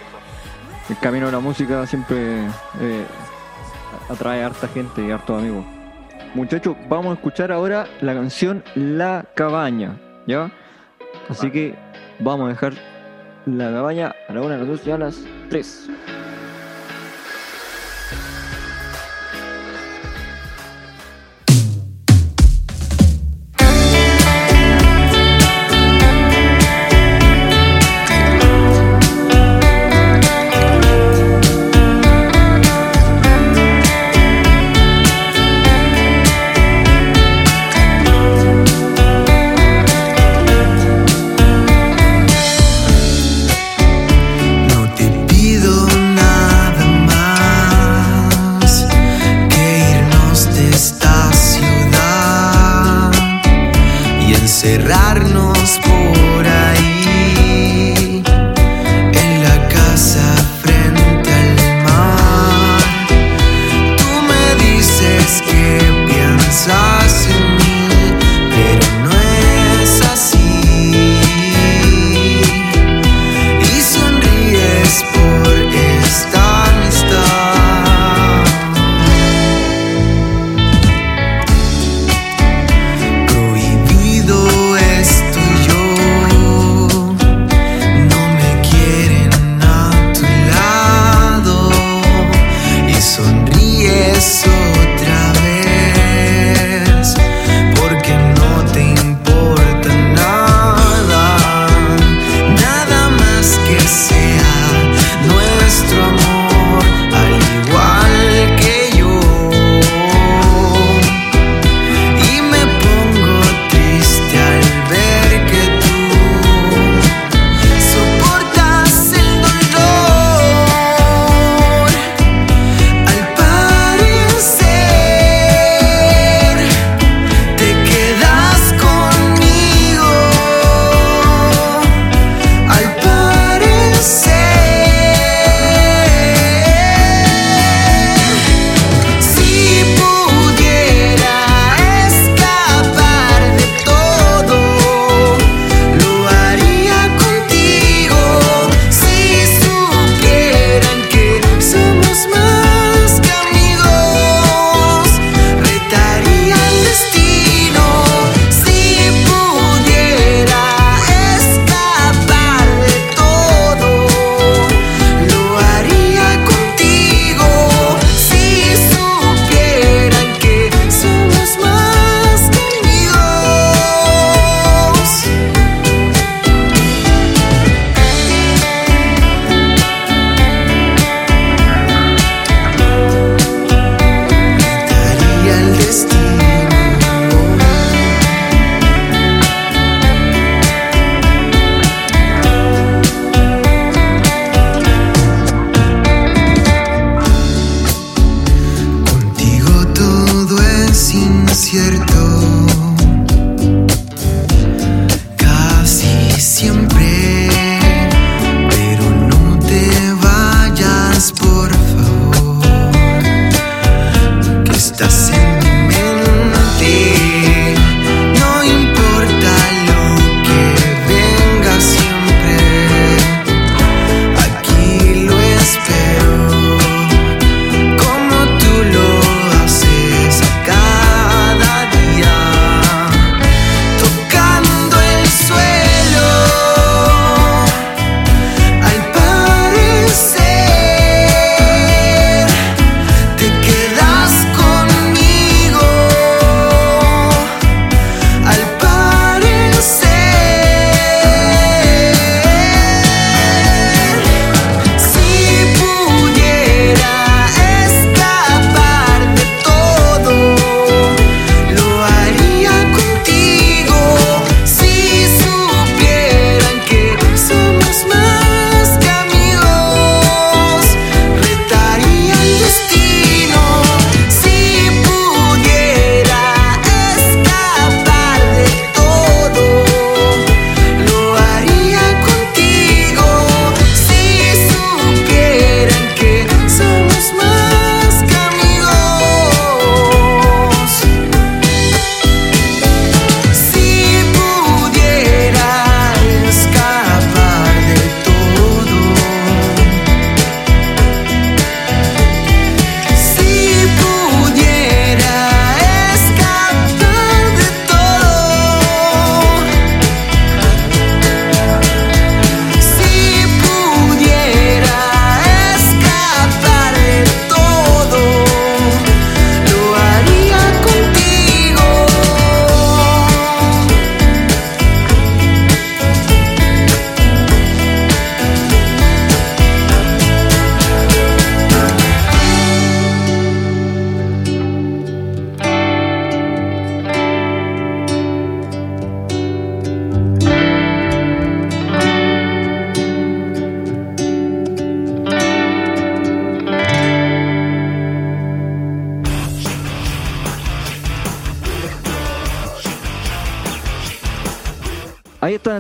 El 0.90 0.98
camino 0.98 1.26
de 1.28 1.32
la 1.32 1.40
música 1.40 1.86
siempre 1.88 2.46
eh, 2.80 3.06
atrae 4.10 4.44
a 4.44 4.48
harta 4.48 4.68
gente 4.68 5.02
y 5.02 5.12
a 5.12 5.16
hartos 5.16 5.38
amigos. 5.40 5.66
Muchachos, 6.34 6.76
vamos 6.88 7.12
a 7.12 7.14
escuchar 7.14 7.52
ahora 7.52 7.88
la 8.02 8.14
canción 8.14 8.64
La 8.76 9.26
Cabaña, 9.36 9.98
¿ya? 10.28 10.52
Así 11.30 11.52
que 11.52 11.76
vamos 12.20 12.46
a 12.46 12.50
dejar 12.50 12.74
La 13.46 13.72
Cabaña 13.72 14.16
a 14.30 14.34
la 14.34 14.42
1, 14.42 14.54
a 14.54 14.58
las 14.58 14.68
2 14.68 14.88
y 14.88 14.92
a 14.92 14.98
las 14.98 15.26
3. 15.50 15.90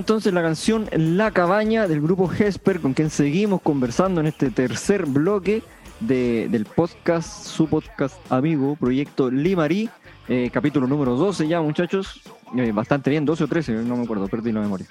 Entonces 0.01 0.33
la 0.33 0.41
canción 0.41 0.89
La 0.91 1.29
Cabaña 1.29 1.87
del 1.87 2.01
grupo 2.01 2.27
Hesper, 2.31 2.79
con 2.79 2.93
quien 2.95 3.11
seguimos 3.11 3.61
conversando 3.61 4.19
en 4.19 4.25
este 4.25 4.49
tercer 4.49 5.05
bloque 5.05 5.61
de- 5.99 6.47
del 6.49 6.65
podcast, 6.65 7.45
su 7.45 7.67
podcast 7.67 8.15
amigo, 8.31 8.75
Proyecto 8.77 9.29
Limarí, 9.29 9.91
eh, 10.27 10.49
capítulo 10.51 10.87
número 10.87 11.15
12 11.15 11.47
ya, 11.47 11.61
muchachos. 11.61 12.19
Eh, 12.57 12.71
bastante 12.71 13.11
bien, 13.11 13.25
12 13.25 13.43
o 13.43 13.47
13, 13.47 13.73
no 13.73 13.95
me 13.95 14.03
acuerdo, 14.05 14.27
perdí 14.27 14.51
la 14.51 14.61
memoria. 14.61 14.87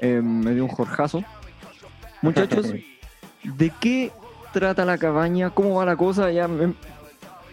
Eh, 0.00 0.20
me 0.20 0.52
dio 0.54 0.64
un 0.64 0.70
jorjazo. 0.70 1.22
Muchachos, 2.20 2.66
¿de 3.44 3.72
qué 3.78 4.10
trata 4.52 4.84
la 4.84 4.98
cabaña? 4.98 5.50
¿Cómo 5.50 5.76
va 5.76 5.84
la 5.84 5.94
cosa? 5.94 6.32
Ya 6.32 6.48
me- 6.48 6.74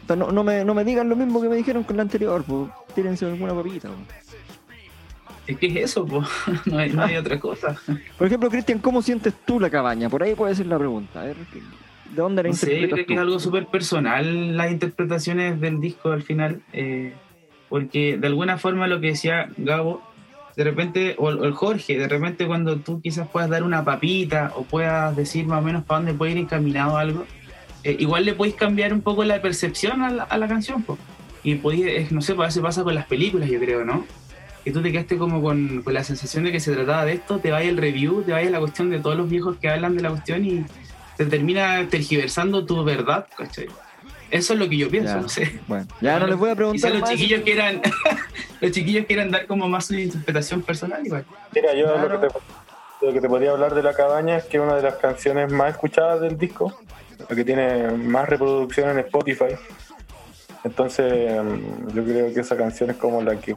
no, 0.10 0.32
no 0.32 0.44
me, 0.44 0.66
no 0.66 0.74
me 0.74 0.84
digan 0.84 1.08
lo 1.08 1.16
mismo 1.16 1.40
que 1.40 1.50
me 1.50 1.56
dijeron 1.56 1.84
con 1.84 1.98
la 1.98 2.02
anterior, 2.02 2.44
pues 2.48 2.72
tírense 2.96 3.26
alguna 3.28 3.54
papita. 3.54 3.90
po. 3.90 4.25
Es 5.48 5.58
que 5.58 5.68
es 5.68 5.92
eso, 5.92 6.06
no, 6.66 6.78
hay, 6.78 6.92
no 6.92 7.04
hay 7.04 7.18
otra 7.18 7.40
cosa. 7.40 7.80
Por 8.18 8.28
ejemplo, 8.28 8.50
Cristian, 8.50 8.80
¿cómo 8.80 9.02
sientes 9.02 9.34
tú 9.46 9.60
la 9.60 9.70
cabaña? 9.70 10.10
Por 10.10 10.24
ahí 10.24 10.36
puede 10.36 10.56
ser 10.56 10.66
la 10.66 10.78
pregunta. 10.78 11.22
A 11.22 11.26
ver, 11.26 11.36
¿de 11.36 12.16
dónde 12.16 12.44
la 12.44 12.50
No 12.50 12.56
sé, 12.56 12.82
yo 12.82 12.90
creo 12.90 13.06
que 13.06 13.14
es 13.14 13.20
algo 13.20 13.40
súper 13.40 13.68
personal 13.68 14.58
las 14.58 14.72
interpretaciones 14.72 15.60
del 15.62 15.80
disco 15.80 16.12
al 16.12 16.24
final, 16.24 16.62
eh, 16.74 17.14
porque 17.70 18.18
de 18.18 18.28
alguna 18.28 18.58
forma 18.58 18.88
lo 18.88 19.00
que 19.00 19.08
decía 19.08 19.50
Gabo, 19.58 20.02
de 20.56 20.64
repente, 20.64 21.16
o 21.18 21.30
el, 21.30 21.52
Jorge, 21.52 21.98
de 21.98 22.08
repente 22.08 22.48
cuando 22.48 22.78
tú 22.78 23.02
quizás 23.02 23.28
puedas 23.28 23.50
dar 23.50 23.64
una 23.64 23.84
papita 23.84 24.54
o 24.56 24.64
puedas 24.64 25.16
decir 25.16 25.46
más 25.46 25.60
o 25.60 25.62
menos 25.62 25.84
para 25.84 26.00
dónde 26.00 26.14
puede 26.14 26.32
ir 26.32 26.38
encaminado 26.38 26.98
algo, 26.98 27.26
eh, 27.84 27.98
igual 28.00 28.26
le 28.26 28.34
podéis 28.34 28.56
cambiar 28.56 28.94
un 28.94 29.02
poco 29.02 29.24
la 29.26 29.42
percepción 29.42 30.02
a 30.02 30.10
la, 30.10 30.24
a 30.24 30.38
la 30.38 30.48
canción, 30.48 30.82
po. 30.82 30.98
y 31.44 31.56
podéis, 31.56 32.12
no 32.12 32.22
sé, 32.22 32.34
pues 32.34 32.46
a 32.46 32.48
veces 32.48 32.64
pasa 32.64 32.84
con 32.84 32.96
las 32.96 33.06
películas, 33.06 33.50
yo 33.50 33.60
creo, 33.60 33.86
¿no? 33.86 34.06
Que 34.66 34.72
tú 34.72 34.82
te 34.82 34.92
quedaste 34.92 35.18
como 35.18 35.42
con, 35.42 35.82
con 35.84 35.94
la 35.94 36.04
sensación 36.04 36.44
de 36.44 36.52
que 36.52 36.60
se 36.60 36.74
trataba 36.74 37.06
de 37.06 37.14
esto, 37.14 37.38
te 37.40 37.52
vaya 37.52 37.70
el 37.70 37.78
review, 37.78 38.24
te 38.24 38.32
vaya 38.34 38.50
la 38.50 38.60
cuestión 38.60 38.90
de 38.90 39.00
todos 39.00 39.16
los 39.16 39.30
viejos 39.30 39.56
que 39.62 39.70
hablan 39.70 39.96
de 39.96 40.02
la 40.04 40.10
cuestión 40.10 40.44
y 40.44 40.66
te 41.18 41.26
termina 41.28 41.88
tergiversando 41.90 42.66
tu 42.66 42.84
verdad, 42.84 43.28
¿cachai? 43.38 43.68
Eso 44.32 44.54
es 44.54 44.60
lo 44.60 44.68
que 44.68 44.76
yo 44.76 44.90
pienso, 44.90 45.14
Ya. 45.14 45.22
no 45.22 45.30
sé. 45.30 45.60
Bueno, 45.68 45.86
ya 46.02 46.20
no 46.20 46.26
les 46.28 46.36
voy 46.36 46.50
a 46.50 46.56
preguntar 46.58 46.78
Quizás 46.80 46.92
los 46.94 47.02
más. 47.02 47.12
chiquillos 47.12 47.42
quieran, 47.44 47.80
los 48.60 48.72
chiquillos 48.72 49.06
quieran 49.06 49.30
dar 49.32 49.46
como 49.46 49.70
más 49.70 49.86
su 49.86 49.94
interpretación 49.94 50.64
personal 50.64 51.06
igual. 51.06 51.24
Mira, 51.54 51.74
yo 51.76 51.86
Claro. 51.86 52.10
lo, 52.10 52.20
que 52.22 52.28
te, 52.28 52.34
lo 53.06 53.14
que 53.14 53.22
te 53.22 53.30
podría 53.30 53.52
hablar 53.52 53.76
de 53.76 53.84
La 53.84 53.94
Cabaña 53.94 54.38
es 54.38 54.46
que 54.46 54.58
es 54.58 54.64
una 54.64 54.76
de 54.78 54.82
las 54.82 54.96
canciones 54.96 55.52
más 55.52 55.74
escuchadas 55.74 56.20
del 56.22 56.40
disco, 56.40 56.76
la 57.30 57.36
que 57.36 57.46
tiene 57.46 57.92
más 57.92 58.28
reproducción 58.28 58.90
en 58.90 58.98
Spotify. 59.00 59.54
Entonces, 60.64 61.32
mm, 61.44 61.96
yo 61.96 62.04
creo 62.04 62.34
que 62.34 62.40
esa 62.40 62.58
canción 62.58 62.90
es 62.90 62.98
como 62.98 63.22
la 63.22 63.36
que 63.40 63.56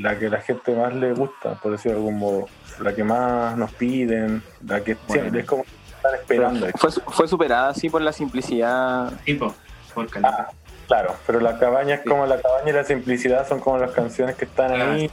la 0.00 0.18
que 0.18 0.28
la 0.28 0.40
gente 0.40 0.74
más 0.74 0.94
le 0.94 1.12
gusta, 1.12 1.54
por 1.54 1.72
decirlo 1.72 1.98
de 1.98 2.04
algún 2.04 2.18
modo. 2.18 2.48
La 2.80 2.94
que 2.94 3.04
más 3.04 3.56
nos 3.56 3.72
piden, 3.72 4.42
la 4.66 4.80
que 4.82 4.94
Bueno. 4.94 5.12
siempre 5.22 5.40
es 5.40 5.46
como 5.46 5.62
que 5.62 5.70
están 5.96 6.14
esperando. 6.14 6.66
Fue, 6.76 6.90
fue 6.90 7.28
superada 7.28 7.68
así 7.70 7.88
por 7.88 8.02
la 8.02 8.12
simplicidad. 8.12 9.12
Tipo, 9.24 9.54
por 9.94 10.08
calidad. 10.08 10.48
Ah, 10.48 10.52
claro, 10.88 11.14
pero 11.26 11.40
La 11.40 11.58
Cabaña 11.58 11.96
es 11.96 12.00
como 12.02 12.26
La 12.26 12.40
Cabaña 12.40 12.70
y 12.70 12.72
La 12.72 12.84
Simplicidad 12.84 13.48
son 13.48 13.60
como 13.60 13.78
las 13.78 13.92
canciones 13.92 14.36
que 14.36 14.44
están 14.44 14.72
ahí. 14.72 15.10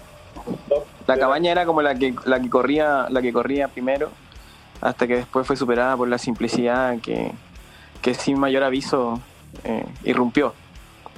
La 1.07 1.17
cabaña 1.17 1.51
era 1.51 1.65
como 1.65 1.81
la 1.81 1.93
que 1.93 2.15
la 2.25 2.39
que 2.39 2.49
corría 2.49 3.07
la 3.09 3.21
que 3.21 3.31
corría 3.33 3.67
primero, 3.67 4.09
hasta 4.79 5.05
que 5.05 5.17
después 5.17 5.45
fue 5.45 5.55
superada 5.55 5.95
por 5.97 6.07
la 6.07 6.17
simplicidad 6.17 6.97
que, 6.99 7.31
que 8.01 8.13
sin 8.13 8.39
mayor 8.39 8.63
aviso 8.63 9.19
eh, 9.63 9.85
irrumpió. 10.03 10.53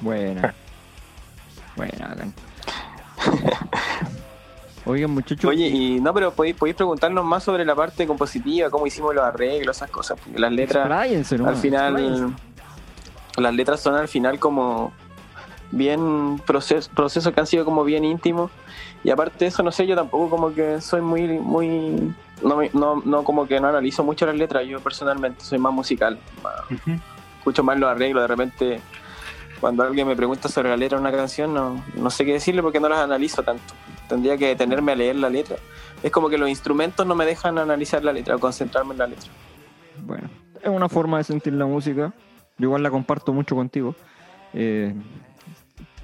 Buena. 0.01 0.53
Buena. 1.75 2.15
Oigan, 4.85 5.11
muchachos. 5.11 5.49
Oye, 5.49 5.67
y 5.67 6.01
no, 6.01 6.13
pero 6.13 6.31
podéis, 6.33 6.55
podéis 6.57 6.75
preguntarnos 6.75 7.23
más 7.23 7.43
sobre 7.43 7.63
la 7.63 7.73
parte 7.73 8.05
compositiva, 8.05 8.69
cómo 8.69 8.85
hicimos 8.85 9.15
los 9.15 9.23
arreglos, 9.23 9.77
esas 9.77 9.89
cosas. 9.89 10.19
porque 10.21 10.37
Las 10.39 10.51
letras, 10.51 10.85
expláyense 10.85 11.35
al 11.35 11.55
final, 11.55 11.93
expláyense. 11.99 12.35
las 13.37 13.53
letras 13.53 13.79
son 13.79 13.95
al 13.95 14.07
final 14.09 14.39
como 14.39 14.91
bien 15.71 16.39
proceso, 16.45 16.89
procesos 16.93 17.33
que 17.33 17.39
han 17.39 17.47
sido 17.47 17.63
como 17.63 17.83
bien 17.85 18.03
íntimos. 18.03 18.51
Y 19.05 19.09
aparte 19.09 19.45
de 19.45 19.47
eso, 19.47 19.63
no 19.63 19.71
sé, 19.71 19.87
yo 19.87 19.95
tampoco 19.95 20.29
como 20.29 20.53
que 20.53 20.81
soy 20.81 21.01
muy, 21.01 21.27
muy, 21.39 22.13
no, 22.41 22.57
me- 22.57 22.69
no, 22.73 23.01
no 23.05 23.23
como 23.23 23.47
que 23.47 23.59
no 23.61 23.67
analizo 23.69 24.03
mucho 24.03 24.25
las 24.25 24.35
letras, 24.35 24.65
yo 24.67 24.81
personalmente 24.81 25.43
soy 25.45 25.59
más 25.59 25.73
musical, 25.73 26.19
más- 26.43 26.81
escucho 27.37 27.63
más 27.63 27.77
los 27.79 27.89
arreglos, 27.89 28.21
de 28.23 28.27
repente 28.27 28.81
cuando 29.63 29.83
alguien 29.83 30.05
me 30.05 30.13
pregunta 30.13 30.49
sobre 30.49 30.67
la 30.67 30.75
letra 30.75 30.97
de 30.97 31.01
una 31.03 31.11
canción 31.13 31.53
no, 31.53 31.81
no 31.95 32.09
sé 32.09 32.25
qué 32.25 32.33
decirle 32.33 32.61
porque 32.61 32.81
no 32.81 32.89
las 32.89 32.99
analizo 32.99 33.43
tanto. 33.43 33.73
Tendría 34.09 34.35
que 34.37 34.47
detenerme 34.47 34.91
a 34.91 34.95
leer 34.95 35.15
la 35.15 35.29
letra. 35.29 35.55
Es 36.03 36.11
como 36.11 36.27
que 36.27 36.37
los 36.37 36.49
instrumentos 36.49 37.07
no 37.07 37.15
me 37.15 37.25
dejan 37.25 37.57
analizar 37.57 38.03
la 38.03 38.11
letra 38.11 38.35
o 38.35 38.39
concentrarme 38.39 38.91
en 38.91 38.97
la 38.97 39.07
letra. 39.07 39.31
Bueno, 40.05 40.29
es 40.61 40.67
una 40.67 40.89
forma 40.89 41.19
de 41.19 41.23
sentir 41.23 41.53
la 41.53 41.65
música. 41.65 42.11
Yo 42.57 42.65
igual 42.65 42.83
la 42.83 42.91
comparto 42.91 43.31
mucho 43.31 43.55
contigo. 43.55 43.95
Eh, 44.53 44.93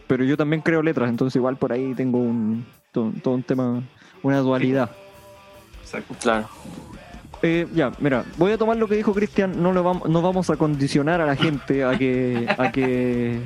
pero 0.08 0.24
yo 0.24 0.38
también 0.38 0.62
creo 0.62 0.82
letras, 0.82 1.10
entonces 1.10 1.36
igual 1.36 1.58
por 1.58 1.74
ahí 1.74 1.94
tengo 1.96 2.18
un, 2.18 2.66
todo, 2.94 3.12
todo 3.22 3.34
un 3.34 3.44
tema, 3.44 3.84
una 4.24 4.40
dualidad. 4.40 4.90
Exacto. 5.82 6.16
Claro. 6.22 6.48
Eh, 7.42 7.68
ya, 7.74 7.92
mira, 8.00 8.26
voy 8.38 8.52
a 8.52 8.58
tomar 8.58 8.76
lo 8.78 8.88
que 8.88 8.96
dijo 8.96 9.14
Cristian, 9.14 9.62
no 9.64 9.72
lo 9.72 9.82
vamos, 9.84 10.10
no 10.10 10.22
vamos 10.22 10.50
a 10.50 10.58
condicionar 10.58 11.22
a 11.22 11.26
la 11.26 11.36
gente 11.38 11.84
a 11.86 11.98
que, 11.98 12.46
a 12.58 12.70
que, 12.72 13.40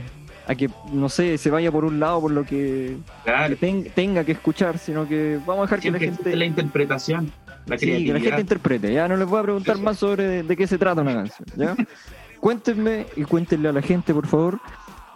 a 0.47 0.55
que, 0.55 0.69
no 0.91 1.09
sé, 1.09 1.37
se 1.37 1.51
vaya 1.51 1.71
por 1.71 1.85
un 1.85 1.99
lado 1.99 2.19
por 2.21 2.31
lo 2.31 2.43
que, 2.43 2.97
Claro. 3.23 3.49
que 3.49 3.55
ten- 3.55 3.87
tenga 3.93 4.23
que 4.23 4.31
escuchar, 4.31 4.79
sino 4.79 5.07
que 5.07 5.37
vamos 5.45 5.59
a 5.59 5.65
dejar 5.65 5.79
que 5.79 5.91
la 5.91 5.99
gente, 5.99 6.35
la 6.35 6.45
interpretación, 6.45 7.31
la 7.67 7.77
sí, 7.77 7.85
que 8.05 8.13
la 8.13 8.19
gente 8.19 8.41
interprete. 8.41 8.91
Ya 8.91 9.07
no 9.07 9.15
les 9.15 9.27
voy 9.27 9.39
a 9.39 9.43
preguntar 9.43 9.77
más 9.77 9.97
sobre 9.99 10.27
de, 10.27 10.43
de 10.43 10.57
qué 10.57 10.65
se 10.65 10.77
trata 10.79 11.01
una 11.01 11.13
canción. 11.13 11.47
¿ya? 11.55 11.75
Cuéntenme 12.39 13.05
y 13.15 13.23
cuéntenle 13.23 13.69
a 13.69 13.73
la 13.73 13.81
gente, 13.81 14.13
por 14.13 14.27
favor, 14.27 14.59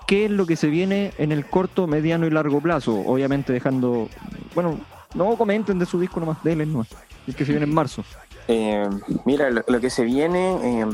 qué 0.08 0.26
es 0.26 0.32
lo 0.32 0.46
que 0.46 0.56
se 0.56 0.68
viene 0.68 1.12
en 1.18 1.32
el 1.32 1.46
corto, 1.46 1.88
mediano 1.88 2.26
y 2.28 2.30
largo 2.30 2.62
plazo. 2.62 2.94
Obviamente 3.06 3.52
dejando, 3.52 4.08
bueno, 4.56 4.80
no 5.16 5.36
comenten 5.36 5.80
de 5.80 5.86
su 5.88 6.00
disco 6.00 6.20
nomás, 6.20 6.42
denle 6.44 6.66
nomás. 6.68 6.88
El 7.28 7.36
que 7.36 7.44
se 7.44 7.52
viene 7.52 7.66
en 7.66 7.74
marzo. 7.74 8.06
Eh, 8.48 8.88
mira, 9.26 9.50
lo, 9.50 9.64
lo 9.68 9.80
que 9.80 9.90
se 9.90 10.04
viene 10.04 10.82
eh, 10.82 10.86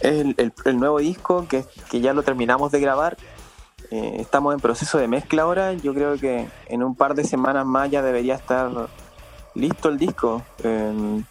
es 0.00 0.20
el, 0.20 0.34
el- 0.38 0.52
el 0.64 0.78
nuevo 0.78 0.98
disco 0.98 1.46
que, 1.48 1.64
que 1.90 2.00
ya 2.00 2.12
lo 2.12 2.22
terminamos 2.22 2.70
de 2.72 2.80
grabar. 2.80 3.16
Eh, 3.90 4.16
estamos 4.18 4.54
en 4.54 4.60
proceso 4.60 4.98
de 4.98 5.08
mezcla 5.08 5.42
ahora. 5.42 5.72
Yo 5.74 5.92
creo 5.94 6.16
que 6.18 6.46
en 6.68 6.82
un 6.82 6.94
par 6.94 7.14
de 7.14 7.24
semanas 7.24 7.66
más 7.66 7.90
ya 7.90 8.02
debería 8.02 8.34
estar 8.34 8.70
listo 9.54 9.88
el 9.88 9.98
disco. 9.98 10.42
Eh, 10.62 11.22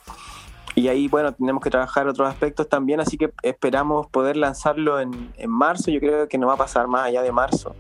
y 0.76 0.88
ahí, 0.88 1.07
bueno, 1.07 1.32
tenemos 1.34 1.61
que 1.61 1.70
trabajar 1.70 2.07
otros 2.07 2.28
aspectos 2.28 2.68
también, 2.68 2.99
así 2.99 3.16
que 3.18 3.32
esperamos 3.43 4.07
poder 4.07 4.38
lanzarlo 4.38 4.99
en, 4.99 5.32
en 5.38 5.49
marzo. 5.49 5.91
Yo 5.91 5.99
creo 5.99 6.28
que 6.28 6.38
no 6.38 6.47
va 6.47 6.53
a 6.53 6.57
pasar 6.57 6.88
más 6.88 7.05
allá 7.05 7.22
de 7.22 7.32
marzo. 7.32 7.76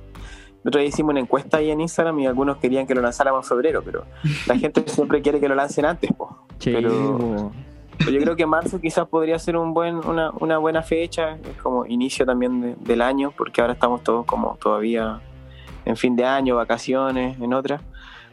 El 0.63 0.69
otro 0.69 0.79
día 0.79 0.89
hicimos 0.89 1.09
una 1.11 1.19
encuesta 1.19 1.57
ahí 1.57 1.71
en 1.71 1.81
Instagram 1.81 2.19
y 2.19 2.27
algunos 2.27 2.57
querían 2.57 2.85
que 2.87 2.93
lo 2.95 3.01
lanzáramos 3.01 3.45
en 3.45 3.49
febrero, 3.49 3.81
pero 3.83 4.05
la 4.45 4.57
gente 4.57 4.83
siempre 4.87 5.21
quiere 5.21 5.39
que 5.39 5.49
lo 5.49 5.55
lancen 5.55 5.85
antes, 5.85 6.11
po. 6.13 6.45
Che. 6.59 6.71
Pero 6.71 7.51
Yo 7.99 8.19
creo 8.19 8.35
que 8.35 8.45
marzo 8.45 8.79
quizás 8.81 9.07
podría 9.07 9.37
ser 9.39 9.55
un 9.55 9.73
buen, 9.73 9.95
una, 10.05 10.31
una 10.39 10.57
buena 10.57 10.81
fecha, 10.81 11.37
es 11.37 11.61
como 11.61 11.85
inicio 11.85 12.25
también 12.25 12.59
de- 12.61 12.75
del 12.75 13.01
año, 13.01 13.31
porque 13.37 13.61
ahora 13.61 13.73
estamos 13.73 14.03
todos 14.03 14.25
como 14.25 14.57
todavía 14.61 15.21
en 15.85 15.95
fin 15.95 16.15
de 16.15 16.25
año, 16.25 16.55
vacaciones, 16.55 17.39
en 17.39 17.53
otras. 17.53 17.81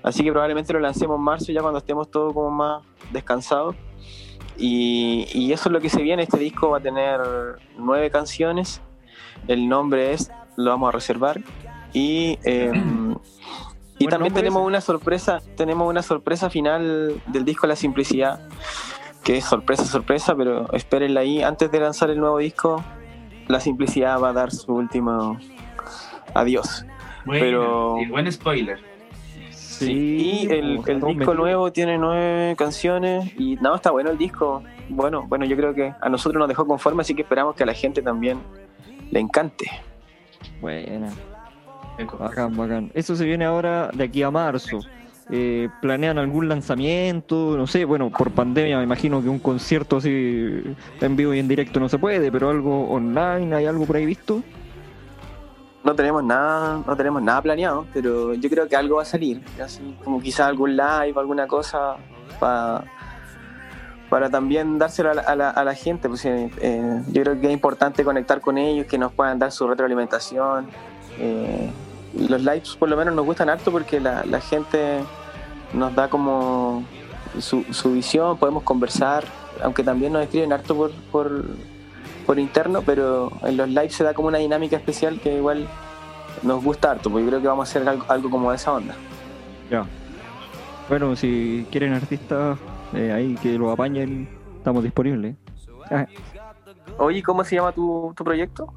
Así 0.02 0.24
que 0.24 0.30
probablemente 0.32 0.72
lo 0.72 0.80
lancemos 0.80 1.18
en 1.18 1.22
marzo 1.22 1.52
ya 1.52 1.60
cuando 1.60 1.78
estemos 1.78 2.10
todos 2.10 2.32
como 2.32 2.50
más 2.50 2.82
descansados. 3.12 3.76
Y, 4.56 5.26
y 5.32 5.52
eso 5.52 5.68
es 5.68 5.72
lo 5.72 5.80
que 5.80 5.88
se 5.88 6.02
viene, 6.02 6.22
este 6.22 6.38
disco 6.38 6.70
va 6.70 6.78
a 6.78 6.80
tener 6.80 7.20
nueve 7.78 8.10
canciones, 8.10 8.82
el 9.48 9.68
nombre 9.68 10.12
es, 10.12 10.30
lo 10.56 10.70
vamos 10.70 10.88
a 10.88 10.92
reservar. 10.92 11.40
Y, 11.92 12.38
eh, 12.44 12.72
y 13.98 14.06
también 14.06 14.34
tenemos 14.34 14.62
una 14.66 14.80
sorpresa, 14.80 15.40
tenemos 15.56 15.88
una 15.88 16.02
sorpresa 16.02 16.50
final 16.50 17.20
del 17.26 17.44
disco 17.44 17.66
La 17.66 17.74
Simplicidad, 17.76 18.40
que 19.24 19.36
es 19.38 19.44
sorpresa, 19.44 19.84
sorpresa, 19.84 20.34
pero 20.34 20.72
espérenla 20.72 21.20
ahí. 21.20 21.42
Antes 21.42 21.70
de 21.70 21.80
lanzar 21.80 22.10
el 22.10 22.18
nuevo 22.18 22.38
disco, 22.38 22.82
La 23.48 23.60
Simplicidad 23.60 24.20
va 24.20 24.30
a 24.30 24.32
dar 24.32 24.50
su 24.50 24.72
último 24.72 25.38
adiós. 26.34 26.84
Bueno, 27.26 27.40
pero- 27.44 27.96
buen 28.08 28.30
spoiler. 28.32 28.78
Sí, 29.50 30.42
y 30.44 30.46
el, 30.52 30.80
el 30.86 31.00
disco 31.00 31.32
nuevo 31.34 31.72
tiene 31.72 31.96
nueve 31.96 32.54
canciones 32.58 33.32
y 33.38 33.56
no, 33.56 33.74
está 33.76 33.90
bueno 33.90 34.10
el 34.10 34.18
disco. 34.18 34.62
Bueno, 34.90 35.24
bueno, 35.26 35.46
yo 35.46 35.56
creo 35.56 35.72
que 35.72 35.94
a 35.98 36.08
nosotros 36.10 36.38
nos 36.38 36.48
dejó 36.48 36.66
conforme, 36.66 37.00
así 37.00 37.14
que 37.14 37.22
esperamos 37.22 37.54
que 37.54 37.62
a 37.62 37.66
la 37.66 37.72
gente 37.72 38.02
también 38.02 38.40
le 39.10 39.20
encante. 39.20 39.70
Buena. 40.60 41.10
Eco. 41.96 42.18
Bacán, 42.18 42.56
bacán. 42.56 42.90
Eso 42.94 43.16
se 43.16 43.24
viene 43.24 43.46
ahora 43.46 43.90
de 43.94 44.04
aquí 44.04 44.22
a 44.22 44.30
marzo. 44.30 44.80
Eh, 45.32 45.68
¿Planean 45.80 46.18
algún 46.18 46.48
lanzamiento? 46.48 47.56
No 47.56 47.66
sé, 47.66 47.84
bueno, 47.84 48.10
por 48.10 48.32
pandemia 48.32 48.78
me 48.78 48.82
imagino 48.84 49.22
que 49.22 49.28
un 49.28 49.38
concierto 49.38 49.98
así 49.98 50.60
en 51.00 51.16
vivo 51.16 51.32
y 51.34 51.38
en 51.38 51.46
directo 51.46 51.78
no 51.78 51.88
se 51.88 51.98
puede, 51.98 52.32
pero 52.32 52.50
algo 52.50 52.88
online, 52.90 53.54
¿hay 53.54 53.66
algo 53.66 53.84
por 53.86 53.96
ahí 53.96 54.06
visto? 54.06 54.42
No 55.84 55.94
tenemos 55.94 56.22
nada, 56.24 56.82
no 56.86 56.96
tenemos 56.96 57.22
nada 57.22 57.40
planeado, 57.42 57.86
pero 57.94 58.34
yo 58.34 58.50
creo 58.50 58.68
que 58.68 58.76
algo 58.76 58.96
va 58.96 59.02
a 59.02 59.06
salir, 59.06 59.40
así 59.62 59.94
como 60.04 60.20
quizás 60.20 60.48
algún 60.48 60.76
live, 60.76 61.14
alguna 61.16 61.46
cosa 61.46 61.94
pa- 62.40 62.84
para 64.10 64.28
también 64.28 64.78
dárselo 64.78 65.12
a 65.12 65.14
la, 65.14 65.22
a 65.22 65.36
la- 65.36 65.50
a 65.50 65.64
la 65.64 65.74
gente. 65.74 66.08
Pues, 66.08 66.24
eh, 66.24 66.50
eh, 66.60 67.02
yo 67.12 67.22
creo 67.22 67.40
que 67.40 67.46
es 67.46 67.52
importante 67.52 68.02
conectar 68.04 68.40
con 68.40 68.58
ellos, 68.58 68.86
que 68.86 68.98
nos 68.98 69.12
puedan 69.12 69.38
dar 69.38 69.52
su 69.52 69.66
retroalimentación. 69.68 70.66
Eh, 71.18 71.70
los 72.28 72.40
lives 72.42 72.74
por 72.76 72.88
lo 72.88 72.96
menos 72.96 73.14
nos 73.14 73.24
gustan 73.24 73.48
harto 73.48 73.70
porque 73.70 74.00
la, 74.00 74.24
la 74.26 74.40
gente 74.40 74.98
nos 75.72 75.94
da 75.94 76.08
como 76.08 76.84
su, 77.38 77.64
su 77.70 77.92
visión, 77.92 78.36
podemos 78.38 78.62
conversar, 78.62 79.24
aunque 79.62 79.82
también 79.82 80.12
nos 80.12 80.22
escriben 80.22 80.52
harto 80.52 80.74
por, 80.74 80.90
por, 81.12 81.44
por 82.26 82.38
interno, 82.38 82.82
pero 82.82 83.30
en 83.42 83.56
los 83.56 83.68
lives 83.68 83.94
se 83.94 84.04
da 84.04 84.14
como 84.14 84.28
una 84.28 84.38
dinámica 84.38 84.76
especial 84.76 85.20
que 85.20 85.36
igual 85.36 85.68
nos 86.42 86.62
gusta 86.62 86.92
harto, 86.92 87.10
porque 87.10 87.24
yo 87.24 87.30
creo 87.30 87.42
que 87.42 87.48
vamos 87.48 87.68
a 87.68 87.70
hacer 87.70 87.88
algo, 87.88 88.04
algo 88.08 88.30
como 88.30 88.50
de 88.50 88.56
esa 88.56 88.72
onda. 88.72 88.94
Ya. 89.70 89.86
Bueno, 90.88 91.14
si 91.14 91.66
quieren 91.70 91.92
artistas 91.92 92.58
eh, 92.94 93.12
ahí 93.12 93.36
que 93.36 93.56
lo 93.56 93.70
apañen, 93.70 94.28
estamos 94.56 94.82
disponibles. 94.82 95.36
Ah, 95.90 96.06
Oye, 96.98 97.22
¿cómo 97.22 97.44
se 97.44 97.56
llama 97.56 97.72
tu, 97.72 98.12
tu 98.16 98.24
proyecto? 98.24 98.72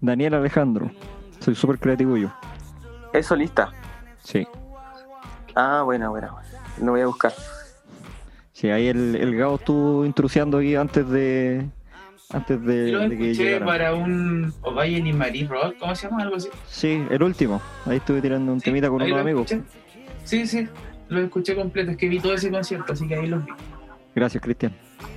Daniel 0.00 0.34
Alejandro. 0.34 0.90
Soy 1.40 1.54
súper 1.54 1.78
creativo 1.78 2.16
yo. 2.16 2.28
Es 3.12 3.26
solista. 3.26 3.72
Sí. 4.22 4.46
Ah, 5.54 5.82
bueno, 5.84 6.10
bueno. 6.10 6.36
Lo 6.82 6.92
voy 6.92 7.00
a 7.00 7.06
buscar. 7.06 7.32
Sí, 8.52 8.68
ahí 8.70 8.88
el, 8.88 9.16
el 9.16 9.36
Gao 9.36 9.56
estuvo 9.56 10.04
intrusiando 10.04 10.58
aquí 10.58 10.74
antes 10.76 11.08
de. 11.08 11.66
Antes 12.32 12.64
de, 12.64 12.90
Yo 12.92 12.98
lo 12.98 13.08
de 13.08 13.16
que 13.18 13.30
escuché 13.32 13.44
llegara. 13.44 13.66
para 13.66 13.94
un 13.94 14.54
Ovalle 14.62 14.98
y 14.98 15.12
Marie 15.12 15.48
Rock, 15.48 15.74
¿cómo 15.80 15.94
se 15.96 16.08
llama? 16.08 16.22
Algo 16.22 16.36
así. 16.36 16.48
Sí, 16.68 17.02
el 17.10 17.22
último. 17.24 17.60
Ahí 17.86 17.96
estuve 17.96 18.20
tirando 18.22 18.52
un 18.52 18.60
Sí, 18.60 18.66
temita 18.66 18.88
con 18.88 19.02
unos 19.02 19.18
amigos. 19.18 19.50
escuché. 19.50 19.68
Sí, 20.24 20.46
sí, 20.46 20.68
lo 21.08 21.20
escuché 21.22 21.56
completo. 21.56 21.90
Es 21.90 21.96
que 21.96 22.08
vi 22.08 22.20
todo 22.20 22.34
ese 22.34 22.50
concierto, 22.50 22.92
así 22.92 23.08
que 23.08 23.16
ahí 23.16 23.26
los 23.26 23.44
vi. 23.44 23.50
Gracias, 24.14 24.40
Cristian. 24.42 24.72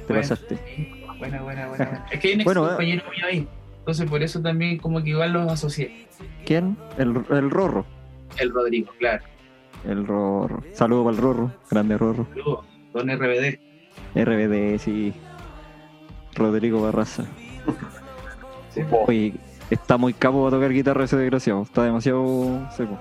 Te 0.07 0.13
Bueno, 0.13 0.21
pasaste. 0.21 0.57
sí, 0.75 1.03
Buena, 1.19 1.41
buena, 1.43 1.67
buena. 1.67 2.05
Es 2.11 2.19
que 2.19 2.27
hay 2.29 2.33
un 2.33 2.39
ex 2.41 2.45
Bueno, 2.45 2.65
eh. 2.65 2.69
compañero 2.69 3.03
mío 3.11 3.25
ahí. 3.27 3.47
Entonces 3.79 4.09
por 4.09 4.23
eso 4.23 4.41
también 4.41 4.77
como 4.79 5.03
que 5.03 5.09
igual 5.11 5.33
los 5.33 5.51
asocié. 5.51 6.07
¿Quién? 6.45 6.77
El, 6.97 7.23
el 7.29 7.49
Rorro. 7.51 7.85
El 8.39 8.49
Rodrigo, 8.51 8.91
claro. 8.97 9.23
El 9.85 10.07
Rorro. 10.07 10.61
Saludos 10.73 11.05
para 11.05 11.15
el 11.15 11.21
Rorro. 11.21 11.51
Grande 11.69 11.97
Rorro. 11.97 12.27
Saludos, 12.29 12.65
Don 12.93 13.09
RBD. 13.09 13.59
RBD, 14.15 14.79
sí. 14.79 15.13
Rodrigo 16.35 16.81
Barraza. 16.81 17.25
Sí. 18.69 18.81
Oye, 19.07 19.33
está 19.69 19.97
muy 19.97 20.13
capo 20.13 20.43
para 20.43 20.57
tocar 20.57 20.71
guitarra 20.71 21.03
ese 21.03 21.17
desgraciado. 21.17 21.63
Está 21.63 21.83
demasiado 21.83 22.67
seco. 22.71 22.97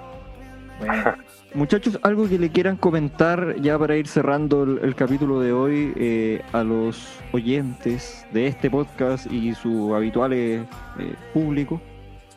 Bueno, 0.78 1.14
Muchachos, 1.54 1.98
algo 2.02 2.26
que 2.30 2.38
le 2.38 2.50
quieran 2.50 2.78
comentar 2.78 3.56
ya 3.60 3.78
para 3.78 3.96
ir 3.96 4.08
cerrando 4.08 4.62
el, 4.62 4.78
el 4.82 4.94
capítulo 4.94 5.38
de 5.40 5.52
hoy 5.52 5.92
eh, 5.96 6.42
a 6.52 6.62
los 6.62 7.20
oyentes 7.32 8.26
de 8.32 8.46
este 8.46 8.70
podcast 8.70 9.30
y 9.30 9.54
su 9.54 9.94
habituales 9.94 10.66
eh, 10.98 11.14
público. 11.34 11.80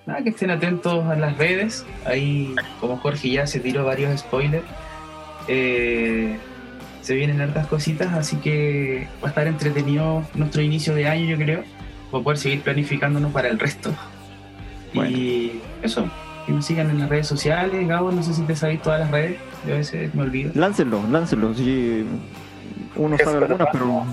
Nada, 0.05 0.23
que 0.23 0.29
estén 0.29 0.51
atentos 0.51 1.05
a 1.05 1.15
las 1.15 1.37
redes. 1.37 1.85
Ahí, 2.05 2.55
como 2.79 2.97
Jorge 2.97 3.29
ya 3.29 3.47
se 3.47 3.59
tiró 3.59 3.85
varios 3.85 4.19
spoilers. 4.19 4.65
eh, 5.47 6.37
se 7.01 7.13
vienen 7.13 7.39
hartas 7.39 7.67
cositas, 7.67 8.13
así 8.13 8.37
que 8.37 9.07
va 9.23 9.27
a 9.27 9.29
estar 9.29 9.45
entretenido 9.45 10.23
nuestro 10.33 10.63
inicio 10.63 10.95
de 10.95 11.07
año, 11.07 11.25
yo 11.25 11.37
creo. 11.37 11.63
Para 12.09 12.23
poder 12.23 12.39
seguir 12.39 12.61
planificándonos 12.61 13.31
para 13.31 13.47
el 13.47 13.59
resto. 13.59 13.93
Bueno. 14.91 15.15
Y 15.15 15.61
eso, 15.83 16.09
que 16.47 16.51
nos 16.51 16.65
sigan 16.65 16.89
en 16.89 16.99
las 16.99 17.09
redes 17.09 17.27
sociales. 17.27 17.87
Gabo, 17.87 18.11
no 18.11 18.23
sé 18.23 18.33
si 18.33 18.41
te 18.41 18.55
sabéis 18.55 18.81
todas 18.81 19.01
las 19.01 19.11
redes. 19.11 19.37
Yo 19.67 19.75
a 19.75 19.77
veces 19.77 20.15
me 20.15 20.23
olvido. 20.23 20.51
Láncenlo, 20.55 21.03
láncenlo. 21.11 21.53
Sí, 21.53 22.05
uno 22.95 23.17
sabe 23.19 23.37
algunas, 23.37 23.67
pero 23.71 24.05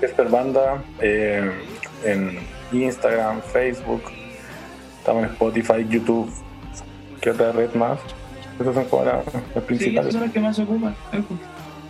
Esper 0.00 0.28
Banda 0.28 0.82
eh, 1.00 1.50
en 2.04 2.38
Instagram, 2.72 3.42
Facebook, 3.52 4.02
estamos 5.06 5.22
en 5.24 5.30
Spotify, 5.30 5.86
YouTube. 5.88 6.28
¿Qué 7.20 7.30
otra 7.30 7.52
red 7.52 7.72
más? 7.74 8.00
Esas 8.58 8.74
son 8.74 8.84
como 8.86 9.04
las, 9.04 9.24
las 9.24 9.34
Sí, 9.34 9.40
esas 9.54 9.62
principales. 9.64 10.12
son 10.12 10.22
las 10.22 10.32
que 10.32 10.40
más 10.40 10.56
se 10.56 10.62
ocupan. 10.64 10.96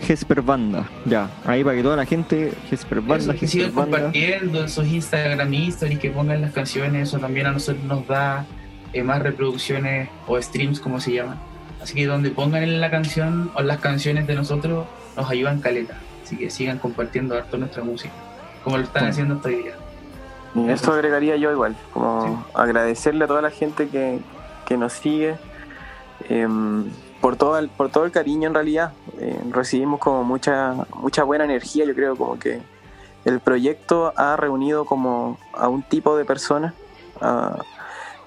Gesper 0.02 0.42
Banda. 0.42 0.86
Ya, 1.06 1.30
ahí 1.46 1.64
para 1.64 1.76
que 1.76 1.82
toda 1.82 1.96
la 1.96 2.04
gente, 2.04 2.52
Gesper 2.68 3.00
Banda, 3.00 3.32
Eso, 3.32 3.40
que 3.40 3.46
sigan 3.46 3.70
compartiendo 3.72 4.62
esos 4.64 4.86
Instagram 4.86 5.54
Stories, 5.54 5.98
que 5.98 6.10
pongan 6.10 6.42
las 6.42 6.52
canciones, 6.52 7.08
eso 7.08 7.18
también 7.18 7.46
a 7.46 7.52
nosotros 7.52 7.82
nos 7.84 8.06
da 8.06 8.44
eh, 8.92 9.02
más 9.02 9.22
reproducciones 9.22 10.10
o 10.26 10.40
streams, 10.42 10.78
como 10.80 11.00
se 11.00 11.14
llaman. 11.14 11.38
Así 11.82 11.94
que 11.94 12.04
donde 12.04 12.28
pongan 12.30 12.64
en 12.64 12.82
la 12.82 12.90
canción 12.90 13.50
o 13.54 13.62
las 13.62 13.78
canciones 13.78 14.26
de 14.26 14.34
nosotros, 14.34 14.86
nos 15.16 15.30
ayudan 15.30 15.60
caleta. 15.60 15.96
Así 16.22 16.36
que 16.36 16.50
sigan 16.50 16.78
compartiendo 16.78 17.34
harto 17.34 17.56
nuestra 17.56 17.82
música, 17.82 18.12
como 18.62 18.76
lo 18.76 18.84
están 18.84 19.04
Sí. 19.04 19.08
haciendo 19.10 19.36
hasta 19.36 19.48
hoy 19.48 19.54
día. 19.62 19.72
Y 20.56 20.70
eso 20.70 20.92
agregaría 20.92 21.36
yo 21.36 21.50
igual, 21.52 21.76
como 21.92 22.44
agradecerle 22.54 23.24
a 23.24 23.26
toda 23.26 23.42
la 23.42 23.50
gente 23.50 23.88
que, 23.88 24.20
que 24.64 24.76
nos 24.76 24.94
sigue 24.94 25.36
em, 26.28 26.90
por, 27.20 27.36
todo 27.36 27.58
el, 27.58 27.68
por 27.68 27.90
todo 27.90 28.04
el 28.04 28.10
cariño 28.10 28.48
en 28.48 28.54
realidad. 28.54 28.92
Eh, 29.18 29.38
recibimos 29.50 30.00
como 30.00 30.24
mucha, 30.24 30.74
mucha 30.94 31.24
buena 31.24 31.44
energía, 31.44 31.84
yo 31.84 31.94
creo 31.94 32.16
como 32.16 32.38
que 32.38 32.60
el 33.24 33.40
proyecto 33.40 34.12
ha 34.16 34.36
reunido 34.36 34.84
como 34.84 35.38
a 35.52 35.68
un 35.68 35.82
tipo 35.82 36.16
de 36.16 36.24
personas 36.24 36.74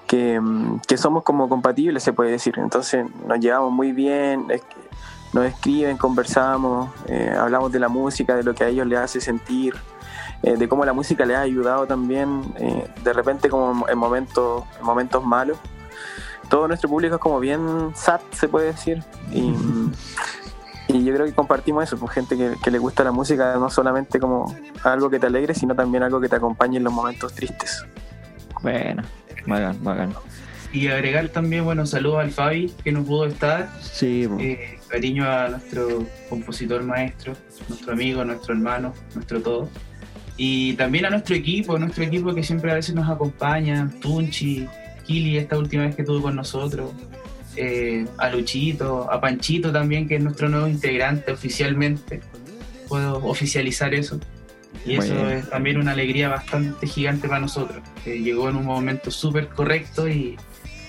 que, 0.06 0.34
em, 0.34 0.78
que 0.80 0.96
somos 0.96 1.22
como 1.22 1.48
compatibles, 1.48 2.02
se 2.02 2.12
puede 2.12 2.32
decir. 2.32 2.54
Entonces 2.58 3.06
nos 3.26 3.40
llevamos 3.40 3.72
muy 3.72 3.92
bien, 3.92 4.46
es 4.50 4.62
nos 5.32 5.46
escriben, 5.46 5.96
conversamos, 5.96 6.90
eh, 7.06 7.32
hablamos 7.38 7.70
de 7.70 7.78
la 7.78 7.88
música, 7.88 8.34
de 8.34 8.42
lo 8.42 8.54
que 8.54 8.64
a 8.64 8.68
ellos 8.68 8.86
les 8.86 8.98
hace 8.98 9.20
sentir 9.20 9.74
eh, 10.42 10.56
de 10.56 10.68
cómo 10.68 10.84
la 10.84 10.92
música 10.92 11.24
les 11.24 11.36
ha 11.36 11.42
ayudado 11.42 11.86
también, 11.86 12.42
eh, 12.58 12.86
de 13.04 13.12
repente 13.12 13.48
como 13.48 13.88
en 13.88 13.98
momentos, 13.98 14.64
en 14.78 14.86
momentos 14.86 15.24
malos. 15.24 15.58
Todo 16.48 16.66
nuestro 16.66 16.88
público 16.88 17.16
es 17.16 17.20
como 17.20 17.38
bien 17.38 17.92
sad, 17.94 18.20
se 18.32 18.48
puede 18.48 18.68
decir. 18.68 19.02
Y, 19.32 19.54
y 20.88 21.04
yo 21.04 21.14
creo 21.14 21.26
que 21.26 21.32
compartimos 21.32 21.84
eso 21.84 21.98
con 21.98 22.08
gente 22.08 22.36
que, 22.36 22.54
que 22.62 22.70
le 22.70 22.78
gusta 22.78 23.04
la 23.04 23.12
música, 23.12 23.54
no 23.56 23.70
solamente 23.70 24.18
como 24.18 24.54
algo 24.82 25.10
que 25.10 25.18
te 25.18 25.26
alegre, 25.26 25.54
sino 25.54 25.74
también 25.74 26.02
algo 26.02 26.20
que 26.20 26.28
te 26.28 26.36
acompañe 26.36 26.78
en 26.78 26.84
los 26.84 26.92
momentos 26.92 27.32
tristes. 27.34 27.84
Bueno, 28.62 29.02
bacán, 29.46 29.82
bacán. 29.82 30.14
Y 30.72 30.86
agregar 30.86 31.28
también, 31.30 31.64
bueno, 31.64 31.84
saludos 31.84 32.20
al 32.20 32.30
Fabi, 32.30 32.72
que 32.84 32.92
no 32.92 33.02
pudo 33.02 33.26
estar. 33.26 33.68
Sí. 33.80 34.28
Eh, 34.38 34.78
cariño 34.88 35.28
a 35.28 35.48
nuestro 35.48 36.04
compositor 36.28 36.84
maestro, 36.84 37.34
nuestro 37.68 37.92
amigo, 37.92 38.24
nuestro 38.24 38.54
hermano, 38.54 38.94
nuestro 39.14 39.42
todo. 39.42 39.68
Y 40.42 40.72
también 40.72 41.04
a 41.04 41.10
nuestro 41.10 41.36
equipo, 41.36 41.78
nuestro 41.78 42.02
equipo 42.02 42.34
que 42.34 42.42
siempre 42.42 42.72
a 42.72 42.74
veces 42.74 42.94
nos 42.94 43.06
acompaña, 43.10 43.90
Tunchi, 44.00 44.66
Kili, 45.04 45.36
esta 45.36 45.58
última 45.58 45.82
vez 45.82 45.94
que 45.94 46.00
estuvo 46.00 46.22
con 46.22 46.34
nosotros, 46.34 46.92
eh, 47.56 48.06
a 48.16 48.30
Luchito, 48.30 49.12
a 49.12 49.20
Panchito 49.20 49.70
también, 49.70 50.08
que 50.08 50.16
es 50.16 50.22
nuestro 50.22 50.48
nuevo 50.48 50.66
integrante 50.66 51.30
oficialmente. 51.30 52.22
Puedo 52.88 53.18
oficializar 53.18 53.92
eso. 53.92 54.18
Y 54.86 54.94
eso 54.94 55.28
es 55.28 55.50
también 55.50 55.76
una 55.76 55.92
alegría 55.92 56.30
bastante 56.30 56.86
gigante 56.86 57.28
para 57.28 57.42
nosotros, 57.42 57.82
que 58.02 58.22
llegó 58.22 58.48
en 58.48 58.56
un 58.56 58.64
momento 58.64 59.10
súper 59.10 59.48
correcto 59.48 60.08
y 60.08 60.38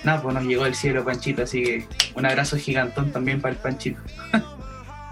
nada, 0.02 0.22
pues 0.22 0.34
nos 0.34 0.44
llegó 0.44 0.64
el 0.64 0.74
cielo 0.74 1.04
Panchito, 1.04 1.42
así 1.42 1.62
que 1.62 1.84
un 2.14 2.24
abrazo 2.24 2.56
gigantón 2.56 3.12
también 3.12 3.42
para 3.42 3.52
el 3.52 3.60
Panchito. 3.60 4.00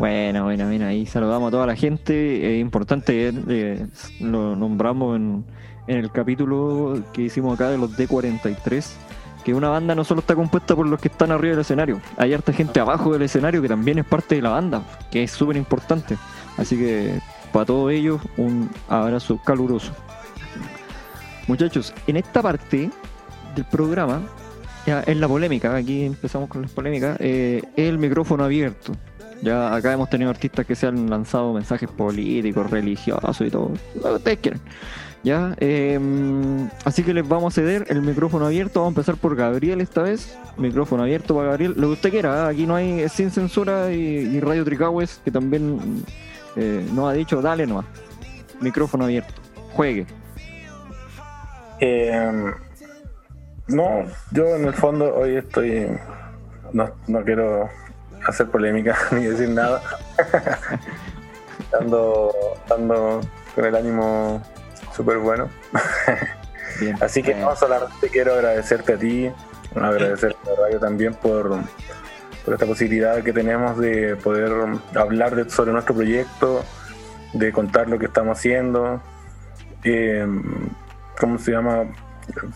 Bueno, 0.01 0.45
bueno, 0.45 0.65
mira, 0.65 0.89
ahí 0.89 1.05
saludamos 1.05 1.49
a 1.49 1.51
toda 1.51 1.67
la 1.67 1.77
gente. 1.77 2.55
Es 2.55 2.59
importante, 2.59 3.35
eh, 3.49 3.87
lo 4.19 4.57
nombramos 4.57 5.15
en, 5.17 5.45
el 5.89 6.11
capítulo 6.11 7.03
que 7.13 7.21
hicimos 7.21 7.55
acá 7.55 7.69
de 7.69 7.77
los 7.77 7.99
D43, 7.99 8.83
que 9.45 9.53
una 9.53 9.69
banda 9.69 9.95
no 9.95 10.03
solo 10.05 10.21
está 10.21 10.35
compuesta 10.35 10.75
por 10.75 10.87
los 10.87 10.99
que 10.99 11.09
están 11.09 11.33
arriba 11.33 11.51
del 11.51 11.61
escenario, 11.61 12.01
hay 12.17 12.33
harta 12.33 12.51
gente 12.55 12.81
abajo 12.81 13.13
del 13.13 13.21
escenario 13.21 13.61
que 13.61 13.69
también 13.69 13.99
es 13.99 14.07
parte 14.07 14.37
de 14.37 14.43
la 14.43 14.49
banda, 14.49 14.83
que 15.11 15.23
es 15.23 15.33
súper 15.33 15.59
importante. 15.59 16.17
Así 16.57 16.79
que 16.79 17.21
para 17.53 17.67
todos 17.67 17.93
ellos, 17.93 18.23
un 18.39 18.71
abrazo 18.89 19.39
caluroso. 19.45 19.93
Muchachos, 21.47 21.93
en 22.07 22.17
esta 22.17 22.41
parte 22.41 22.89
del 23.55 23.65
programa, 23.67 24.23
ya 24.87 25.05
en 25.07 25.21
la 25.21 25.29
polémica, 25.29 25.77
aquí 25.77 26.07
empezamos 26.07 26.49
con 26.49 26.63
las 26.63 26.71
polémicas, 26.71 27.19
eh, 27.21 27.61
el 27.77 27.99
micrófono 27.99 28.45
abierto. 28.45 28.95
Ya 29.43 29.75
acá 29.75 29.93
hemos 29.93 30.11
tenido 30.11 30.31
artistas 30.31 30.67
que 30.67 30.75
se 30.75 30.87
han 30.87 31.09
lanzado 31.09 31.53
mensajes 31.53 31.89
políticos, 31.89 32.71
religiosos 32.71 33.41
y 33.41 33.51
todo, 33.51 33.73
lo 33.95 34.03
que 34.03 34.15
ustedes 34.17 34.39
quieran. 34.39 34.61
Ya, 35.23 35.55
eh, 35.61 35.99
así 36.85 37.03
que 37.03 37.13
les 37.13 37.29
vamos 37.29 37.53
a 37.53 37.61
ceder 37.61 37.85
el 37.89 38.01
micrófono 38.01 38.47
abierto. 38.47 38.81
Vamos 38.81 38.97
a 38.97 39.01
empezar 39.01 39.17
por 39.17 39.37
Gabriel 39.37 39.81
esta 39.81 40.03
vez. 40.03 40.39
Micrófono 40.57 41.03
abierto 41.03 41.35
para 41.35 41.49
Gabriel. 41.51 41.75
Lo 41.77 41.89
que 41.89 41.93
usted 41.93 42.11
quiera, 42.11 42.47
¿eh? 42.47 42.55
aquí 42.55 42.67
no 42.67 42.75
hay 42.75 43.07
sin 43.11 43.31
censura 43.31 43.93
y, 43.93 43.99
y 43.99 44.41
Radio 44.41 44.65
Tricahues 44.65 45.21
que 45.23 45.31
también 45.31 46.05
eh, 46.57 46.87
nos 46.95 47.11
ha 47.11 47.13
dicho, 47.13 47.43
dale 47.43 47.67
nomás. 47.67 47.85
Micrófono 48.61 49.05
abierto. 49.05 49.35
Juegue. 49.75 50.07
Eh, 51.81 52.53
no, 53.69 54.05
yo 54.33 54.57
en 54.57 54.65
el 54.67 54.75
fondo 54.75 55.15
hoy 55.15 55.37
estoy. 55.37 55.87
No, 56.73 56.89
no 57.09 57.25
quiero 57.25 57.69
hacer 58.27 58.49
polémica 58.49 58.97
ni 59.13 59.25
decir 59.25 59.49
nada. 59.51 59.83
ando, 61.79 62.33
ando 62.75 63.21
con 63.55 63.65
el 63.65 63.75
ánimo 63.77 64.43
súper 64.95 65.19
bueno. 65.19 65.49
Bien. 66.81 66.97
Así 67.03 67.23
que 67.23 67.33
Eh, 67.33 67.37
no, 67.41 67.55
solamente 67.57 68.09
quiero 68.11 68.35
agradecerte 68.35 68.95
a 68.95 68.97
ti, 68.97 69.31
agradecerte 69.75 70.37
a 70.47 70.51
la 70.51 70.67
radio 70.67 70.79
también 70.81 71.15
por, 71.15 71.51
por 72.45 72.55
esta 72.55 72.67
posibilidad 72.67 73.23
que 73.23 73.33
tenemos 73.33 73.79
de 73.79 74.17
poder 74.17 74.53
hablar 74.95 75.35
de- 75.35 75.51
sobre 75.51 75.73
nuestro 75.73 75.95
proyecto, 75.95 76.65
de 77.33 77.53
contar 77.53 77.89
lo 77.89 77.99
que 77.99 78.07
estamos 78.07 78.39
haciendo. 78.39 79.01
Eh, 79.85 80.27
¿Cómo 81.19 81.39
se 81.39 81.53
llama? 81.53 81.85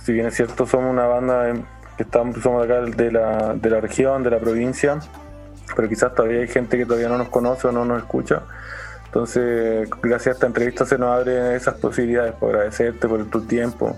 Si 0.02 0.12
bien 0.12 0.26
es 0.26 0.34
cierto, 0.34 0.66
somos 0.66 0.90
una 0.90 1.06
banda 1.06 1.50
eh, 1.50 1.54
que 1.96 2.04
estamos, 2.04 2.40
somos 2.42 2.66
de 2.66 2.72
acá 2.72 2.84
de 2.96 3.10
la, 3.12 3.54
de 3.54 3.70
la 3.70 3.80
región, 3.80 4.22
de 4.22 4.30
la 4.30 4.38
provincia, 4.38 4.98
pero 5.74 5.88
quizás 5.88 6.14
todavía 6.14 6.40
hay 6.40 6.48
gente 6.48 6.76
que 6.76 6.86
todavía 6.86 7.08
no 7.08 7.18
nos 7.18 7.28
conoce 7.28 7.68
o 7.68 7.72
no 7.72 7.84
nos 7.84 7.98
escucha. 7.98 8.42
Entonces, 9.14 9.88
gracias 10.02 10.26
a 10.26 10.30
esta 10.32 10.46
entrevista 10.48 10.84
se 10.84 10.98
nos 10.98 11.16
abren 11.16 11.54
esas 11.54 11.74
posibilidades. 11.74 12.32
Por 12.32 12.50
agradecerte 12.50 13.06
por 13.06 13.24
tu 13.26 13.42
tiempo, 13.42 13.96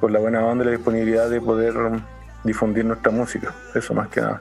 por 0.00 0.10
la 0.10 0.18
buena 0.18 0.44
onda 0.46 0.64
y 0.64 0.68
la 0.68 0.72
disponibilidad 0.72 1.28
de 1.28 1.42
poder 1.42 1.76
um, 1.76 2.00
difundir 2.42 2.86
nuestra 2.86 3.12
música. 3.12 3.54
Eso 3.74 3.92
más 3.92 4.08
que 4.08 4.22
nada. 4.22 4.40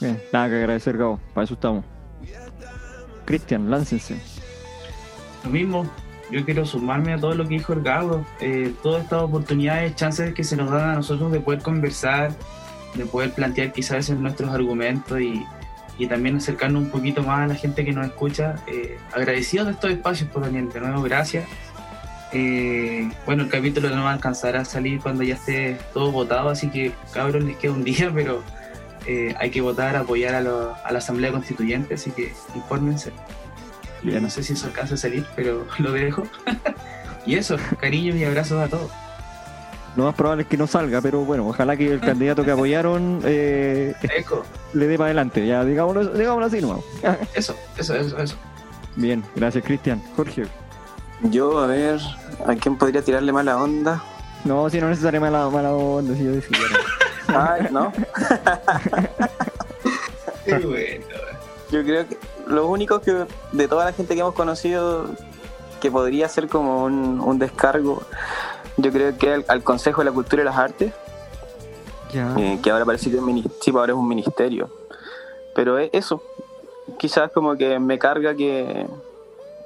Bien, 0.00 0.20
nada 0.32 0.48
que 0.48 0.56
agradecer, 0.56 0.98
Gabo. 0.98 1.20
Para 1.32 1.44
eso 1.44 1.54
estamos. 1.54 1.84
Cristian, 3.24 3.70
láncense. 3.70 4.20
Lo 5.44 5.50
mismo, 5.50 5.88
yo 6.32 6.44
quiero 6.44 6.66
sumarme 6.66 7.12
a 7.12 7.18
todo 7.18 7.34
lo 7.34 7.44
que 7.44 7.50
dijo 7.50 7.72
el 7.72 7.82
Gabo. 7.82 8.26
Eh, 8.40 8.74
todas 8.82 9.04
estas 9.04 9.22
oportunidades, 9.22 9.94
chances 9.94 10.34
que 10.34 10.42
se 10.42 10.56
nos 10.56 10.72
dan 10.72 10.90
a 10.90 10.94
nosotros 10.96 11.30
de 11.30 11.38
poder 11.38 11.62
conversar, 11.62 12.32
de 12.94 13.06
poder 13.06 13.30
plantear 13.32 13.72
quizás 13.72 14.10
nuestros 14.10 14.50
argumentos 14.50 15.20
y, 15.20 15.44
y 15.98 16.06
también 16.06 16.36
acercarnos 16.36 16.82
un 16.82 16.90
poquito 16.90 17.22
más 17.22 17.40
a 17.40 17.46
la 17.46 17.54
gente 17.54 17.84
que 17.84 17.92
nos 17.92 18.06
escucha. 18.06 18.56
Eh, 18.66 18.98
agradecidos 19.14 19.66
de 19.66 19.72
estos 19.74 19.90
espacios, 19.90 20.28
por 20.30 20.42
también, 20.42 20.68
de 20.68 20.80
nuevo, 20.80 21.02
gracias. 21.02 21.46
Eh, 22.32 23.10
bueno, 23.24 23.44
el 23.44 23.48
capítulo 23.48 23.88
no 23.90 24.04
va 24.04 24.10
a 24.10 24.14
alcanzar 24.14 24.56
a 24.56 24.64
salir 24.64 25.00
cuando 25.00 25.22
ya 25.22 25.34
esté 25.34 25.78
todo 25.94 26.10
votado, 26.12 26.48
así 26.50 26.68
que 26.68 26.92
cabros, 27.12 27.44
les 27.44 27.56
queda 27.56 27.72
un 27.72 27.84
día, 27.84 28.10
pero 28.14 28.42
eh, 29.06 29.34
hay 29.38 29.50
que 29.50 29.60
votar, 29.60 29.96
apoyar 29.96 30.34
a, 30.34 30.40
lo- 30.40 30.74
a 30.84 30.92
la 30.92 30.98
Asamblea 30.98 31.30
Constituyente, 31.32 31.94
así 31.94 32.10
que 32.10 32.32
infórmense. 32.54 33.12
Y 34.02 34.08
Bien. 34.08 34.22
no 34.22 34.28
sé 34.30 34.42
si 34.42 34.52
eso 34.52 34.66
alcanza 34.66 34.94
a 34.94 34.98
salir, 34.98 35.24
pero 35.36 35.66
lo 35.78 35.92
dejo. 35.92 36.24
y 37.26 37.36
eso, 37.36 37.56
cariños 37.80 38.16
y 38.16 38.24
abrazos 38.24 38.62
a 38.62 38.68
todos. 38.68 38.90
Lo 39.96 40.04
más 40.04 40.14
probable 40.14 40.42
es 40.42 40.48
que 40.48 40.58
no 40.58 40.66
salga, 40.66 41.00
pero 41.00 41.20
bueno, 41.20 41.48
ojalá 41.48 41.76
que 41.76 41.90
el 41.90 42.00
candidato 42.00 42.44
que 42.44 42.50
apoyaron 42.50 43.20
eh, 43.24 43.94
le 44.74 44.86
dé 44.86 44.98
para 44.98 45.06
adelante. 45.06 45.46
Ya, 45.46 45.64
digámoslo, 45.64 46.04
digámoslo 46.04 46.46
así 46.46 46.60
nomás. 46.60 46.80
eso, 47.34 47.56
eso, 47.78 47.94
eso, 47.94 48.18
eso. 48.18 48.36
Bien, 48.94 49.24
gracias, 49.34 49.64
Cristian. 49.64 50.02
Jorge. 50.14 50.44
Yo, 51.22 51.58
a 51.58 51.66
ver, 51.66 51.98
¿a 52.46 52.54
quién 52.56 52.76
podría 52.76 53.00
tirarle 53.00 53.32
mala 53.32 53.56
onda? 53.56 54.02
No, 54.44 54.68
si 54.68 54.80
no 54.80 54.90
necesariamente 54.90 55.32
mala, 55.32 55.50
mala 55.50 55.72
onda, 55.72 56.14
si 56.14 56.24
yo 56.24 56.32
decía. 56.32 56.58
Ay, 57.28 57.68
¿no? 57.70 57.92
Qué 60.44 60.58
bueno. 60.58 61.04
Yo 61.70 61.82
creo 61.82 62.06
que 62.06 62.18
lo 62.46 62.68
único 62.68 63.00
que 63.00 63.24
de 63.52 63.68
toda 63.68 63.86
la 63.86 63.92
gente 63.92 64.14
que 64.14 64.20
hemos 64.20 64.34
conocido 64.34 65.06
que 65.80 65.90
podría 65.90 66.28
ser 66.28 66.48
como 66.48 66.84
un, 66.84 67.20
un 67.20 67.38
descargo, 67.38 68.02
yo 68.76 68.92
creo 68.92 69.16
que 69.18 69.32
al, 69.34 69.44
al 69.48 69.62
Consejo 69.62 70.00
de 70.02 70.06
la 70.06 70.12
Cultura 70.12 70.42
y 70.42 70.44
las 70.44 70.56
Artes, 70.56 70.92
eh, 72.38 72.58
que 72.62 72.70
ahora 72.70 72.84
parece 72.84 73.10
que 73.10 73.16
es, 73.16 73.22
mini- 73.22 73.44
sí, 73.60 73.70
ahora 73.70 73.92
es 73.92 73.98
un 73.98 74.06
ministerio. 74.08 74.70
Pero 75.54 75.78
es 75.78 75.90
eso, 75.92 76.22
quizás 76.98 77.30
como 77.32 77.56
que 77.56 77.78
me 77.78 77.98
carga 77.98 78.34
que, 78.34 78.86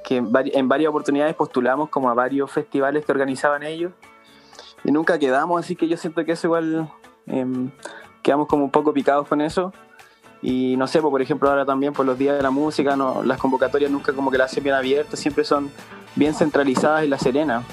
que 0.03 0.17
en, 0.17 0.31
vari- 0.31 0.51
en 0.53 0.67
varias 0.67 0.89
oportunidades 0.89 1.35
postulamos 1.35 1.89
como 1.89 2.09
a 2.09 2.13
varios 2.13 2.49
festivales 2.51 3.05
que 3.05 3.11
organizaban 3.11 3.63
ellos 3.63 3.91
y 4.83 4.91
nunca 4.91 5.19
quedamos, 5.19 5.59
así 5.63 5.75
que 5.75 5.87
yo 5.87 5.97
siento 5.97 6.25
que 6.25 6.31
eso 6.31 6.47
igual 6.47 6.89
em, 7.27 7.69
quedamos 8.23 8.47
como 8.47 8.63
un 8.63 8.71
poco 8.71 8.93
picados 8.93 9.27
con 9.27 9.41
eso. 9.41 9.73
Y 10.43 10.75
no 10.77 10.87
sé, 10.87 10.99
pues, 11.01 11.11
por 11.11 11.21
ejemplo, 11.21 11.47
ahora 11.51 11.65
también 11.67 11.93
por 11.93 12.03
los 12.03 12.17
días 12.17 12.35
de 12.35 12.41
la 12.41 12.49
música, 12.49 12.95
no, 12.95 13.21
las 13.23 13.37
convocatorias 13.37 13.91
nunca 13.91 14.11
como 14.13 14.31
que 14.31 14.39
las 14.39 14.51
hacen 14.51 14.63
bien 14.63 14.75
abiertas, 14.75 15.19
siempre 15.19 15.43
son 15.43 15.69
bien 16.15 16.33
centralizadas 16.33 17.03
en 17.03 17.11
La 17.11 17.19
Serena. 17.19 17.63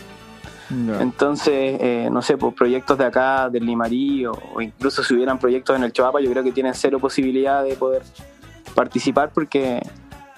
Entonces, 1.01 1.79
eh, 1.81 2.09
no 2.13 2.21
sé, 2.23 2.37
pues 2.37 2.55
proyectos 2.55 2.99
de 2.99 3.05
acá, 3.07 3.49
del 3.49 3.65
Limarí, 3.65 4.27
o, 4.27 4.33
o 4.55 4.61
incluso 4.61 5.03
si 5.03 5.15
hubieran 5.15 5.39
proyectos 5.39 5.77
en 5.77 5.85
el 5.85 5.93
Choapa, 5.93 6.21
yo 6.21 6.31
creo 6.31 6.43
que 6.45 6.53
tienen 6.53 6.75
cero 6.75 6.99
posibilidad 6.99 7.63
de 7.65 7.75
poder 7.75 8.03
participar 8.75 9.31
porque 9.33 9.81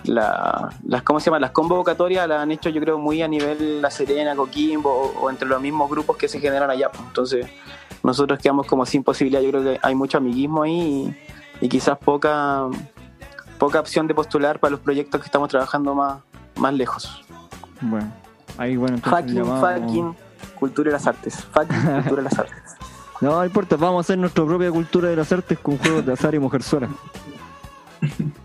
la- 0.05 0.70
las, 0.87 1.03
¿cómo 1.03 1.20
se 1.20 1.26
llama? 1.26 1.41
las 1.41 1.51
convocatorias 1.51 2.26
las 2.26 2.41
han 2.41 2.51
hecho 2.53 2.70
yo 2.70 2.81
creo 2.81 2.99
muy 2.99 3.20
a 3.22 3.28
nivel 3.28 3.83
La 3.83 3.91
Serena, 3.91 4.35
Coquimbo 4.35 4.91
o, 4.91 5.20
o 5.24 5.31
entre 5.31 5.47
los 5.49 5.61
mismos 5.61 5.91
grupos 5.91 6.16
que 6.16 6.28
se 6.28 6.41
generan 6.41 6.70
allá. 6.70 6.91
pues. 6.91 7.03
Entonces, 7.07 7.47
nosotros 8.03 8.39
quedamos 8.39 8.66
como 8.66 8.87
sin 8.87 9.03
posibilidad, 9.03 9.43
yo 9.43 9.51
creo 9.51 9.62
que 9.62 9.78
hay 9.83 9.95
mucho 9.95 10.16
amiguismo 10.18 10.62
ahí 10.62 11.14
y, 11.61 11.66
y 11.66 11.68
quizás 11.68 11.99
poca, 11.99 12.66
poca 13.59 13.81
opción 13.81 14.07
de 14.07 14.14
postular 14.14 14.59
para 14.59 14.70
los 14.70 14.81
proyectos 14.81 15.20
que 15.20 15.26
estamos 15.26 15.49
trabajando 15.51 15.95
más, 15.95 16.18
más 16.57 16.72
lejos. 16.72 17.22
Bueno, 17.83 18.11
ahí 18.59 18.76
bueno, 18.76 18.96
entonces 18.96 19.20
Fucking, 19.20 19.36
llamamos- 19.36 19.80
fucking 19.80 20.14
cultura 20.59 20.88
de 20.88 20.92
las 20.92 21.07
artes. 21.07 21.34
Fucking 21.53 21.76
cultura 22.03 22.16
de 22.16 22.22
las 22.22 22.38
artes. 22.38 22.57
No, 23.20 23.30
no 23.32 23.44
importa, 23.44 23.76
vamos 23.76 23.98
a 23.98 24.01
hacer 24.01 24.18
nuestra 24.18 24.44
propia 24.44 24.70
cultura 24.70 25.09
de 25.11 25.16
las 25.16 25.30
artes 25.30 25.59
con 25.59 25.76
juegos 25.78 26.07
de 26.07 26.12
azar 26.12 26.34
y 26.34 26.38
mujerzuela. 26.38 26.88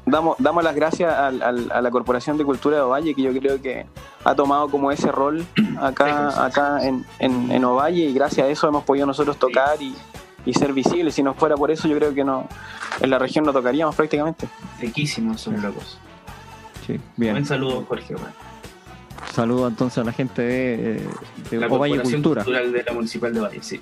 Damos, 0.05 0.35
damos 0.37 0.63
las 0.63 0.75
gracias 0.75 1.13
al- 1.13 1.41
al- 1.41 1.71
a 1.71 1.81
la 1.81 1.89
Corporación 1.89 2.37
de 2.37 2.43
Cultura 2.43 2.75
de 2.77 2.81
Ovalle, 2.83 3.15
que 3.15 3.21
yo 3.21 3.31
creo 3.39 3.61
que 3.61 3.85
ha 4.25 4.35
tomado 4.35 4.67
como 4.69 4.91
ese 4.91 5.11
rol 5.11 5.45
acá, 5.81 6.45
acá 6.45 6.85
en, 6.85 7.05
en, 7.19 7.49
en 7.51 7.63
Ovalle 7.65 8.01
y 8.03 8.13
gracias 8.13 8.45
a 8.45 8.49
eso 8.49 8.67
hemos 8.67 8.83
podido 8.83 9.05
nosotros 9.07 9.37
tocar 9.37 9.81
y, 9.81 9.95
y 10.45 10.53
ser 10.53 10.73
visibles. 10.73 11.15
Si 11.15 11.23
no 11.23 11.33
fuera 11.33 11.55
por 11.55 11.71
eso, 11.71 11.87
yo 11.87 11.95
creo 11.97 12.13
que 12.13 12.23
no 12.25 12.47
en 12.99 13.09
la 13.09 13.17
región 13.17 13.45
no 13.45 13.53
tocaríamos 13.53 13.95
prácticamente. 13.95 14.47
Riquísimos 14.79 15.39
son 15.41 15.61
locos. 15.61 15.97
Sí, 16.85 16.99
bien. 17.15 17.33
Buen 17.33 17.45
saludo, 17.45 17.83
Jorge. 17.87 18.13
bueno. 18.13 18.29
Saludo 19.33 19.67
entonces 19.67 19.97
a 19.99 20.03
la 20.03 20.11
gente 20.11 20.41
de, 20.41 20.97
eh, 20.97 21.07
de 21.51 21.57
La 21.59 21.67
Cultura. 21.67 22.43
Cultural 22.43 22.71
de 22.71 22.83
la 22.83 22.93
Municipal 22.93 23.33
de 23.33 23.39
Valle, 23.41 23.59
sí. 23.61 23.79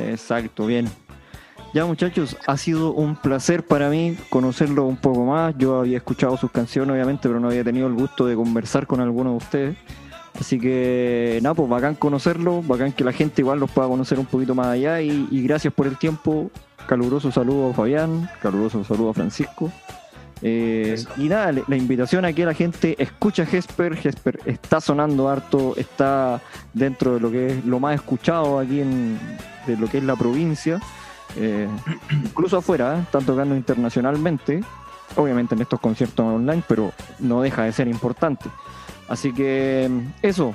Exacto, 0.00 0.66
bien. 0.66 0.88
Ya 1.74 1.84
muchachos, 1.84 2.36
ha 2.46 2.56
sido 2.56 2.92
un 2.92 3.16
placer 3.16 3.66
para 3.66 3.90
mí 3.90 4.16
conocerlo 4.30 4.86
un 4.86 4.96
poco 4.96 5.26
más. 5.26 5.54
Yo 5.58 5.80
había 5.80 5.98
escuchado 5.98 6.36
sus 6.36 6.50
canciones, 6.50 6.94
obviamente, 6.94 7.28
pero 7.28 7.38
no 7.40 7.48
había 7.48 7.64
tenido 7.64 7.86
el 7.86 7.94
gusto 7.94 8.26
de 8.26 8.34
conversar 8.34 8.86
con 8.86 9.00
alguno 9.00 9.32
de 9.32 9.36
ustedes. 9.36 9.76
Así 10.40 10.58
que, 10.58 11.38
nada, 11.42 11.54
pues 11.54 11.68
bacán 11.68 11.94
conocerlo, 11.94 12.62
bacán 12.62 12.92
que 12.92 13.04
la 13.04 13.12
gente 13.12 13.42
igual 13.42 13.58
los 13.58 13.70
pueda 13.70 13.88
conocer 13.88 14.18
un 14.18 14.26
poquito 14.26 14.54
más 14.54 14.68
allá. 14.68 15.02
Y, 15.02 15.28
y 15.30 15.42
gracias 15.42 15.72
por 15.74 15.86
el 15.86 15.98
tiempo. 15.98 16.50
Caluroso 16.86 17.32
saludo 17.32 17.70
a 17.70 17.74
Fabián, 17.74 18.30
caluroso 18.40 18.84
saludo 18.84 19.10
a 19.10 19.14
Francisco. 19.14 19.70
Eh, 20.42 21.02
y 21.16 21.28
nada, 21.28 21.52
la 21.66 21.76
invitación 21.76 22.24
a 22.24 22.32
que 22.32 22.44
la 22.44 22.54
gente 22.54 22.94
escucha 22.98 23.46
Jesper. 23.46 23.96
Jesper 23.96 24.38
está 24.44 24.80
sonando 24.80 25.28
harto, 25.28 25.74
está 25.76 26.40
dentro 26.72 27.14
de 27.14 27.20
lo 27.20 27.30
que 27.30 27.46
es 27.48 27.64
lo 27.64 27.80
más 27.80 27.94
escuchado 27.94 28.58
aquí 28.58 28.80
en 28.80 29.18
de 29.66 29.76
lo 29.76 29.88
que 29.88 29.98
es 29.98 30.04
la 30.04 30.16
provincia. 30.16 30.80
Eh, 31.36 31.68
incluso 32.10 32.58
afuera, 32.58 32.96
¿eh? 32.96 33.02
están 33.02 33.24
tocando 33.24 33.54
internacionalmente, 33.54 34.62
obviamente 35.16 35.54
en 35.54 35.62
estos 35.62 35.80
conciertos 35.80 36.24
online, 36.24 36.62
pero 36.66 36.92
no 37.18 37.42
deja 37.42 37.64
de 37.64 37.72
ser 37.72 37.88
importante. 37.88 38.48
Así 39.08 39.32
que 39.32 39.90
eso, 40.22 40.54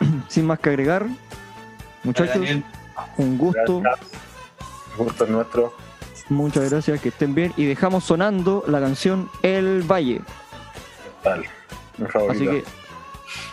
sin 0.28 0.46
más 0.46 0.58
que 0.58 0.70
agregar, 0.70 1.06
muchachos, 2.04 2.34
Daniel, 2.34 2.64
un 3.18 3.38
gusto. 3.38 3.82
El 4.98 5.04
gusto 5.04 5.24
es 5.24 5.30
nuestro. 5.30 5.81
Muchas 6.32 6.70
gracias, 6.70 7.00
que 7.00 7.10
estén 7.10 7.34
bien. 7.34 7.52
Y 7.56 7.66
dejamos 7.66 8.04
sonando 8.04 8.64
la 8.66 8.80
canción 8.80 9.28
El 9.42 9.82
Valle. 9.82 10.20
Mi. 11.24 12.06
Así 12.30 12.46
que 12.46 12.64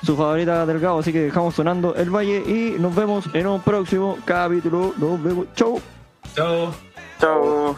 su 0.04 0.16
favorita 0.16 0.66
Delgado, 0.66 1.00
así 1.00 1.12
que 1.12 1.22
dejamos 1.22 1.56
sonando 1.56 1.94
El 1.96 2.10
Valle 2.10 2.44
y 2.46 2.80
nos 2.80 2.96
vemos 2.96 3.26
en 3.34 3.48
un 3.48 3.62
próximo 3.62 4.18
capítulo. 4.26 4.94
Nos 4.98 5.22
vemos. 5.22 5.48
Chau. 5.56 5.82
chao. 6.36 6.74
Chao. 7.20 7.76